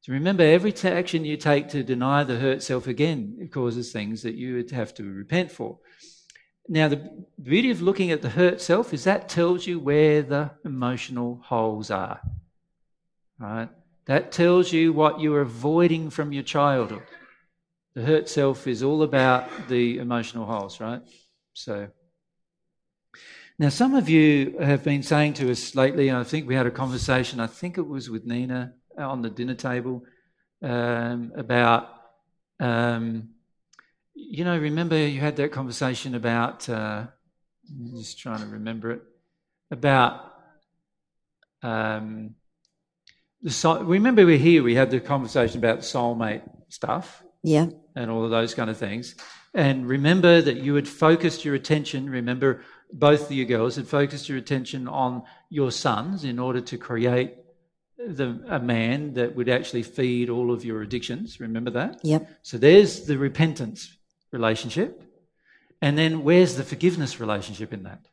So 0.00 0.12
remember, 0.12 0.42
every 0.42 0.74
action 0.84 1.24
you 1.26 1.36
take 1.36 1.68
to 1.68 1.82
deny 1.84 2.24
the 2.24 2.36
hurt 2.36 2.62
self 2.62 2.86
again 2.86 3.36
it 3.40 3.52
causes 3.52 3.92
things 3.92 4.22
that 4.22 4.34
you 4.34 4.56
would 4.56 4.70
have 4.70 4.94
to 4.94 5.04
repent 5.04 5.52
for. 5.52 5.78
Now, 6.68 6.88
the 6.88 7.24
beauty 7.42 7.70
of 7.70 7.82
looking 7.82 8.10
at 8.10 8.22
the 8.22 8.30
hurt 8.30 8.60
self 8.60 8.94
is 8.94 9.04
that 9.04 9.28
tells 9.28 9.66
you 9.66 9.78
where 9.78 10.22
the 10.22 10.50
emotional 10.64 11.40
holes 11.44 11.90
are. 11.90 12.20
Right? 13.38 13.68
That 14.06 14.32
tells 14.32 14.72
you 14.72 14.92
what 14.92 15.20
you're 15.20 15.40
avoiding 15.40 16.10
from 16.10 16.32
your 16.32 16.42
childhood. 16.42 17.02
The 17.94 18.02
hurt 18.02 18.28
self 18.28 18.66
is 18.66 18.82
all 18.82 19.02
about 19.02 19.68
the 19.68 19.98
emotional 19.98 20.46
holes, 20.46 20.80
right? 20.80 21.02
So, 21.54 21.88
now 23.58 23.68
some 23.68 23.94
of 23.94 24.08
you 24.08 24.56
have 24.60 24.84
been 24.84 25.02
saying 25.02 25.34
to 25.34 25.50
us 25.50 25.74
lately, 25.74 26.08
and 26.08 26.18
I 26.18 26.24
think 26.24 26.46
we 26.46 26.54
had 26.54 26.66
a 26.66 26.70
conversation, 26.70 27.40
I 27.40 27.46
think 27.46 27.78
it 27.78 27.86
was 27.86 28.08
with 28.08 28.24
Nina 28.24 28.74
on 28.96 29.22
the 29.22 29.30
dinner 29.30 29.54
table 29.54 30.04
um, 30.62 31.32
about, 31.36 31.88
um, 32.58 33.30
you 34.28 34.44
know, 34.44 34.58
remember 34.58 34.96
you 34.96 35.20
had 35.20 35.36
that 35.36 35.52
conversation 35.52 36.14
about, 36.14 36.68
uh, 36.68 37.06
I'm 37.68 37.96
just 37.96 38.18
trying 38.18 38.40
to 38.40 38.46
remember 38.46 38.92
it, 38.92 39.02
about 39.70 40.34
um, 41.62 42.34
the 43.42 43.50
soul. 43.50 43.82
Remember, 43.84 44.26
we're 44.26 44.38
here, 44.38 44.62
we 44.62 44.74
had 44.74 44.90
the 44.90 45.00
conversation 45.00 45.58
about 45.58 45.80
soulmate 45.80 46.42
stuff. 46.68 47.22
Yeah. 47.42 47.68
And 47.96 48.10
all 48.10 48.24
of 48.24 48.30
those 48.30 48.54
kind 48.54 48.70
of 48.70 48.76
things. 48.76 49.14
And 49.54 49.88
remember 49.88 50.40
that 50.42 50.58
you 50.58 50.74
had 50.74 50.86
focused 50.86 51.44
your 51.44 51.54
attention, 51.54 52.08
remember, 52.10 52.62
both 52.92 53.26
of 53.26 53.32
you 53.32 53.46
girls 53.46 53.76
had 53.76 53.86
focused 53.86 54.28
your 54.28 54.38
attention 54.38 54.86
on 54.88 55.22
your 55.48 55.70
sons 55.70 56.24
in 56.24 56.38
order 56.38 56.60
to 56.60 56.76
create 56.76 57.34
the, 57.98 58.42
a 58.48 58.58
man 58.58 59.14
that 59.14 59.34
would 59.36 59.48
actually 59.48 59.82
feed 59.82 60.28
all 60.30 60.52
of 60.52 60.64
your 60.64 60.82
addictions. 60.82 61.40
Remember 61.40 61.70
that? 61.70 62.00
Yep. 62.02 62.28
So 62.42 62.58
there's 62.58 63.06
the 63.06 63.18
repentance 63.18 63.96
relationship. 64.32 65.02
And 65.82 65.96
then 65.96 66.24
where's 66.24 66.56
the 66.56 66.64
forgiveness 66.64 67.20
relationship 67.20 67.72
in 67.72 67.84
that? 67.84 68.06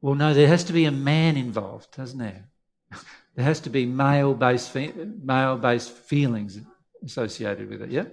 Well, 0.00 0.14
no, 0.14 0.32
there 0.32 0.48
has 0.48 0.64
to 0.64 0.72
be 0.72 0.86
a 0.86 0.90
man 0.90 1.36
involved, 1.36 1.96
doesn't 1.96 2.18
there? 2.18 2.44
There 3.36 3.44
has 3.44 3.60
to 3.60 3.70
be 3.70 3.86
male 3.86 4.34
based 4.34 4.74
male 4.74 5.56
based 5.56 5.92
feelings 5.92 6.58
associated 7.04 7.70
with 7.70 7.80
it. 7.82 7.90
Yeah. 7.90 8.06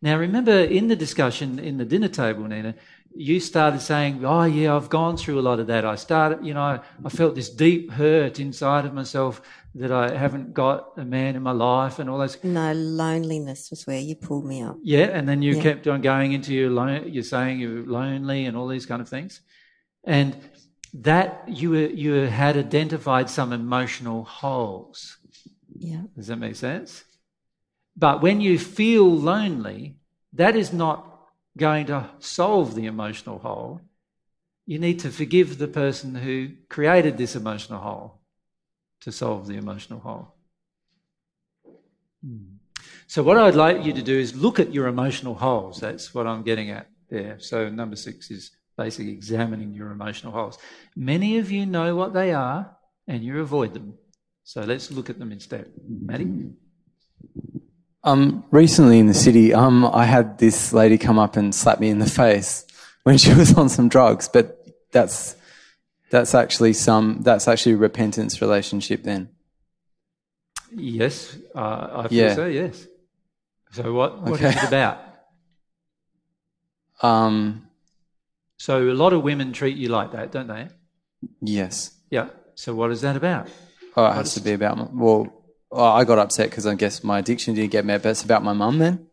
Now, 0.00 0.16
remember 0.16 0.52
in 0.52 0.86
the 0.86 0.96
discussion 0.96 1.58
in 1.58 1.76
the 1.76 1.84
dinner 1.84 2.08
table, 2.08 2.44
Nina, 2.44 2.76
you 3.12 3.40
started 3.40 3.80
saying, 3.80 4.24
"Oh, 4.24 4.44
yeah, 4.44 4.76
I've 4.76 4.88
gone 4.88 5.16
through 5.16 5.40
a 5.40 5.42
lot 5.42 5.58
of 5.58 5.66
that. 5.66 5.84
I 5.84 5.96
started, 5.96 6.46
you 6.46 6.54
know, 6.54 6.80
I 7.04 7.08
felt 7.08 7.34
this 7.34 7.50
deep 7.50 7.90
hurt 7.90 8.38
inside 8.38 8.86
of 8.86 8.94
myself 8.94 9.42
that 9.74 9.92
I 9.92 10.16
haven't 10.16 10.52
got 10.52 10.92
a 10.96 11.04
man 11.04 11.36
in 11.36 11.42
my 11.42 11.52
life 11.52 11.98
and 11.98 12.10
all 12.10 12.18
those." 12.18 12.42
No, 12.42 12.72
loneliness 12.72 13.70
was 13.70 13.86
where 13.86 14.00
you 14.00 14.16
pulled 14.16 14.44
me 14.46 14.62
up. 14.62 14.78
Yeah, 14.82 15.06
and 15.16 15.28
then 15.28 15.42
you 15.42 15.54
Yeah. 15.56 15.62
kept 15.62 15.86
on 15.86 16.00
going 16.00 16.32
into 16.32 16.52
your 16.54 16.70
lo- 16.70 17.04
you're 17.04 17.22
saying 17.22 17.60
you're 17.60 17.86
lonely 17.86 18.46
and 18.46 18.56
all 18.56 18.68
these 18.68 18.86
kind 18.86 19.00
of 19.00 19.08
things, 19.08 19.40
and 20.04 20.36
that 20.92 21.44
you 21.48 21.70
were, 21.70 21.86
you 21.86 22.12
had 22.14 22.56
identified 22.56 23.30
some 23.30 23.52
emotional 23.52 24.24
holes. 24.24 25.18
Yeah. 25.78 26.02
Does 26.16 26.26
that 26.26 26.36
make 26.36 26.56
sense? 26.56 27.04
But 27.96 28.22
when 28.22 28.40
you 28.40 28.58
feel 28.58 29.08
lonely, 29.08 29.96
that 30.32 30.56
is 30.56 30.72
not 30.72 31.06
going 31.56 31.86
to 31.86 32.10
solve 32.18 32.74
the 32.74 32.86
emotional 32.86 33.38
hole. 33.38 33.80
You 34.66 34.78
need 34.78 35.00
to 35.00 35.10
forgive 35.10 35.58
the 35.58 35.68
person 35.68 36.14
who 36.14 36.50
created 36.68 37.18
this 37.18 37.36
emotional 37.36 37.80
hole 37.80 38.19
to 39.02 39.12
solve 39.12 39.46
the 39.46 39.56
emotional 39.56 40.00
hole. 40.00 40.34
Hmm. 42.24 42.56
So, 43.06 43.22
what 43.22 43.36
I'd 43.38 43.54
like 43.54 43.84
you 43.84 43.92
to 43.92 44.02
do 44.02 44.18
is 44.18 44.36
look 44.36 44.60
at 44.60 44.72
your 44.72 44.86
emotional 44.86 45.34
holes. 45.34 45.80
That's 45.80 46.14
what 46.14 46.26
I'm 46.26 46.42
getting 46.42 46.70
at 46.70 46.88
there. 47.08 47.38
So, 47.40 47.68
number 47.68 47.96
six 47.96 48.30
is 48.30 48.50
basically 48.76 49.12
examining 49.12 49.74
your 49.74 49.90
emotional 49.90 50.32
holes. 50.32 50.58
Many 50.96 51.38
of 51.38 51.50
you 51.50 51.66
know 51.66 51.96
what 51.96 52.14
they 52.14 52.32
are 52.32 52.76
and 53.08 53.22
you 53.22 53.40
avoid 53.40 53.74
them. 53.74 53.94
So, 54.44 54.62
let's 54.62 54.90
look 54.90 55.10
at 55.10 55.18
them 55.18 55.32
instead. 55.32 55.70
Maddie? 55.88 56.52
Um, 58.02 58.44
recently 58.50 58.98
in 58.98 59.06
the 59.06 59.14
city, 59.14 59.52
um, 59.52 59.84
I 59.84 60.04
had 60.04 60.38
this 60.38 60.72
lady 60.72 60.96
come 60.96 61.18
up 61.18 61.36
and 61.36 61.54
slap 61.54 61.80
me 61.80 61.90
in 61.90 61.98
the 61.98 62.06
face 62.08 62.64
when 63.02 63.18
she 63.22 63.34
was 63.34 63.54
on 63.54 63.68
some 63.68 63.88
drugs, 63.88 64.28
but 64.28 64.64
that's, 64.92 65.36
that's 66.10 66.34
actually 66.34 66.72
some, 66.72 67.22
that's 67.22 67.46
actually 67.48 67.72
a 67.72 67.76
repentance 67.78 68.40
relationship 68.40 69.02
then. 69.04 69.30
Yes, 70.72 71.36
uh, 71.54 71.88
I 72.04 72.08
feel 72.08 72.18
Yeah. 72.18 72.34
so, 72.34 72.46
yes. 72.46 72.86
So, 73.72 73.92
what, 73.92 74.22
what 74.22 74.40
is 74.40 74.46
Okay. 74.46 74.58
it 74.58 74.64
about? 74.68 74.98
Um, 77.02 77.66
So, 78.58 78.90
a 78.90 78.92
lot 78.92 79.14
of 79.14 79.22
women 79.22 79.52
treat 79.54 79.76
you 79.78 79.88
like 79.88 80.12
that, 80.12 80.32
don't 80.32 80.48
they? 80.48 80.68
yes. 81.40 81.92
Yeah. 82.10 82.28
So, 82.54 82.74
what 82.74 82.90
is 82.90 83.00
that 83.00 83.16
about? 83.16 83.48
Oh, 83.96 84.04
it 84.06 84.12
has 84.14 84.34
to 84.34 84.40
be 84.40 84.52
about 84.52 84.76
my, 84.76 84.86
well, 84.92 85.32
oh, 85.72 85.82
I 85.82 86.04
got 86.04 86.18
upset 86.18 86.50
because 86.50 86.66
I 86.66 86.74
guess 86.74 87.02
my 87.02 87.18
addiction 87.20 87.54
didn't 87.54 87.70
get 87.72 87.86
met, 87.86 88.02
but 88.02 88.10
it's 88.10 88.22
about 88.22 88.44
my 88.44 88.52
mum 88.52 88.78
then? 88.78 89.06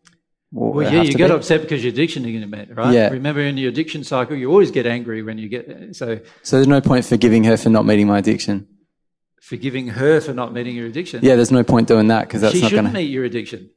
Well, 0.52 0.90
yeah, 0.92 1.02
you 1.02 1.14
get 1.14 1.28
be? 1.28 1.34
upset 1.34 1.62
because 1.62 1.84
your 1.84 1.92
addiction 1.92 2.24
isn't 2.26 2.40
get 2.40 2.50
met, 2.50 2.76
right? 2.76 2.94
Yeah. 2.94 3.10
Remember, 3.10 3.42
in 3.42 3.58
your 3.58 3.70
addiction 3.70 4.04
cycle, 4.06 4.36
you 4.36 4.50
always 4.50 4.72
get 4.72 4.86
angry 4.86 5.22
when 5.22 5.38
you 5.38 5.50
get. 5.50 5.96
So, 5.96 6.20
So 6.44 6.56
there's 6.56 6.68
no 6.68 6.80
point 6.80 7.04
forgiving 7.06 7.44
her 7.44 7.58
for 7.58 7.70
not 7.70 7.86
meeting 7.86 8.08
my 8.08 8.20
addiction. 8.20 8.66
forgiving 9.42 9.88
her 9.90 10.22
for 10.22 10.34
not 10.34 10.54
meeting 10.54 10.76
your 10.76 10.86
addiction. 10.88 11.20
Yeah, 11.24 11.36
there's 11.36 11.52
no 11.52 11.64
point 11.64 11.88
doing 11.90 12.08
that 12.08 12.28
because 12.28 12.42
that's 12.42 12.54
she 12.54 12.62
shouldn't 12.62 12.84
going 12.84 12.94
to. 12.94 13.00
meet 13.00 13.10
your 13.10 13.26
addiction. 13.26 13.70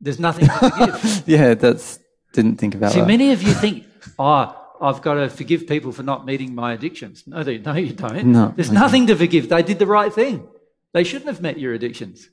There's 0.00 0.20
nothing 0.20 0.46
to 0.46 0.52
forgive. 0.52 1.22
Yeah, 1.26 1.54
that's, 1.54 1.98
didn't 2.34 2.56
think 2.56 2.74
about 2.74 2.92
See, 2.92 3.00
that. 3.00 3.06
many 3.06 3.32
of 3.32 3.42
you 3.42 3.52
think, 3.54 3.84
oh, 4.18 4.56
I've 4.80 5.00
got 5.02 5.14
to 5.14 5.28
forgive 5.30 5.66
people 5.66 5.90
for 5.92 6.02
not 6.02 6.24
meeting 6.26 6.54
my 6.54 6.72
addictions. 6.74 7.24
No, 7.26 7.42
they, 7.42 7.58
no, 7.58 7.74
you 7.74 7.92
don't. 7.92 8.26
No, 8.26 8.52
There's 8.56 8.68
okay. 8.68 8.74
nothing 8.78 9.06
to 9.08 9.16
forgive. 9.16 9.48
They 9.48 9.62
did 9.62 9.78
the 9.78 9.86
right 9.86 10.12
thing. 10.12 10.46
They 10.92 11.04
shouldn't 11.04 11.28
have 11.28 11.40
met 11.40 11.58
your 11.58 11.72
addictions. 11.74 12.28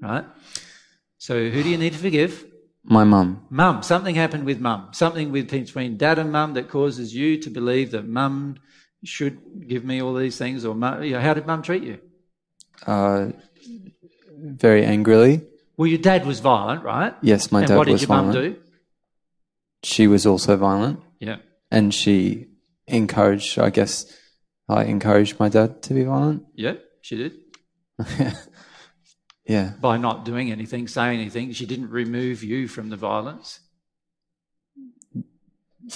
right? 0.00 0.24
So 1.18 1.48
who 1.50 1.62
do 1.62 1.68
you 1.68 1.78
need 1.78 1.92
to 1.94 1.98
forgive? 1.98 2.44
My 2.88 3.02
mum. 3.04 3.44
Mum. 3.50 3.82
Something 3.82 4.14
happened 4.14 4.44
with 4.44 4.60
mum. 4.60 4.88
Something 4.92 5.32
with 5.32 5.50
between 5.50 5.96
dad 5.96 6.18
and 6.18 6.30
mum 6.30 6.54
that 6.54 6.68
causes 6.68 7.14
you 7.14 7.36
to 7.42 7.50
believe 7.50 7.90
that 7.90 8.06
mum 8.06 8.56
should 9.04 9.68
give 9.68 9.84
me 9.84 10.00
all 10.00 10.14
these 10.14 10.36
things, 10.38 10.64
or 10.64 10.74
mum, 10.74 11.02
you 11.02 11.12
know, 11.12 11.20
how 11.20 11.34
did 11.34 11.46
mum 11.46 11.62
treat 11.62 11.82
you? 11.82 11.98
Uh, 12.86 13.30
very 14.38 14.84
angrily. 14.84 15.42
Well, 15.76 15.86
your 15.88 15.98
dad 15.98 16.26
was 16.26 16.40
violent, 16.40 16.82
right? 16.84 17.14
Yes, 17.22 17.50
my 17.52 17.60
and 17.60 17.68
dad 17.68 17.86
was 17.88 18.04
violent. 18.04 18.26
what 18.28 18.32
did 18.34 18.42
your 18.42 18.52
mum 18.52 18.54
do? 18.54 18.62
She 19.82 20.06
was 20.06 20.24
also 20.26 20.56
violent, 20.56 21.00
Yeah. 21.20 21.36
and 21.70 21.92
she 21.92 22.46
encouraged. 22.86 23.58
I 23.58 23.70
guess 23.70 24.06
I 24.68 24.84
encouraged 24.84 25.38
my 25.40 25.48
dad 25.48 25.82
to 25.82 25.94
be 25.94 26.04
violent. 26.04 26.44
Yeah, 26.54 26.74
she 27.02 27.16
did. 27.16 27.32
Yeah. 29.46 29.72
By 29.80 29.96
not 29.96 30.24
doing 30.24 30.50
anything, 30.50 30.88
saying 30.88 31.20
anything, 31.20 31.52
she 31.52 31.66
didn't 31.66 31.90
remove 31.90 32.42
you 32.42 32.66
from 32.68 32.90
the 32.90 32.96
violence 32.96 33.60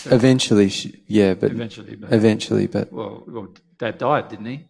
Eventually, 0.07 0.69
she, 0.69 1.03
yeah, 1.07 1.35
but 1.35 1.51
eventually. 1.51 1.97
But, 1.97 2.13
eventually, 2.13 2.67
but 2.69 2.93
well, 2.93 3.25
well, 3.27 3.49
dad 3.77 3.99
died, 3.99 4.29
didn't 4.29 4.47
he? 4.47 4.67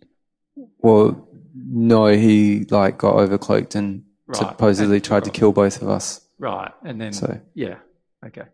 well, 0.79 1.29
no, 1.55 2.07
he 2.07 2.65
like 2.71 2.99
got 2.99 3.17
overcloaked 3.17 3.75
and 3.75 4.05
Right, 4.27 4.37
supposedly 4.39 4.97
and 4.97 5.05
tried 5.05 5.25
to 5.25 5.31
kill 5.31 5.53
both 5.53 5.83
of 5.83 5.89
us. 5.89 6.21
Right. 6.39 6.73
And 6.85 7.01
then, 7.01 7.13
So- 7.13 7.41
yeah. 7.55 7.77
Okay. 8.25 8.45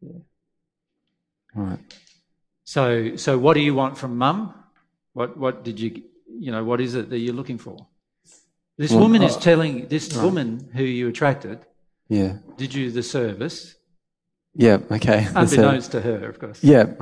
Yeah. 0.00 0.18
Right. 1.54 1.78
So, 2.64 3.16
so 3.16 3.38
what 3.38 3.54
do 3.54 3.60
you 3.60 3.74
want 3.74 3.96
from 3.96 4.18
mum? 4.18 4.52
What, 5.12 5.36
what 5.36 5.62
did 5.64 5.78
you, 5.78 6.02
you 6.26 6.50
know, 6.50 6.64
what 6.64 6.80
is 6.80 6.94
it 6.94 7.08
that 7.10 7.18
you're 7.18 7.34
looking 7.34 7.58
for? 7.58 7.86
This 8.78 8.90
Well, 8.90 9.00
woman 9.00 9.22
is 9.22 9.36
telling, 9.36 9.88
this 9.88 10.16
woman 10.16 10.70
who 10.74 10.82
you 10.82 11.08
attracted 11.08 11.60
Yeah. 12.08 12.38
did 12.56 12.74
you 12.74 12.90
the 12.90 13.02
service, 13.02 13.76
Yeah. 14.54 14.78
Okay. 14.90 15.26
Unbeknownst 15.34 15.92
to 15.92 16.00
her, 16.00 16.28
of 16.28 16.38
course, 16.38 16.62
Yeah. 16.64 16.94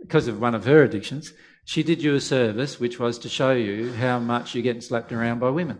because 0.00 0.28
of 0.28 0.40
one 0.40 0.54
of 0.54 0.64
her 0.64 0.82
addictions. 0.82 1.32
She 1.64 1.82
did 1.82 2.02
you 2.02 2.14
a 2.14 2.20
service 2.20 2.78
which 2.78 3.00
was 3.00 3.18
to 3.20 3.28
show 3.28 3.50
you 3.52 3.92
how 3.94 4.18
much 4.20 4.54
you're 4.54 4.62
getting 4.62 4.80
slapped 4.82 5.10
around 5.12 5.40
by 5.40 5.50
women. 5.50 5.78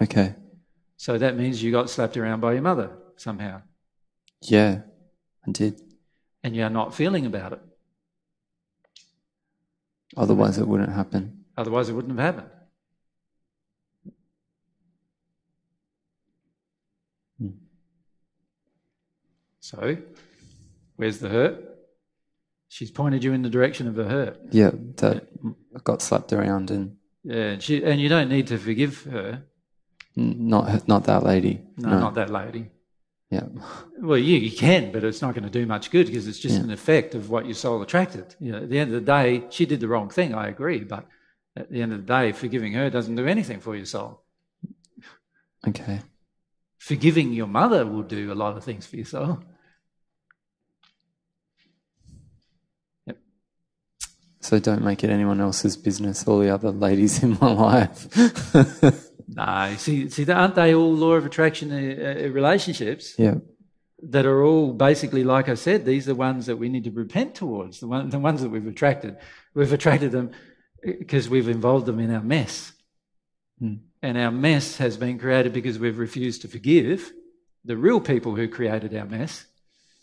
Okay. 0.00 0.34
So 0.96 1.18
that 1.18 1.36
means 1.36 1.62
you 1.62 1.72
got 1.72 1.90
slapped 1.90 2.16
around 2.16 2.40
by 2.40 2.52
your 2.54 2.62
mother 2.62 2.90
somehow, 3.16 3.62
Yeah. 4.42 4.82
I 5.46 5.50
did. 5.50 5.80
and 6.42 6.54
you're 6.56 6.70
not 6.70 6.94
feeling 6.94 7.26
about 7.26 7.52
it. 7.52 7.60
Otherwise, 10.16 10.58
it 10.58 10.66
wouldn't 10.68 10.90
happen. 10.92 11.44
Otherwise, 11.56 11.88
it 11.88 11.94
wouldn't 11.94 12.18
have 12.18 12.34
happened. 12.34 12.50
Hmm. 17.38 17.48
So, 19.60 19.96
where's 20.96 21.18
the 21.18 21.28
hurt? 21.28 21.68
She's 22.68 22.90
pointed 22.90 23.22
you 23.22 23.32
in 23.32 23.42
the 23.42 23.50
direction 23.50 23.86
of 23.86 23.94
the 23.94 24.04
hurt. 24.04 24.38
Yeah. 24.50 24.70
That 24.96 25.28
I 25.76 25.78
got 25.84 26.00
slapped 26.02 26.32
around 26.32 26.70
and 26.70 26.96
Yeah, 27.22 27.52
and, 27.52 27.62
she, 27.62 27.84
and 27.84 28.00
you 28.00 28.08
don't 28.08 28.28
need 28.28 28.46
to 28.48 28.58
forgive 28.58 29.04
her. 29.04 29.42
not 30.16 30.88
not 30.88 31.04
that 31.04 31.22
lady. 31.22 31.60
No, 31.76 31.90
No. 31.90 32.00
not 32.00 32.14
that 32.14 32.30
lady. 32.30 32.70
Yeah. 33.32 33.46
Well, 33.98 34.18
you, 34.18 34.36
you 34.36 34.54
can, 34.54 34.92
but 34.92 35.04
it's 35.04 35.22
not 35.22 35.34
going 35.34 35.44
to 35.44 35.50
do 35.50 35.64
much 35.64 35.90
good 35.90 36.06
because 36.06 36.28
it's 36.28 36.38
just 36.38 36.56
Yeah. 36.56 36.64
an 36.64 36.70
effect 36.70 37.14
of 37.14 37.30
what 37.30 37.46
your 37.46 37.54
soul 37.54 37.80
attracted. 37.80 38.34
You 38.38 38.52
know, 38.52 38.58
at 38.58 38.68
the 38.68 38.78
end 38.78 38.92
of 38.92 39.00
the 39.02 39.06
day, 39.10 39.44
she 39.48 39.64
did 39.64 39.80
the 39.80 39.88
wrong 39.88 40.10
thing. 40.10 40.34
I 40.34 40.48
agree, 40.48 40.80
but 40.80 41.06
at 41.56 41.70
the 41.70 41.80
end 41.80 41.94
of 41.94 42.04
the 42.06 42.12
day, 42.12 42.32
forgiving 42.32 42.74
her 42.74 42.90
doesn't 42.90 43.16
do 43.16 43.26
anything 43.26 43.60
for 43.60 43.74
your 43.74 43.86
soul. 43.86 44.20
Okay. 45.66 46.00
Forgiving 46.76 47.32
your 47.32 47.46
mother 47.46 47.86
will 47.86 48.02
do 48.02 48.30
a 48.30 48.34
lot 48.34 48.58
of 48.58 48.64
things 48.64 48.84
for 48.84 48.96
your 48.96 49.06
soul. 49.06 49.40
Yep. 53.06 53.16
So 54.40 54.58
don't 54.58 54.82
make 54.84 55.02
it 55.04 55.08
anyone 55.08 55.40
else's 55.40 55.78
business. 55.78 56.28
All 56.28 56.38
the 56.40 56.50
other 56.50 56.70
ladies 56.70 57.22
in 57.22 57.38
my 57.40 57.50
life. 57.52 58.08
No, 59.34 59.74
see, 59.78 60.08
see, 60.08 60.30
aren't 60.30 60.54
they 60.54 60.74
all 60.74 60.92
law 60.92 61.12
of 61.12 61.24
attraction 61.24 61.72
uh, 61.72 62.24
uh, 62.24 62.28
relationships 62.28 63.14
yeah. 63.18 63.36
that 64.02 64.26
are 64.26 64.42
all 64.42 64.72
basically, 64.72 65.24
like 65.24 65.48
I 65.48 65.54
said, 65.54 65.84
these 65.84 66.06
are 66.06 66.12
the 66.12 66.16
ones 66.16 66.46
that 66.46 66.56
we 66.56 66.68
need 66.68 66.84
to 66.84 66.90
repent 66.90 67.34
towards. 67.34 67.80
The, 67.80 67.88
one, 67.88 68.10
the 68.10 68.18
ones 68.18 68.42
that 68.42 68.50
we've 68.50 68.66
attracted, 68.66 69.16
we've 69.54 69.72
attracted 69.72 70.12
them 70.12 70.32
because 70.82 71.28
we've 71.28 71.48
involved 71.48 71.86
them 71.86 72.00
in 72.00 72.14
our 72.14 72.22
mess, 72.22 72.72
Hmm. 73.58 73.74
and 74.02 74.18
our 74.18 74.32
mess 74.32 74.78
has 74.78 74.96
been 74.96 75.18
created 75.18 75.52
because 75.52 75.78
we've 75.78 75.98
refused 75.98 76.42
to 76.42 76.48
forgive 76.48 77.12
the 77.64 77.76
real 77.76 78.00
people 78.00 78.34
who 78.34 78.48
created 78.48 78.94
our 78.96 79.06
mess. 79.06 79.46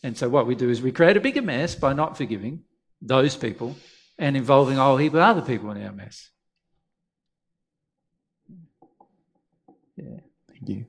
And 0.02 0.18
so, 0.18 0.30
what 0.30 0.48
we 0.48 0.56
do 0.56 0.70
is 0.70 0.82
we 0.82 0.94
create 0.94 1.18
a 1.18 1.22
bigger 1.22 1.42
mess 1.42 1.76
by 1.76 1.92
not 1.94 2.16
forgiving 2.16 2.64
those 3.02 3.36
people 3.36 3.76
and 4.18 4.38
involving 4.38 4.78
a 4.78 4.84
whole 4.84 4.98
heap 4.98 5.14
of 5.14 5.20
other 5.20 5.42
people 5.42 5.72
in 5.72 5.86
our 5.86 5.92
mess. 5.92 6.30
Thank 10.48 10.70
you. 10.70 10.86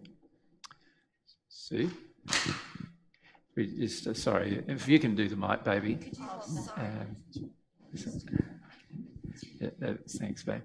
Sue? 1.49 1.91
We 3.57 3.67
just, 3.67 4.07
uh, 4.07 4.15
sorry, 4.15 4.63
if 4.69 4.89
you 4.89 4.99
can 4.99 5.15
do 5.15 5.29
the 5.29 5.37
mic, 5.37 5.65
baby. 5.65 6.13
Um, 6.77 7.17
yeah, 9.61 9.71
no, 9.79 9.97
thanks, 10.19 10.43
babe. 10.43 10.63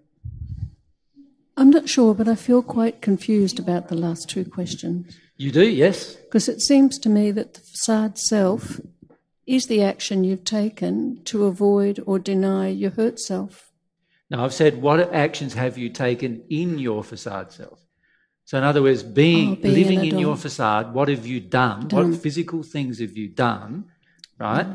I'm 1.57 1.69
not 1.69 1.87
sure, 1.89 2.13
but 2.13 2.27
I 2.27 2.35
feel 2.35 2.61
quite 2.61 3.01
confused 3.01 3.59
about 3.59 3.87
the 3.87 3.95
last 3.95 4.29
two 4.29 4.45
questions. 4.45 5.17
You 5.37 5.51
do, 5.51 5.67
yes? 5.67 6.15
Because 6.15 6.49
it 6.49 6.61
seems 6.61 6.97
to 6.99 7.09
me 7.09 7.31
that 7.31 7.53
the 7.53 7.61
facade 7.61 8.17
self 8.17 8.79
is 9.45 9.65
the 9.65 9.81
action 9.83 10.23
you've 10.23 10.43
taken 10.43 11.21
to 11.25 11.45
avoid 11.45 12.01
or 12.05 12.19
deny 12.19 12.67
your 12.67 12.91
hurt 12.91 13.19
self. 13.19 13.71
Now, 14.29 14.43
I've 14.43 14.53
said, 14.53 14.81
what 14.81 15.13
actions 15.13 15.53
have 15.53 15.77
you 15.77 15.89
taken 15.89 16.43
in 16.49 16.79
your 16.79 17.03
facade 17.03 17.51
self? 17.51 17.84
So, 18.45 18.59
in 18.59 18.63
other 18.63 18.83
words, 18.83 19.01
being, 19.01 19.53
Oh, 19.53 19.55
being 19.55 19.73
living 19.73 20.05
in 20.05 20.19
your 20.19 20.35
facade, 20.37 20.93
what 20.93 21.07
have 21.09 21.25
you 21.25 21.39
done? 21.39 21.87
Done. 21.87 22.11
What 22.11 22.21
physical 22.21 22.61
things 22.61 22.99
have 22.99 23.17
you 23.17 23.27
done, 23.27 23.85
right, 24.37 24.67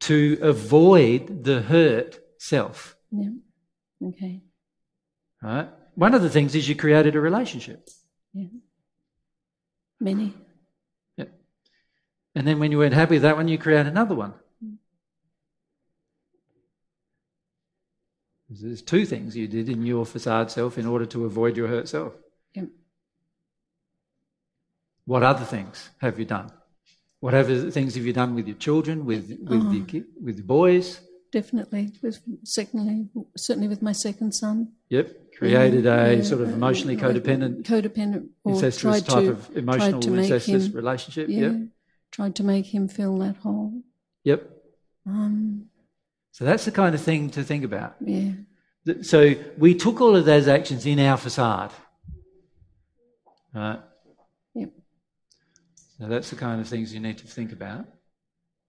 to 0.00 0.38
avoid 0.40 1.42
the 1.42 1.62
hurt 1.62 2.20
self, 2.38 2.96
Yeah. 3.10 3.30
Okay. 4.00 4.42
right? 5.42 5.68
One 5.96 6.14
of 6.14 6.22
the 6.22 6.30
things 6.30 6.54
is 6.54 6.68
you 6.68 6.76
created 6.76 7.16
a 7.16 7.20
relationship. 7.20 7.88
Yeah. 8.32 8.46
Many. 10.00 10.34
Yeah. 11.16 11.26
And 12.36 12.46
then 12.46 12.60
when 12.60 12.70
you 12.70 12.78
weren't 12.78 12.94
happy 12.94 13.14
with 13.16 13.22
that 13.22 13.36
one, 13.36 13.48
you 13.48 13.58
create 13.58 13.86
another 13.86 14.14
one. 14.14 14.34
Mm. 14.64 14.76
There's 18.50 18.82
two 18.82 19.04
things 19.04 19.36
you 19.36 19.48
did 19.48 19.68
in 19.68 19.84
your 19.84 20.06
facade 20.06 20.50
self 20.50 20.78
in 20.78 20.86
order 20.86 21.06
to 21.06 21.24
avoid 21.24 21.56
your 21.56 21.66
hurt 21.68 21.88
self. 21.88 22.12
Yep. 22.54 22.68
What 25.06 25.22
other 25.22 25.44
things 25.44 25.90
have 25.98 26.18
you 26.18 26.24
done? 26.24 26.50
What 27.20 27.34
other 27.34 27.70
things 27.70 27.94
have 27.94 28.04
you 28.06 28.12
done 28.12 28.34
with 28.34 28.46
your 28.46 28.56
children, 28.56 29.04
with 29.04 29.28
with 29.50 29.62
Oh. 29.62 29.72
your 29.72 29.86
ki- 29.86 30.04
with 30.22 30.36
your 30.38 30.46
boys? 30.46 31.00
Definitely. 31.32 31.92
With 32.02 32.20
secondly, 32.44 33.08
certainly 33.36 33.68
with 33.68 33.82
my 33.82 33.92
second 33.92 34.32
son. 34.32 34.72
Yep, 34.88 35.32
created 35.38 35.84
a 35.86 36.16
Yeah, 36.16 36.22
sort 36.22 36.42
of 36.42 36.50
emotionally 36.52 36.96
codependent, 36.96 37.62
codependent, 37.64 38.28
incestuous 38.44 39.02
type 39.02 39.24
to, 39.24 39.30
of 39.30 39.56
emotional 39.56 40.18
incestuous 40.18 40.66
him, 40.66 40.72
relationship. 40.72 41.28
Yeah, 41.28 41.40
Yep, 41.40 41.56
tried 42.12 42.34
to 42.36 42.44
make 42.44 42.66
him 42.74 42.88
fill 42.88 43.18
that 43.18 43.36
hole. 43.38 43.72
yep. 44.22 44.40
Um, 45.06 45.68
So 46.30 46.44
that's 46.44 46.64
the 46.64 46.72
kind 46.72 46.94
of 46.94 47.00
thing 47.00 47.30
to 47.30 47.42
think 47.42 47.64
about. 47.64 47.96
yeah, 48.00 48.32
So 49.02 49.34
we 49.58 49.74
took 49.74 50.00
all 50.00 50.14
of 50.16 50.24
those 50.24 50.46
actions 50.48 50.84
in 50.86 50.98
our 51.00 51.16
facade. 51.16 51.72
Right? 53.54 53.80
So 56.04 56.10
that's 56.10 56.28
the 56.28 56.36
kind 56.36 56.60
of 56.60 56.68
things 56.68 56.92
you 56.92 57.00
need 57.00 57.16
to 57.16 57.26
think 57.26 57.50
about. 57.50 57.86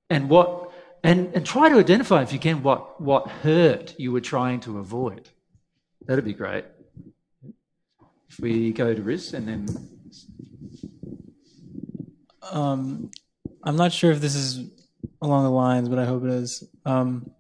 And 0.09 0.29
what 0.29 0.71
and, 1.03 1.33
and 1.33 1.45
try 1.45 1.67
to 1.67 1.75
identify 1.75 2.21
if 2.21 2.31
you 2.31 2.39
can 2.39 2.63
what, 2.63 3.01
what 3.01 3.27
hurt 3.27 3.93
you 3.97 4.13
were 4.13 4.21
trying 4.21 4.61
to 4.61 4.79
avoid. 4.79 5.27
That'd 6.05 6.23
be 6.23 6.31
great. 6.31 6.63
If 8.29 8.39
we 8.39 8.71
go 8.71 8.93
to 8.93 9.01
Riz 9.01 9.33
and 9.33 9.49
then 9.49 9.67
Um, 12.41 13.11
I'm 13.65 13.75
not 13.75 13.91
sure 13.91 14.11
if 14.11 14.21
this 14.21 14.35
is 14.35 14.69
along 15.21 15.43
the 15.43 15.51
lines, 15.51 15.89
but 15.89 15.99
I 15.99 16.05
hope 16.05 16.23
it 16.23 16.29
is. 16.29 16.63
Um, 16.85 17.31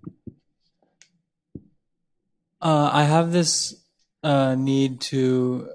uh, 2.61 2.89
I 2.91 3.05
have 3.05 3.31
this 3.31 3.81
uh, 4.23 4.55
need 4.55 4.99
to 5.11 5.69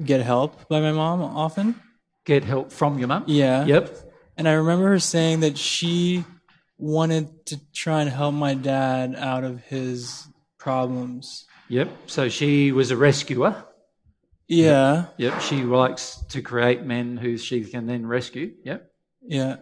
get 0.00 0.20
help 0.20 0.68
by 0.68 0.80
my 0.80 0.92
mom 0.92 1.22
often. 1.22 1.80
Get 2.24 2.44
help 2.44 2.72
from 2.72 2.98
your 2.98 3.08
mum. 3.08 3.24
Yeah. 3.26 3.64
Yep. 3.64 3.96
And 4.36 4.48
I 4.48 4.52
remember 4.52 4.88
her 4.88 4.98
saying 4.98 5.40
that 5.40 5.58
she 5.58 6.24
wanted 6.78 7.46
to 7.46 7.60
try 7.72 8.00
and 8.00 8.10
help 8.10 8.34
my 8.34 8.54
dad 8.54 9.14
out 9.16 9.44
of 9.44 9.60
his 9.64 10.26
problems. 10.58 11.46
Yep. 11.68 11.88
So 12.06 12.28
she 12.28 12.72
was 12.72 12.90
a 12.90 12.96
rescuer. 12.96 13.64
Yeah, 14.48 15.06
Yep. 15.16 15.40
She 15.40 15.62
likes 15.62 16.22
to 16.30 16.42
create 16.42 16.82
men 16.82 17.16
who 17.16 17.38
she 17.38 17.64
can 17.64 17.86
then 17.86 18.06
rescue. 18.06 18.52
Yep. 18.64 18.90
yeah. 19.22 19.56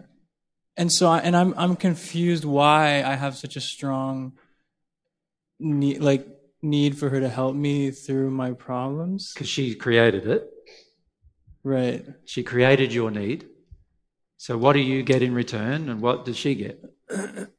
And 0.76 0.90
so, 0.90 1.08
I, 1.08 1.18
and 1.18 1.36
I'm 1.36 1.54
I'm 1.56 1.76
confused 1.76 2.44
why 2.44 3.02
I 3.02 3.14
have 3.14 3.36
such 3.36 3.54
a 3.56 3.60
strong 3.60 4.32
need, 5.58 6.00
like 6.00 6.26
need 6.62 6.98
for 6.98 7.10
her 7.10 7.20
to 7.20 7.28
help 7.28 7.54
me 7.54 7.90
through 7.90 8.30
my 8.30 8.52
problems. 8.52 9.32
Because 9.34 9.48
she 9.48 9.74
created 9.74 10.26
it. 10.26 10.48
Right. 11.62 12.04
She 12.24 12.42
created 12.42 12.92
your 12.92 13.10
need. 13.10 13.46
So 14.36 14.56
what 14.56 14.72
do 14.72 14.80
you 14.80 15.02
get 15.02 15.22
in 15.22 15.34
return, 15.34 15.88
and 15.90 16.00
what 16.00 16.24
does 16.24 16.36
she 16.36 16.54
get? 16.54 16.84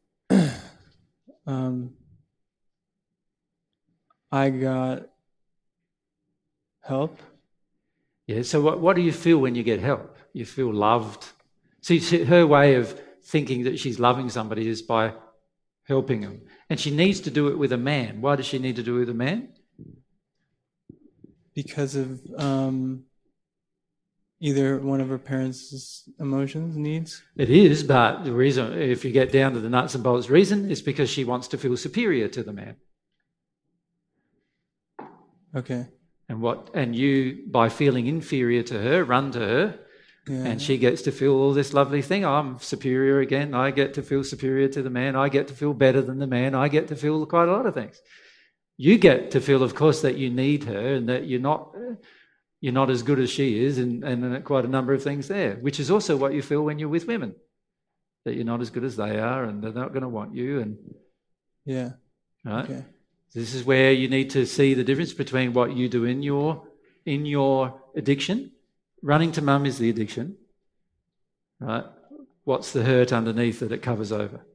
Um, 1.48 1.96
I 4.32 4.52
got 4.52 5.08
help. 6.82 7.20
Yeah. 8.28 8.44
So 8.44 8.62
what 8.62 8.80
what 8.80 8.96
do 8.96 9.02
you 9.02 9.12
feel 9.12 9.40
when 9.40 9.56
you 9.56 9.64
get 9.64 9.80
help? 9.80 10.16
You 10.34 10.46
feel 10.46 10.72
loved. 10.72 11.28
See, 11.82 12.00
she- 12.00 12.24
her 12.26 12.46
way 12.46 12.76
of 12.76 12.98
thinking 13.24 13.64
that 13.64 13.80
she's 13.80 14.00
loving 14.00 14.30
somebody 14.30 14.68
is 14.68 14.84
by 14.84 15.14
helping 15.88 16.22
them, 16.22 16.42
and 16.70 16.80
she 16.80 16.92
needs 16.92 17.20
to 17.22 17.32
do 17.32 17.48
it 17.48 17.58
with 17.58 17.74
a 17.74 17.78
man. 17.78 18.22
Why 18.22 18.36
does 18.36 18.46
she 18.46 18.60
need 18.60 18.76
to 18.76 18.84
do 18.84 18.98
it 18.98 19.00
with 19.00 19.10
a 19.10 19.16
man? 19.16 19.50
because 21.54 21.96
of 21.96 22.22
um, 22.38 23.04
either 24.42 24.80
one 24.80 25.00
of 25.00 25.08
her 25.08 25.20
parents' 25.20 26.10
emotions, 26.20 26.76
needs. 26.76 27.22
It 27.38 27.50
is, 27.50 27.84
but 27.84 28.24
the 28.24 28.34
reason, 28.34 28.74
if 28.74 29.06
you 29.06 29.12
get 29.12 29.32
down 29.32 29.54
to 29.54 29.60
the 29.60 29.70
nuts 29.70 29.96
and 29.96 30.04
bolts 30.04 30.30
reason, 30.30 30.70
is 30.70 30.82
because 30.82 31.10
she 31.10 31.24
wants 31.24 31.48
to 31.50 31.58
feel 31.58 31.78
superior 31.78 32.28
to 32.30 32.44
the 32.44 32.52
man. 32.52 32.76
Okay. 35.56 35.88
And 36.28 36.42
what 36.42 36.70
and 36.74 36.96
you 36.96 37.44
by 37.48 37.70
feeling 37.70 38.08
inferior 38.08 38.64
to 38.64 38.80
her, 38.80 39.04
run 39.04 39.32
to 39.34 39.40
her, 39.40 39.80
Yeah. 40.28 40.46
and 40.46 40.62
she 40.62 40.78
gets 40.78 41.02
to 41.04 41.12
feel 41.12 41.34
all 41.34 41.54
this 41.54 41.74
lovely 41.74 42.02
thing. 42.02 42.26
I'm 42.26 42.58
superior 42.60 43.20
again. 43.20 43.54
I 43.54 43.72
get 43.72 43.94
to 43.96 44.02
feel 44.02 44.24
superior 44.24 44.68
to 44.70 44.82
the 44.82 44.90
man. 44.90 45.16
I 45.16 45.30
get 45.30 45.48
to 45.50 45.54
feel 45.54 45.74
better 45.74 46.02
than 46.02 46.20
the 46.20 46.28
man. 46.28 46.56
I 46.56 46.68
get 46.68 46.88
to 46.88 46.96
feel 46.96 47.26
quite 47.26 47.50
a 47.50 47.52
lot 47.52 47.66
of 47.66 47.74
things. 47.74 48.02
You 48.78 48.98
get 48.98 49.32
to 49.32 49.42
feel, 49.42 49.62
of 49.62 49.76
course, 49.76 50.02
that 50.02 50.18
you 50.18 50.30
need 50.30 50.64
her 50.64 50.96
and 50.96 51.10
that 51.10 51.28
you're 51.28 51.40
not 51.40 51.76
you're 52.62 52.72
not 52.72 52.92
as 52.92 53.02
good 53.02 53.20
as 53.20 53.30
she 53.30 53.64
is, 53.66 53.80
and, 53.80 54.04
and 54.04 54.46
quite 54.46 54.66
a 54.66 54.70
number 54.70 54.94
of 54.94 55.04
things 55.04 55.28
there, 55.28 55.56
which 55.56 55.80
is 55.80 55.90
also 55.90 56.16
what 56.16 56.34
you 56.34 56.44
feel 56.44 56.62
when 56.62 56.78
you're 56.80 56.90
with 56.90 57.08
women. 57.08 57.36
That 58.24 58.36
you're 58.36 58.46
not 58.46 58.62
as 58.62 58.70
good 58.70 58.84
as 58.84 58.96
they 58.96 59.20
are, 59.20 59.44
and 59.44 59.64
they're 59.64 59.74
not 59.74 59.94
going 59.94 60.04
to 60.04 60.10
want 60.10 60.36
you, 60.36 60.60
and 60.60 60.78
yeah. 61.66 61.94
right. 62.46 62.66
Okay. 62.66 62.86
This 63.34 63.56
is 63.56 63.64
where 63.64 63.92
you 63.92 64.10
need 64.10 64.30
to 64.32 64.46
see 64.46 64.76
the 64.76 64.84
difference 64.84 65.14
between 65.14 65.54
what 65.54 65.76
you 65.76 65.90
do 65.90 66.06
in 66.06 66.22
your 66.22 66.68
in 67.06 67.26
your 67.26 67.82
addiction. 67.96 68.52
Running 69.02 69.32
to 69.32 69.42
mum 69.42 69.66
is 69.66 69.80
the 69.80 69.90
addiction, 69.90 70.38
right? 71.60 71.86
What's 72.44 72.74
the 72.74 72.84
hurt 72.84 73.12
underneath 73.12 73.62
that 73.62 73.72
it 73.72 73.82
covers 73.82 74.12
over? 74.12 74.46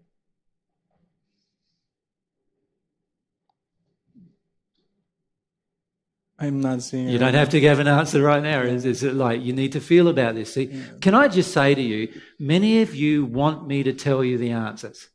I'm 6.39 6.61
not 6.61 6.83
seeing. 6.83 7.09
You 7.09 7.19
don't 7.19 7.35
have 7.35 7.49
to 7.51 7.61
give 7.61 7.79
an 7.79 7.89
answer 7.89 8.21
right 8.21 8.43
now. 8.43 8.61
Is 8.61 8.85
is 8.85 9.03
it 9.03 9.15
like 9.15 9.43
you 9.43 9.55
need 9.55 9.73
to 9.73 9.81
feel 9.81 10.09
about 10.09 10.35
this? 10.35 10.53
See, 10.53 10.83
can 11.01 11.15
I 11.15 11.29
just 11.29 11.53
say 11.53 11.75
to 11.75 11.81
you, 11.81 12.13
many 12.39 12.83
of 12.83 12.95
you 12.95 13.25
want 13.25 13.67
me 13.67 13.83
to 13.85 13.95
tell 13.95 14.23
you 14.23 14.37
the 14.37 14.51
answers. 14.51 15.09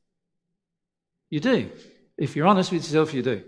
You 1.29 1.39
do. 1.39 1.69
If 2.17 2.35
you're 2.35 2.47
honest 2.47 2.71
with 2.71 2.83
yourself, 2.83 3.13
you 3.13 3.21
do. 3.21 3.43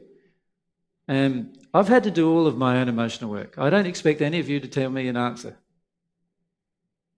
And 1.07 1.57
I've 1.73 1.87
had 1.87 2.03
to 2.03 2.11
do 2.11 2.31
all 2.31 2.47
of 2.47 2.57
my 2.57 2.79
own 2.79 2.89
emotional 2.89 3.31
work. 3.31 3.55
I 3.57 3.69
don't 3.69 3.87
expect 3.87 4.21
any 4.21 4.39
of 4.39 4.47
you 4.47 4.59
to 4.59 4.67
tell 4.67 4.89
me 4.89 5.07
an 5.07 5.17
answer. 5.17 5.57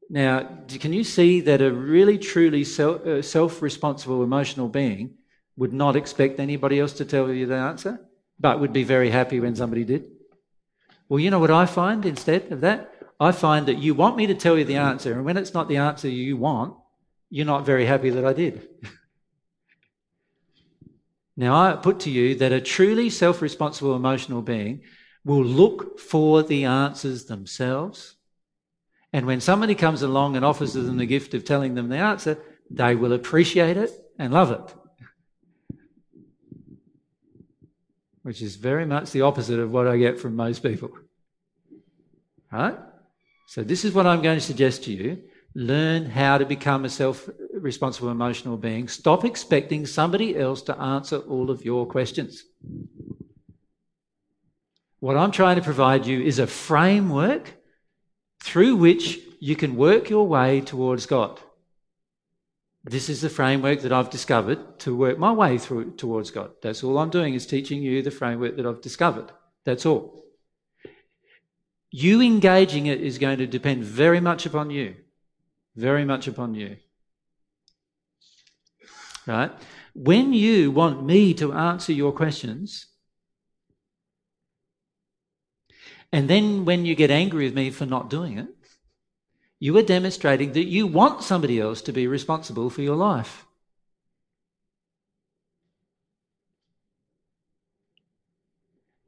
Now, 0.10 0.48
can 0.68 0.94
you 0.94 1.04
see 1.04 1.42
that 1.42 1.62
a 1.62 1.72
really 1.72 2.18
truly 2.18 2.62
uh, 2.62 3.22
self-responsible 3.22 4.24
emotional 4.24 4.70
being 4.70 5.16
would 5.58 5.74
not 5.74 5.96
expect 5.96 6.40
anybody 6.40 6.80
else 6.80 6.94
to 6.94 7.06
tell 7.06 7.32
you 7.32 7.46
the 7.46 7.56
answer, 7.56 8.00
but 8.40 8.60
would 8.60 8.74
be 8.74 8.84
very 8.84 9.10
happy 9.10 9.40
when 9.40 9.56
somebody 9.56 9.84
did? 9.84 10.15
Well, 11.08 11.20
you 11.20 11.30
know 11.30 11.40
what 11.40 11.52
I 11.52 11.66
find 11.66 12.06
instead 12.06 12.52
of 12.52 12.62
that? 12.62 12.92
I 13.20 13.32
find 13.32 13.68
that 13.68 13.78
you 13.78 13.94
want 13.94 14.18
me 14.18 14.28
to 14.28 14.36
tell 14.36 14.58
you 14.58 14.66
the 14.66 14.78
answer, 14.78 15.14
and 15.14 15.24
when 15.24 15.38
it's 15.38 15.54
not 15.54 15.70
the 15.70 15.78
answer 15.78 16.10
you 16.10 16.36
want, 16.36 16.76
you're 17.30 17.46
not 17.46 17.66
very 17.66 17.86
happy 17.86 18.10
that 18.10 18.26
I 18.26 18.34
did. 18.34 18.68
now, 21.38 21.56
I 21.56 21.76
put 21.76 22.02
to 22.02 22.10
you 22.10 22.36
that 22.36 22.52
a 22.52 22.62
truly 22.62 23.10
self 23.10 23.42
responsible 23.42 23.96
emotional 23.96 24.42
being 24.42 24.82
will 25.24 25.44
look 25.44 26.00
for 26.00 26.44
the 26.44 26.66
answers 26.66 27.26
themselves. 27.26 28.16
And 29.14 29.26
when 29.26 29.40
somebody 29.40 29.76
comes 29.76 30.02
along 30.02 30.36
and 30.36 30.44
offers 30.44 30.74
them 30.74 30.98
the 30.98 31.06
gift 31.06 31.34
of 31.34 31.46
telling 31.46 31.76
them 31.76 31.90
the 31.90 31.98
answer, 31.98 32.38
they 32.70 32.96
will 32.96 33.14
appreciate 33.14 33.78
it 33.78 33.92
and 34.20 34.34
love 34.34 34.52
it. 34.52 34.85
Which 38.26 38.42
is 38.42 38.56
very 38.56 38.88
much 38.88 39.12
the 39.12 39.22
opposite 39.22 39.60
of 39.60 39.70
what 39.70 39.88
I 39.88 39.98
get 39.98 40.20
from 40.20 40.36
most 40.36 40.64
people. 40.64 40.90
Right? 42.52 42.76
So, 43.46 43.62
this 43.62 43.86
is 43.86 43.94
what 43.94 44.08
I'm 44.08 44.24
going 44.24 44.40
to 44.40 44.44
suggest 44.44 44.86
to 44.86 44.92
you. 44.92 45.22
Learn 45.54 46.08
how 46.08 46.40
to 46.40 46.46
become 46.46 46.86
a 46.86 46.90
self 46.90 47.30
responsible 47.54 48.10
emotional 48.10 48.58
being. 48.58 48.88
Stop 48.88 49.26
expecting 49.26 49.86
somebody 49.86 50.36
else 50.36 50.64
to 50.64 50.76
answer 50.82 51.20
all 51.20 51.52
of 51.52 51.64
your 51.64 51.86
questions. 51.86 52.44
What 55.00 55.18
I'm 55.18 55.32
trying 55.32 55.58
to 55.58 55.62
provide 55.62 56.08
you 56.08 56.20
is 56.20 56.40
a 56.40 56.48
framework 56.48 57.54
through 58.44 58.78
which 58.78 59.20
you 59.40 59.56
can 59.56 59.76
work 59.76 60.10
your 60.10 60.28
way 60.28 60.62
towards 60.62 61.06
God. 61.06 61.40
This 62.88 63.10
is 63.10 63.22
the 63.22 63.32
framework 63.32 63.82
that 63.82 63.92
I've 63.92 64.12
discovered 64.12 64.78
to 64.80 64.96
work 64.96 65.18
my 65.18 65.32
way 65.32 65.58
through 65.58 65.96
towards 65.96 66.30
God. 66.30 66.52
That's 66.62 66.84
all 66.84 67.00
I'm 67.00 67.10
doing 67.10 67.34
is 67.34 67.48
teaching 67.48 67.82
you 67.82 68.04
the 68.04 68.12
framework 68.12 68.58
that 68.58 68.66
I've 68.68 68.82
discovered. 68.82 69.32
That's 69.64 69.88
all. 69.88 70.24
You 71.90 72.22
engaging 72.22 72.86
it 72.86 73.02
is 73.02 73.18
going 73.18 73.40
to 73.40 73.48
depend 73.48 73.84
very 73.84 74.20
much 74.20 74.46
upon 74.46 74.70
you. 74.70 74.96
Very 75.76 76.06
much 76.06 76.28
upon 76.28 76.54
you. 76.54 76.78
Right? 79.26 79.52
When 79.96 80.34
you 80.34 80.70
want 80.70 81.04
me 81.04 81.34
to 81.36 81.54
answer 81.54 81.92
your 81.92 82.12
questions, 82.12 82.86
and 86.12 86.30
then 86.30 86.66
when 86.66 86.86
you 86.86 86.94
get 86.94 87.10
angry 87.10 87.46
with 87.46 87.56
me 87.56 87.72
for 87.72 87.88
not 87.88 88.12
doing 88.12 88.38
it, 88.38 88.48
you 89.60 89.78
are 89.78 89.84
demonstrating 89.84 90.54
that 90.54 90.66
you 90.66 90.88
want 90.88 91.24
somebody 91.24 91.60
else 91.60 91.82
to 91.84 91.94
be 91.94 92.08
responsible 92.08 92.70
for 92.70 92.82
your 92.82 92.96
life. 92.96 93.46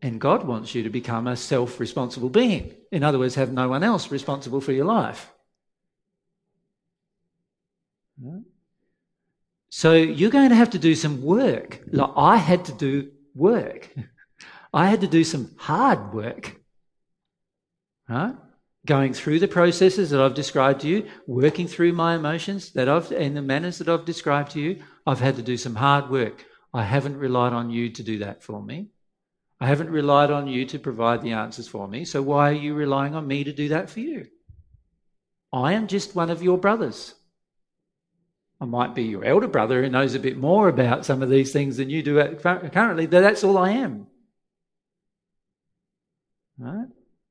And 0.02 0.22
God 0.22 0.46
wants 0.46 0.76
you 0.76 0.84
to 0.84 0.90
become 0.90 1.28
a 1.28 1.36
self 1.36 1.80
responsible 1.80 2.30
being. 2.30 2.74
In 2.92 3.04
other 3.04 3.20
words, 3.20 3.36
have 3.36 3.52
no 3.52 3.68
one 3.68 3.84
else 3.84 4.12
responsible 4.12 4.62
for 4.62 4.72
your 4.72 4.86
life. 4.86 5.32
So 9.70 9.94
you're 9.94 10.32
going 10.32 10.50
to 10.50 10.56
have 10.56 10.72
to 10.72 10.80
do 10.80 10.96
some 10.96 11.22
work. 11.22 11.82
Like 11.92 12.12
I 12.16 12.38
had 12.38 12.66
to 12.66 12.72
do 12.72 13.12
work. 13.36 13.90
I 14.74 14.88
had 14.88 15.02
to 15.02 15.08
do 15.08 15.24
some 15.24 15.52
hard 15.58 16.14
work. 16.14 16.56
Right? 18.08 18.36
Going 18.88 19.14
through 19.14 19.40
the 19.40 19.50
processes 19.50 20.12
that 20.12 20.22
I've 20.22 20.34
described 20.34 20.82
to 20.82 20.88
you, 20.88 21.08
working 21.28 21.68
through 21.68 21.92
my 21.92 22.16
emotions 22.16 22.72
that 22.72 22.88
I've 22.88 23.12
in 23.12 23.34
the 23.34 23.42
manners 23.42 23.80
that 23.80 23.90
I've 23.90 24.06
described 24.06 24.52
to 24.52 24.62
you, 24.62 24.82
I've 25.06 25.20
had 25.20 25.36
to 25.36 25.42
do 25.42 25.58
some 25.58 25.76
hard 25.76 26.10
work. 26.10 26.46
I 26.74 26.84
haven't 26.84 27.18
relied 27.18 27.52
on 27.52 27.70
you 27.70 27.90
to 27.90 28.02
do 28.02 28.20
that 28.20 28.42
for 28.42 28.64
me. 28.64 28.88
I 29.60 29.68
haven't 29.68 29.90
relied 29.90 30.32
on 30.32 30.48
you 30.48 30.66
to 30.68 30.80
provide 30.80 31.22
the 31.22 31.34
answers 31.34 31.68
for 31.68 31.86
me. 31.86 32.06
So 32.06 32.22
why 32.22 32.50
are 32.50 32.54
you 32.54 32.76
relying 32.76 33.14
on 33.14 33.28
me 33.28 33.44
to 33.44 33.52
do 33.52 33.68
that 33.70 33.90
for 33.90 34.00
you? 34.00 34.28
I 35.52 35.74
am 35.74 35.88
just 35.88 36.16
one 36.16 36.30
of 36.30 36.42
your 36.42 36.58
brothers. 36.58 37.14
I 38.62 38.66
might 38.66 38.96
be 38.96 39.04
your 39.04 39.26
elder 39.26 39.48
brother 39.48 39.84
who 39.84 39.90
knows 39.90 40.16
a 40.16 40.20
bit 40.20 40.38
more 40.38 40.70
about 40.70 41.06
some 41.06 41.22
of 41.22 41.30
these 41.30 41.52
things 41.52 41.76
than 41.76 41.90
you 41.90 42.04
do 42.04 42.36
currently, 42.38 43.06
but 43.06 43.22
that's 43.22 43.44
all 43.44 43.58
I 43.58 43.72
am. 43.72 44.08
Right? 46.58 46.88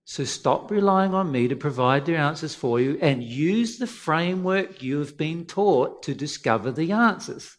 So 0.08 0.22
stop 0.22 0.70
relying 0.70 1.14
on 1.14 1.32
me 1.32 1.48
to 1.48 1.56
provide 1.56 2.06
the 2.06 2.14
answers 2.14 2.54
for 2.54 2.80
you 2.80 2.96
and 3.02 3.24
use 3.24 3.78
the 3.78 3.88
framework 3.88 4.80
you've 4.80 5.18
been 5.18 5.46
taught 5.46 6.04
to 6.04 6.14
discover 6.14 6.70
the 6.70 6.92
answers. 6.92 7.56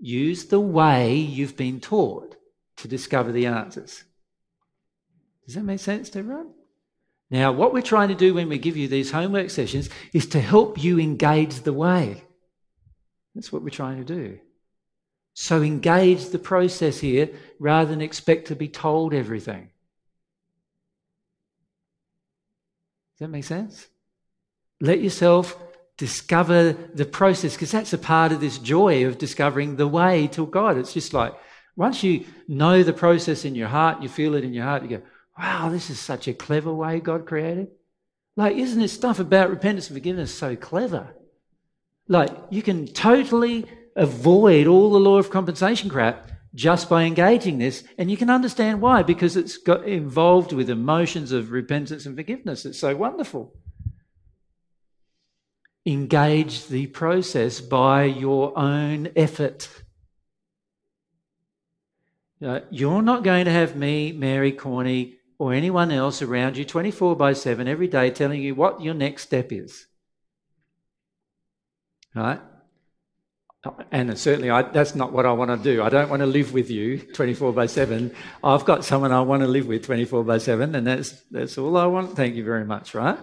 Use 0.00 0.46
the 0.46 0.58
way 0.58 1.14
you've 1.14 1.56
been 1.56 1.78
taught 1.78 2.34
to 2.78 2.88
discover 2.88 3.30
the 3.30 3.46
answers. 3.46 4.02
Does 5.46 5.54
that 5.54 5.62
make 5.62 5.78
sense 5.78 6.10
to 6.10 6.18
everyone? 6.18 6.50
Now, 7.30 7.52
what 7.52 7.72
we're 7.72 7.82
trying 7.82 8.08
to 8.08 8.16
do 8.16 8.34
when 8.34 8.48
we 8.48 8.58
give 8.58 8.76
you 8.76 8.88
these 8.88 9.12
homework 9.12 9.50
sessions 9.50 9.88
is 10.12 10.26
to 10.26 10.40
help 10.40 10.82
you 10.82 10.98
engage 10.98 11.60
the 11.60 11.72
way. 11.72 12.24
That's 13.36 13.52
what 13.52 13.62
we're 13.62 13.70
trying 13.70 13.98
to 13.98 14.04
do. 14.04 14.40
So 15.34 15.62
engage 15.62 16.30
the 16.30 16.40
process 16.40 16.98
here 16.98 17.30
rather 17.60 17.88
than 17.88 18.02
expect 18.02 18.48
to 18.48 18.56
be 18.56 18.66
told 18.66 19.14
everything. 19.14 19.68
Does 23.11 23.11
that 23.22 23.28
make 23.28 23.44
sense? 23.44 23.88
Let 24.80 25.00
yourself 25.00 25.56
discover 25.96 26.72
the 26.72 27.04
process 27.04 27.54
because 27.54 27.70
that's 27.70 27.92
a 27.92 27.98
part 27.98 28.32
of 28.32 28.40
this 28.40 28.58
joy 28.58 29.06
of 29.06 29.18
discovering 29.18 29.76
the 29.76 29.88
way 29.88 30.26
to 30.28 30.46
God. 30.46 30.76
It's 30.76 30.92
just 30.92 31.14
like 31.14 31.34
once 31.76 32.02
you 32.02 32.24
know 32.48 32.82
the 32.82 32.92
process 32.92 33.44
in 33.44 33.54
your 33.54 33.68
heart, 33.68 34.02
you 34.02 34.08
feel 34.08 34.34
it 34.34 34.44
in 34.44 34.52
your 34.52 34.64
heart, 34.64 34.82
you 34.82 34.88
go, 34.88 35.02
wow, 35.38 35.68
this 35.70 35.90
is 35.90 36.00
such 36.00 36.28
a 36.28 36.34
clever 36.34 36.72
way 36.72 37.00
God 37.00 37.26
created. 37.26 37.68
Like, 38.36 38.56
isn't 38.56 38.80
this 38.80 38.92
stuff 38.92 39.20
about 39.20 39.50
repentance 39.50 39.88
and 39.88 39.96
forgiveness 39.96 40.34
so 40.34 40.56
clever? 40.56 41.14
Like, 42.08 42.30
you 42.50 42.62
can 42.62 42.86
totally 42.86 43.66
avoid 43.94 44.66
all 44.66 44.90
the 44.90 45.00
law 45.00 45.18
of 45.18 45.30
compensation 45.30 45.88
crap 45.88 46.31
just 46.54 46.88
by 46.90 47.04
engaging 47.04 47.58
this, 47.58 47.84
and 47.96 48.10
you 48.10 48.16
can 48.16 48.28
understand 48.28 48.80
why, 48.80 49.02
because 49.02 49.36
it's 49.36 49.56
got 49.56 49.86
involved 49.86 50.52
with 50.52 50.68
emotions 50.68 51.32
of 51.32 51.50
repentance 51.50 52.04
and 52.04 52.16
forgiveness. 52.16 52.66
It's 52.66 52.78
so 52.78 52.94
wonderful. 52.94 53.54
Engage 55.86 56.66
the 56.66 56.86
process 56.88 57.60
by 57.60 58.04
your 58.04 58.56
own 58.58 59.08
effort. 59.16 59.68
you're 62.70 63.02
not 63.02 63.22
going 63.22 63.44
to 63.44 63.52
have 63.52 63.76
me, 63.76 64.10
Mary 64.12 64.52
Corney, 64.52 65.14
or 65.38 65.54
anyone 65.54 65.90
else 65.90 66.22
around 66.22 66.56
you 66.56 66.64
24 66.64 67.16
by 67.16 67.32
7 67.32 67.66
every 67.66 67.88
day 67.88 68.10
telling 68.10 68.42
you 68.42 68.54
what 68.54 68.82
your 68.82 68.94
next 68.94 69.22
step 69.22 69.52
is. 69.52 69.86
Right? 72.14 72.40
And 73.92 74.18
certainly, 74.18 74.50
I, 74.50 74.62
that's 74.62 74.96
not 74.96 75.12
what 75.12 75.24
I 75.24 75.32
want 75.32 75.50
to 75.50 75.56
do. 75.56 75.82
I 75.82 75.88
don't 75.88 76.10
want 76.10 76.20
to 76.20 76.26
live 76.26 76.52
with 76.52 76.68
you 76.68 76.98
24 76.98 77.52
by 77.52 77.66
7. 77.66 78.12
I've 78.42 78.64
got 78.64 78.84
someone 78.84 79.12
I 79.12 79.20
want 79.20 79.42
to 79.42 79.48
live 79.48 79.66
with 79.66 79.84
24 79.84 80.24
by 80.24 80.38
7, 80.38 80.74
and 80.74 80.84
that's, 80.84 81.12
that's 81.30 81.56
all 81.58 81.76
I 81.76 81.86
want. 81.86 82.16
Thank 82.16 82.34
you 82.34 82.44
very 82.44 82.64
much, 82.64 82.92
right? 82.94 83.18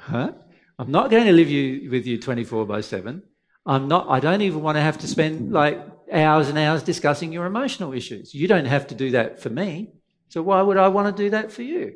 Huh? 0.00 0.32
I'm 0.78 0.90
not 0.90 1.10
going 1.10 1.24
to 1.26 1.32
live 1.32 1.48
you, 1.48 1.90
with 1.90 2.06
you 2.06 2.20
24 2.20 2.66
by 2.66 2.82
7. 2.82 3.22
I'm 3.64 3.88
not, 3.88 4.08
I 4.08 4.20
don't 4.20 4.42
even 4.42 4.62
want 4.62 4.76
to 4.76 4.82
have 4.82 4.98
to 4.98 5.06
spend 5.06 5.52
like 5.52 5.80
hours 6.12 6.48
and 6.48 6.58
hours 6.58 6.82
discussing 6.82 7.32
your 7.32 7.46
emotional 7.46 7.92
issues. 7.92 8.34
You 8.34 8.46
don't 8.46 8.64
have 8.66 8.86
to 8.88 8.94
do 8.94 9.10
that 9.12 9.40
for 9.40 9.50
me. 9.50 9.92
So 10.28 10.42
why 10.42 10.60
would 10.62 10.76
I 10.76 10.88
want 10.88 11.14
to 11.14 11.22
do 11.22 11.30
that 11.30 11.50
for 11.50 11.62
you? 11.62 11.94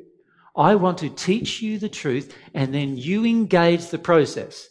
I 0.55 0.75
want 0.75 0.99
to 0.99 1.09
teach 1.09 1.61
you 1.61 1.79
the 1.79 1.89
truth 1.89 2.35
and 2.53 2.73
then 2.73 2.97
you 2.97 3.25
engage 3.25 3.87
the 3.87 3.97
process. 3.97 4.67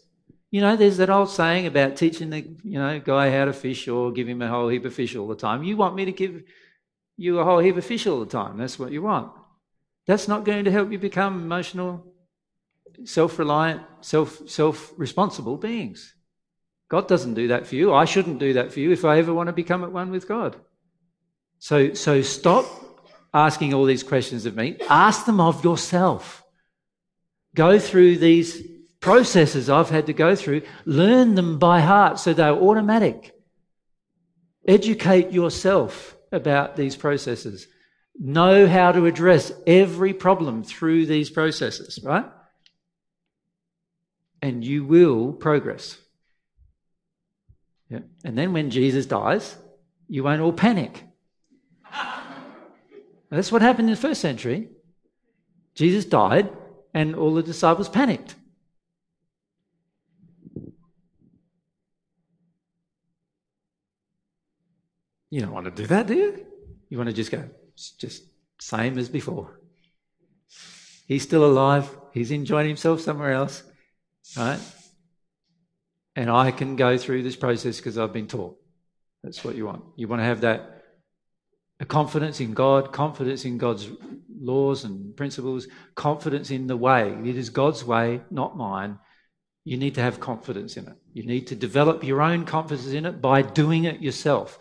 You 0.53 0.61
know, 0.61 0.77
there's 0.77 0.99
that 0.99 1.09
old 1.09 1.31
saying 1.31 1.67
about 1.67 1.97
teaching 1.97 2.29
the 2.29 2.41
you 2.63 2.79
know 2.79 3.01
guy 3.01 3.31
how 3.31 3.47
to 3.47 3.55
fish 3.55 3.89
or 3.89 4.13
give 4.13 4.29
him 4.29 4.43
a 4.43 4.49
whole 4.49 4.69
heap 4.69 4.85
of 4.85 4.93
fish 4.93 5.17
all 5.17 5.27
the 5.27 5.35
time. 5.35 5.65
You 5.65 5.79
want 5.79 5.97
me 5.97 6.05
to 6.05 6.13
give 6.13 6.43
you 7.17 7.39
a 7.39 7.45
whole 7.45 7.59
heap 7.59 7.79
of 7.79 7.87
fish 7.87 8.07
all 8.07 8.21
the 8.21 8.27
time. 8.27 8.59
That's 8.59 8.79
what 8.79 8.93
you 8.93 9.01
want. 9.01 9.33
That's 10.07 10.29
not 10.29 10.45
going 10.45 10.67
to 10.67 10.71
help 10.71 10.93
you 10.93 10.99
become 10.99 11.43
emotional, 11.43 12.05
self-reliant, 13.03 13.81
self 14.03 14.47
self-responsible 14.47 15.57
beings. 15.57 16.15
God 16.91 17.09
doesn't 17.09 17.33
do 17.33 17.49
that 17.49 17.67
for 17.67 17.77
you. 17.77 17.95
I 17.95 18.05
shouldn't 18.05 18.39
do 18.39 18.53
that 18.53 18.75
for 18.75 18.81
you 18.81 18.93
if 18.93 19.07
I 19.07 19.17
ever 19.19 19.33
want 19.33 19.47
to 19.47 19.55
become 19.55 19.83
at 19.83 19.93
one 19.93 20.11
with 20.11 20.29
God. 20.29 20.57
So 21.61 21.95
so 21.95 22.21
stop 22.21 22.67
asking 23.33 23.73
all 23.73 23.87
these 23.87 24.03
questions 24.03 24.45
of 24.45 24.55
me. 24.55 24.77
Ask 24.91 25.25
them 25.25 25.41
of 25.41 25.65
yourself. 25.65 26.45
Go 27.55 27.79
through 27.79 28.19
these 28.19 28.72
processes 29.03 29.69
I've 29.69 29.91
had 29.91 30.07
to 30.07 30.15
go 30.15 30.35
through, 30.35 30.63
learn 30.87 31.35
them 31.35 31.59
by 31.59 31.81
heart 31.81 32.19
so 32.19 32.33
they're 32.33 32.55
automatic. 32.55 33.35
Educate 34.67 35.33
yourself 35.33 36.17
about 36.31 36.77
these 36.77 36.97
processes. 36.97 37.67
Know 38.19 38.67
how 38.67 38.93
to 38.93 39.05
address 39.07 39.53
every 39.67 40.15
problem 40.15 40.63
through 40.63 41.07
these 41.07 41.29
processes, 41.29 41.99
right? 42.03 42.25
And 44.41 44.65
you 44.65 44.85
will 44.85 45.33
progress. 45.33 45.99
Yeah. 47.91 48.01
And 48.25 48.39
then 48.39 48.53
when 48.53 48.71
Jesus 48.71 49.05
dies, 49.05 49.57
you 50.09 50.25
won't 50.25 50.41
all 50.41 50.53
panic. 50.53 51.05
That's 53.31 53.51
what 53.51 53.63
happened 53.63 53.89
in 53.89 53.95
the 53.95 54.01
first 54.01 54.21
century. 54.21 54.69
Jesus 55.75 56.05
died, 56.05 56.51
and 56.95 57.15
all 57.17 57.35
the 57.35 57.43
disciples 57.43 57.89
panicked. 57.89 58.35
You 65.33 65.41
don't 65.41 65.53
want 65.53 65.65
to 65.65 65.71
do 65.71 65.87
that, 65.87 66.07
do 66.07 66.15
you? 66.15 66.47
You 66.91 66.99
want 66.99 67.09
to 67.09 67.17
just 67.17 67.31
go, 67.31 67.49
just 67.75 68.23
same 68.61 68.99
as 68.99 69.09
before. 69.09 69.59
He's 71.09 71.23
still 71.23 71.47
alive. 71.47 71.89
He's 72.13 72.31
enjoying 72.31 72.69
himself 72.69 73.01
somewhere 73.01 73.33
else, 73.33 73.63
right? 74.37 74.61
And 76.17 76.29
I 76.29 76.51
can 76.51 76.77
go 76.77 76.99
through 76.99 77.23
this 77.23 77.35
process 77.35 77.79
because 77.79 77.97
I've 77.97 78.13
been 78.13 78.27
taught. 78.27 78.59
That's 79.25 79.43
what 79.43 79.55
you 79.55 79.65
want. 79.65 79.83
You 79.97 80.07
want 80.07 80.21
to 80.21 80.27
have 80.27 80.43
that 80.43 80.83
a 81.81 81.87
confidence 81.87 82.39
in 82.41 82.53
God, 82.53 82.93
confidence 82.93 83.47
in 83.47 83.57
God's 83.57 83.89
laws 84.39 84.85
and 84.85 85.17
principles, 85.17 85.67
confidence 85.95 86.51
in 86.51 86.67
the 86.67 86.77
way. 86.77 87.17
It 87.25 87.39
is 87.39 87.49
God's 87.49 87.85
way, 87.87 88.21
not 88.31 88.59
mine. 88.59 88.99
You 89.65 89.79
need 89.79 89.95
to 89.95 90.03
have 90.03 90.21
confidence 90.21 90.77
in 90.77 90.89
it. 90.89 90.97
You 91.15 91.25
need 91.25 91.47
to 91.47 91.57
develop 91.57 92.05
your 92.05 92.21
own 92.21 92.45
confidence 92.45 92.93
in 92.93 93.07
it 93.07 93.23
by 93.23 93.41
doing 93.41 93.85
it 93.85 94.03
yourself. 94.03 94.59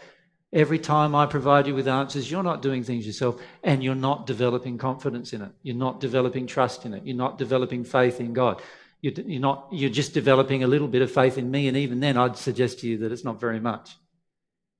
Every 0.53 0.79
time 0.79 1.15
I 1.15 1.25
provide 1.27 1.65
you 1.67 1.75
with 1.75 1.87
answers, 1.87 2.29
you're 2.29 2.43
not 2.43 2.61
doing 2.61 2.83
things 2.83 3.07
yourself 3.07 3.41
and 3.63 3.81
you're 3.81 3.95
not 3.95 4.27
developing 4.27 4.77
confidence 4.77 5.31
in 5.31 5.41
it. 5.41 5.51
You're 5.63 5.75
not 5.75 6.01
developing 6.01 6.45
trust 6.45 6.85
in 6.85 6.93
it. 6.93 7.03
You're 7.05 7.15
not 7.15 7.37
developing 7.37 7.85
faith 7.85 8.19
in 8.19 8.33
God. 8.33 8.61
You're, 8.99 9.13
you're, 9.13 9.41
not, 9.41 9.69
you're 9.71 9.89
just 9.89 10.13
developing 10.13 10.63
a 10.63 10.67
little 10.67 10.89
bit 10.89 11.01
of 11.01 11.11
faith 11.11 11.37
in 11.37 11.49
me. 11.49 11.69
And 11.69 11.77
even 11.77 12.01
then, 12.01 12.17
I'd 12.17 12.35
suggest 12.35 12.79
to 12.79 12.87
you 12.87 12.97
that 12.99 13.13
it's 13.13 13.23
not 13.23 13.39
very 13.39 13.61
much. 13.61 13.95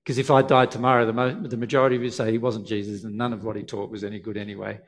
Because 0.04 0.18
if 0.18 0.30
I 0.30 0.42
died 0.42 0.72
tomorrow, 0.72 1.06
the, 1.06 1.14
mo- 1.14 1.42
the 1.42 1.58
majority 1.58 1.96
of 1.96 2.04
you 2.04 2.10
say 2.10 2.32
he 2.32 2.38
wasn't 2.38 2.68
Jesus 2.68 3.06
and 3.06 3.16
none 3.16 3.32
of 3.32 3.46
what 3.46 3.56
he 3.56 3.64
taught 3.64 3.92
was 3.92 4.04
any 4.04 4.20
good 4.20 4.36
anyway. 4.36 4.80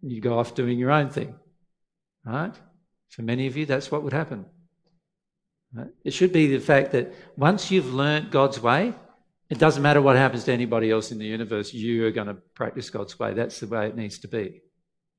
You 0.00 0.20
go 0.22 0.38
off 0.38 0.54
doing 0.54 0.78
your 0.78 0.92
own 0.92 1.10
thing. 1.10 1.34
Right? 2.24 2.54
For 3.10 3.20
many 3.20 3.48
of 3.48 3.56
you, 3.56 3.66
that's 3.66 3.90
what 3.90 4.02
would 4.02 4.14
happen. 4.14 4.46
Right? 5.74 5.90
It 6.04 6.12
should 6.12 6.32
be 6.32 6.46
the 6.46 6.58
fact 6.58 6.92
that 6.92 7.12
once 7.36 7.70
you've 7.70 7.92
learnt 7.92 8.30
God's 8.30 8.60
way, 8.60 8.94
it 9.52 9.58
doesn't 9.58 9.82
matter 9.82 10.00
what 10.00 10.16
happens 10.16 10.44
to 10.44 10.52
anybody 10.52 10.90
else 10.90 11.12
in 11.12 11.18
the 11.18 11.26
universe, 11.26 11.74
you 11.74 12.06
are 12.06 12.10
going 12.10 12.26
to 12.26 12.38
practice 12.54 12.88
God's 12.88 13.18
way. 13.18 13.34
That's 13.34 13.60
the 13.60 13.66
way 13.66 13.86
it 13.86 13.94
needs 13.94 14.18
to 14.20 14.28
be. 14.28 14.62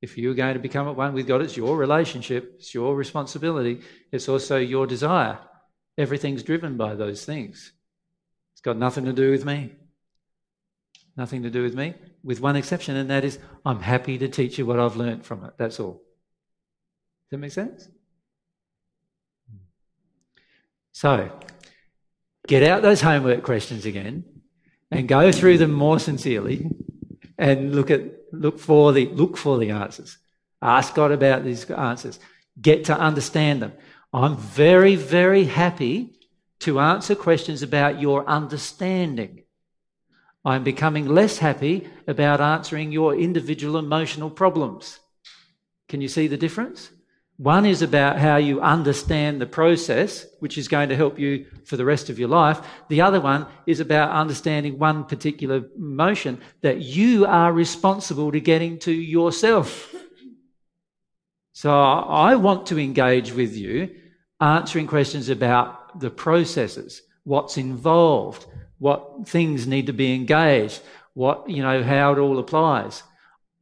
If 0.01 0.17
you're 0.17 0.33
going 0.33 0.55
to 0.55 0.59
become 0.59 0.87
at 0.87 0.95
one 0.95 1.13
with 1.13 1.27
God, 1.27 1.43
it's 1.43 1.55
your 1.55 1.77
relationship, 1.77 2.55
it's 2.55 2.73
your 2.73 2.95
responsibility, 2.95 3.81
it's 4.11 4.27
also 4.27 4.57
your 4.57 4.87
desire. 4.87 5.37
Everything's 5.99 6.41
driven 6.41 6.77
by 6.77 6.95
those 6.95 7.23
things. 7.23 7.73
It's 8.55 8.61
got 8.61 8.75
nothing 8.75 9.05
to 9.05 9.13
do 9.13 9.29
with 9.29 9.45
me. 9.45 9.75
Nothing 11.15 11.43
to 11.43 11.51
do 11.51 11.61
with 11.61 11.75
me, 11.75 11.93
with 12.23 12.41
one 12.41 12.55
exception, 12.55 12.95
and 12.95 13.11
that 13.11 13.23
is 13.23 13.37
I'm 13.63 13.81
happy 13.81 14.17
to 14.17 14.27
teach 14.27 14.57
you 14.57 14.65
what 14.65 14.79
I've 14.79 14.95
learned 14.95 15.27
from 15.27 15.45
it. 15.45 15.53
That's 15.59 15.79
all. 15.79 16.01
Does 17.29 17.29
that 17.29 17.37
make 17.37 17.51
sense? 17.51 17.87
So, 20.91 21.31
get 22.47 22.63
out 22.63 22.81
those 22.81 23.01
homework 23.01 23.43
questions 23.43 23.85
again 23.85 24.23
and 24.91 25.07
go 25.07 25.31
through 25.31 25.57
them 25.57 25.71
more 25.71 25.99
sincerely 25.99 26.69
and 27.37 27.75
look 27.75 27.89
at 27.89 28.01
look 28.31 28.59
for 28.59 28.91
the 28.93 29.07
look 29.07 29.37
for 29.37 29.57
the 29.57 29.71
answers. 29.71 30.17
Ask 30.61 30.95
God 30.95 31.11
about 31.11 31.43
these 31.43 31.69
answers. 31.69 32.19
Get 32.61 32.85
to 32.85 32.97
understand 32.97 33.61
them. 33.61 33.73
I'm 34.13 34.37
very, 34.37 34.95
very 34.95 35.45
happy 35.45 36.13
to 36.59 36.79
answer 36.79 37.15
questions 37.15 37.63
about 37.63 37.99
your 37.99 38.25
understanding. 38.27 39.43
I'm 40.45 40.63
becoming 40.63 41.07
less 41.07 41.39
happy 41.39 41.87
about 42.07 42.41
answering 42.41 42.91
your 42.91 43.15
individual 43.15 43.77
emotional 43.77 44.29
problems. 44.29 44.99
Can 45.89 46.01
you 46.01 46.07
see 46.07 46.27
the 46.27 46.37
difference? 46.37 46.91
One 47.43 47.65
is 47.65 47.81
about 47.81 48.19
how 48.19 48.37
you 48.37 48.61
understand 48.61 49.41
the 49.41 49.45
process, 49.45 50.25
which 50.39 50.57
is 50.57 50.69
going 50.69 50.87
to 50.87 50.95
help 50.95 51.19
you 51.19 51.45
for 51.65 51.75
the 51.75 51.83
rest 51.83 52.09
of 52.09 52.17
your 52.17 52.29
life. 52.29 52.65
The 52.87 53.01
other 53.01 53.19
one 53.19 53.47
is 53.67 53.81
about 53.81 54.11
understanding 54.11 54.79
one 54.79 55.03
particular 55.03 55.65
emotion 55.75 56.39
that 56.61 56.79
you 56.79 57.25
are 57.25 57.51
responsible 57.51 58.31
to 58.31 58.39
getting 58.39 58.79
to 58.79 58.93
yourself. 58.93 59.93
So 61.51 61.69
I 61.69 62.35
want 62.35 62.67
to 62.67 62.79
engage 62.79 63.33
with 63.33 63.57
you 63.57 63.93
answering 64.39 64.87
questions 64.87 65.27
about 65.27 65.99
the 65.99 66.09
processes, 66.09 67.01
what's 67.25 67.57
involved, 67.57 68.45
what 68.79 69.27
things 69.27 69.67
need 69.67 69.87
to 69.87 69.93
be 69.93 70.15
engaged, 70.15 70.81
what, 71.13 71.49
you 71.49 71.61
know, 71.61 71.83
how 71.83 72.13
it 72.13 72.19
all 72.19 72.39
applies. 72.39 73.03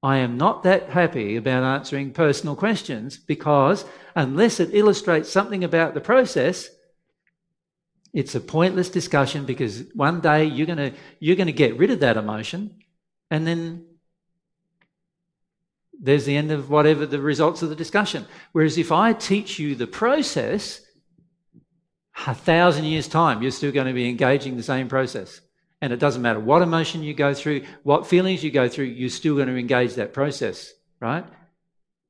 I 0.04 0.18
am 0.18 0.38
not 0.38 0.64
that 0.64 0.90
happy 0.90 1.36
about 1.36 1.64
answering 1.64 2.12
personal 2.12 2.56
questions 2.56 3.18
because 3.18 3.86
unless 4.16 4.60
it 4.60 4.74
illustrates 4.74 5.30
something 5.30 5.64
about 5.64 5.94
the 5.94 6.02
process, 6.02 6.70
It's 8.14 8.36
a 8.36 8.42
pointless 8.42 8.90
discussion 8.90 9.46
because 9.46 9.84
one 9.94 10.20
day 10.20 10.44
you're 10.46 10.68
going 10.68 10.92
to 10.92 10.94
you're 11.20 11.38
going 11.38 11.48
to 11.48 11.54
get 11.54 11.78
rid 11.78 11.92
of 11.92 12.02
that 12.02 12.18
emotion 12.18 12.84
and 13.30 13.48
then 13.48 13.86
there's 15.98 16.26
the 16.26 16.36
end 16.36 16.52
of 16.52 16.70
whatever 16.70 17.06
the 17.06 17.22
results 17.22 17.62
of 17.62 17.70
the 17.70 17.76
discussion. 17.76 18.26
Whereas 18.52 18.78
if 18.78 18.92
I 18.92 19.14
teach 19.14 19.60
you 19.60 19.76
the 19.76 19.88
process, 19.88 20.82
a 22.26 22.34
thousand 22.34 22.86
years' 22.86 23.08
time, 23.08 23.42
you're 23.42 23.52
still 23.52 23.72
going 23.72 23.88
to 23.88 23.94
be 23.94 24.10
engaging 24.10 24.58
the 24.58 24.64
same 24.64 24.88
process. 24.90 25.42
And 25.82 25.92
it 25.92 26.00
doesn't 26.00 26.22
matter 26.22 26.40
what 26.40 26.62
emotion 26.62 27.02
you 27.02 27.16
go 27.16 27.34
through, 27.34 27.64
what 27.82 28.06
feelings 28.06 28.44
you 28.44 28.52
go 28.52 28.70
through, 28.70 28.86
you're 28.86 29.10
still 29.10 29.36
going 29.36 29.48
to 29.48 29.58
engage 29.58 29.96
that 29.96 30.14
process, 30.14 30.72
right? 31.00 31.26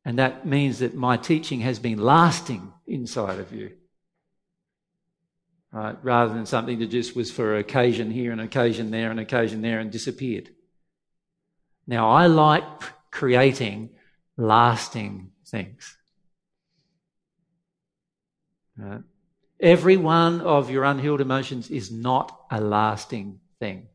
And 0.04 0.20
that 0.20 0.46
means 0.46 0.80
that 0.80 0.94
my 0.94 1.16
teaching 1.16 1.62
has 1.62 1.80
been 1.80 1.98
lasting 1.98 2.74
inside 2.86 3.40
of 3.40 3.54
you. 3.54 3.72
Right? 5.72 5.96
Rather 6.04 6.34
than 6.34 6.46
something 6.46 6.80
that 6.80 6.88
just 6.88 7.16
was 7.16 7.32
for 7.32 7.56
occasion 7.56 8.12
here 8.12 8.34
and 8.34 8.42
occasion 8.42 8.92
there 8.92 9.10
and 9.10 9.20
occasion 9.20 9.62
there 9.62 9.80
and 9.80 9.90
disappeared. 9.90 10.50
Now, 11.88 12.12
I 12.12 12.26
like 12.26 12.64
creating 13.10 13.92
lasting 14.36 15.32
things. 15.48 15.98
Right? 18.78 19.04
Every 19.62 19.96
one 19.96 20.42
of 20.42 20.72
your 20.72 20.84
unhealed 20.84 21.22
emotions 21.22 21.70
is 21.70 21.92
not 21.92 22.38
a 22.50 22.60
lasting 22.60 23.41
thing. 23.62 23.88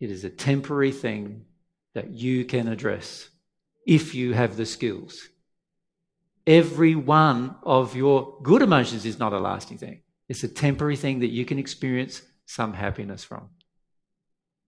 It 0.00 0.10
is 0.10 0.22
a 0.24 0.30
temporary 0.30 0.92
thing 0.92 1.46
that 1.94 2.10
you 2.10 2.44
can 2.44 2.68
address 2.68 3.28
if 3.86 4.14
you 4.14 4.34
have 4.34 4.56
the 4.56 4.66
skills. 4.66 5.28
Every 6.46 6.94
one 6.94 7.56
of 7.62 7.96
your 7.96 8.38
good 8.42 8.62
emotions 8.62 9.04
is 9.04 9.18
not 9.18 9.32
a 9.32 9.40
lasting 9.40 9.78
thing. 9.78 10.02
It's 10.28 10.44
a 10.44 10.48
temporary 10.48 10.96
thing 10.96 11.20
that 11.20 11.28
you 11.28 11.44
can 11.44 11.58
experience 11.58 12.22
some 12.46 12.72
happiness 12.72 13.24
from. 13.24 13.48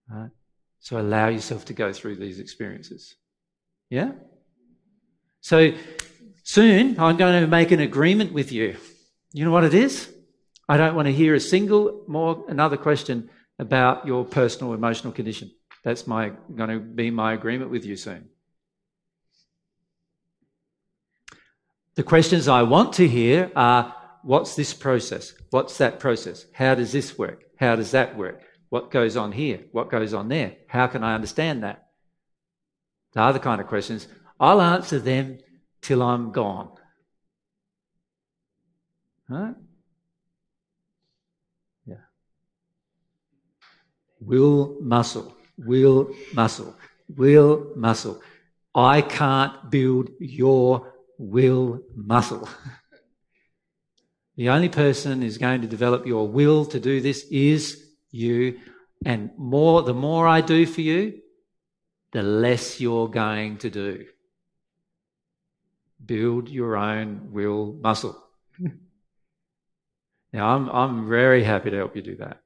Right? 0.09 0.31
So 0.79 0.99
allow 0.99 1.27
yourself 1.29 1.65
to 1.65 1.73
go 1.73 1.93
through 1.93 2.17
these 2.17 2.39
experiences. 2.39 3.15
Yeah? 3.89 4.11
So 5.41 5.73
soon 6.43 6.99
I'm 6.99 7.17
going 7.17 7.41
to 7.41 7.47
make 7.47 7.71
an 7.71 7.79
agreement 7.79 8.33
with 8.33 8.51
you. 8.51 8.75
You 9.31 9.45
know 9.45 9.51
what 9.51 9.63
it 9.63 9.73
is? 9.73 10.12
I 10.67 10.77
don't 10.77 10.95
want 10.95 11.07
to 11.07 11.13
hear 11.13 11.35
a 11.35 11.39
single 11.39 12.03
more 12.07 12.45
another 12.47 12.77
question 12.77 13.29
about 13.59 14.07
your 14.07 14.25
personal 14.25 14.73
emotional 14.73 15.13
condition. 15.13 15.51
That's 15.83 16.07
my 16.07 16.31
going 16.55 16.69
to 16.69 16.79
be 16.79 17.11
my 17.11 17.33
agreement 17.33 17.71
with 17.71 17.85
you 17.85 17.97
soon. 17.97 18.29
The 21.95 22.03
questions 22.03 22.47
I 22.47 22.63
want 22.63 22.93
to 22.93 23.07
hear 23.07 23.51
are 23.55 23.95
what's 24.23 24.55
this 24.55 24.73
process? 24.73 25.33
What's 25.51 25.77
that 25.77 25.99
process? 25.99 26.45
How 26.53 26.75
does 26.75 26.91
this 26.91 27.17
work? 27.17 27.43
How 27.59 27.75
does 27.75 27.91
that 27.91 28.17
work? 28.17 28.41
What 28.69 28.89
goes 28.89 29.15
on 29.15 29.31
here? 29.31 29.65
What 29.71 29.91
goes 29.91 30.13
on 30.13 30.29
there? 30.29 30.55
How 30.67 30.87
can 30.87 31.03
I 31.03 31.13
understand 31.13 31.63
that? 31.63 31.87
The 33.13 33.21
other 33.21 33.39
kind 33.39 33.61
of 33.61 33.67
questions, 33.67 34.07
I'll 34.39 34.61
answer 34.61 34.97
them 34.97 35.37
till 35.81 36.01
I'm 36.01 36.31
gone. 36.31 36.71
Right? 39.29 39.55
Will 44.25 44.77
muscle, 44.81 45.35
will 45.57 46.13
muscle, 46.33 46.75
will 47.15 47.71
muscle. 47.75 48.21
I 48.75 49.01
can't 49.01 49.69
build 49.69 50.09
your 50.19 50.93
will 51.17 51.81
muscle. 51.95 52.47
the 54.37 54.49
only 54.49 54.69
person 54.69 55.21
who's 55.21 55.37
going 55.37 55.61
to 55.61 55.67
develop 55.67 56.05
your 56.05 56.27
will 56.27 56.65
to 56.65 56.79
do 56.79 57.01
this 57.01 57.25
is 57.29 57.83
you. 58.11 58.59
And 59.05 59.31
more, 59.37 59.81
the 59.81 59.93
more 59.93 60.27
I 60.27 60.41
do 60.41 60.65
for 60.65 60.81
you, 60.81 61.21
the 62.13 62.23
less 62.23 62.79
you're 62.79 63.09
going 63.09 63.57
to 63.57 63.69
do. 63.69 64.05
Build 66.05 66.49
your 66.49 66.77
own 66.77 67.31
will 67.31 67.73
muscle. 67.73 68.17
now, 70.33 70.55
I'm, 70.55 70.69
I'm 70.69 71.09
very 71.09 71.43
happy 71.43 71.71
to 71.71 71.77
help 71.77 71.95
you 71.95 72.01
do 72.01 72.15
that. 72.17 72.42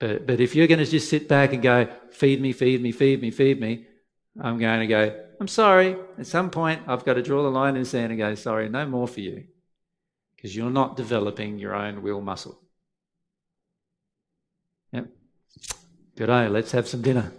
But, 0.00 0.26
but 0.26 0.40
if 0.40 0.56
you're 0.56 0.66
going 0.66 0.78
to 0.78 0.86
just 0.86 1.08
sit 1.10 1.28
back 1.28 1.52
and 1.52 1.62
go, 1.62 1.86
feed 2.10 2.40
me, 2.40 2.52
feed 2.52 2.82
me, 2.82 2.90
feed 2.90 3.20
me, 3.20 3.30
feed 3.30 3.60
me, 3.60 3.86
I'm 4.40 4.58
going 4.58 4.80
to 4.80 4.86
go, 4.86 5.24
I'm 5.38 5.48
sorry. 5.48 5.94
At 6.18 6.26
some 6.26 6.50
point, 6.50 6.82
I've 6.86 7.04
got 7.04 7.14
to 7.14 7.22
draw 7.22 7.42
the 7.42 7.50
line 7.50 7.76
in 7.76 7.82
the 7.82 7.88
sand 7.88 8.10
and 8.10 8.18
go, 8.18 8.34
sorry, 8.34 8.68
no 8.70 8.86
more 8.86 9.06
for 9.06 9.20
you. 9.20 9.44
Because 10.34 10.56
you're 10.56 10.70
not 10.70 10.96
developing 10.96 11.58
your 11.58 11.74
own 11.74 12.02
will 12.02 12.22
muscle. 12.22 12.58
Yep. 14.92 15.08
Good 16.16 16.26
day. 16.26 16.48
Let's 16.48 16.72
have 16.72 16.88
some 16.88 17.02
dinner. 17.02 17.30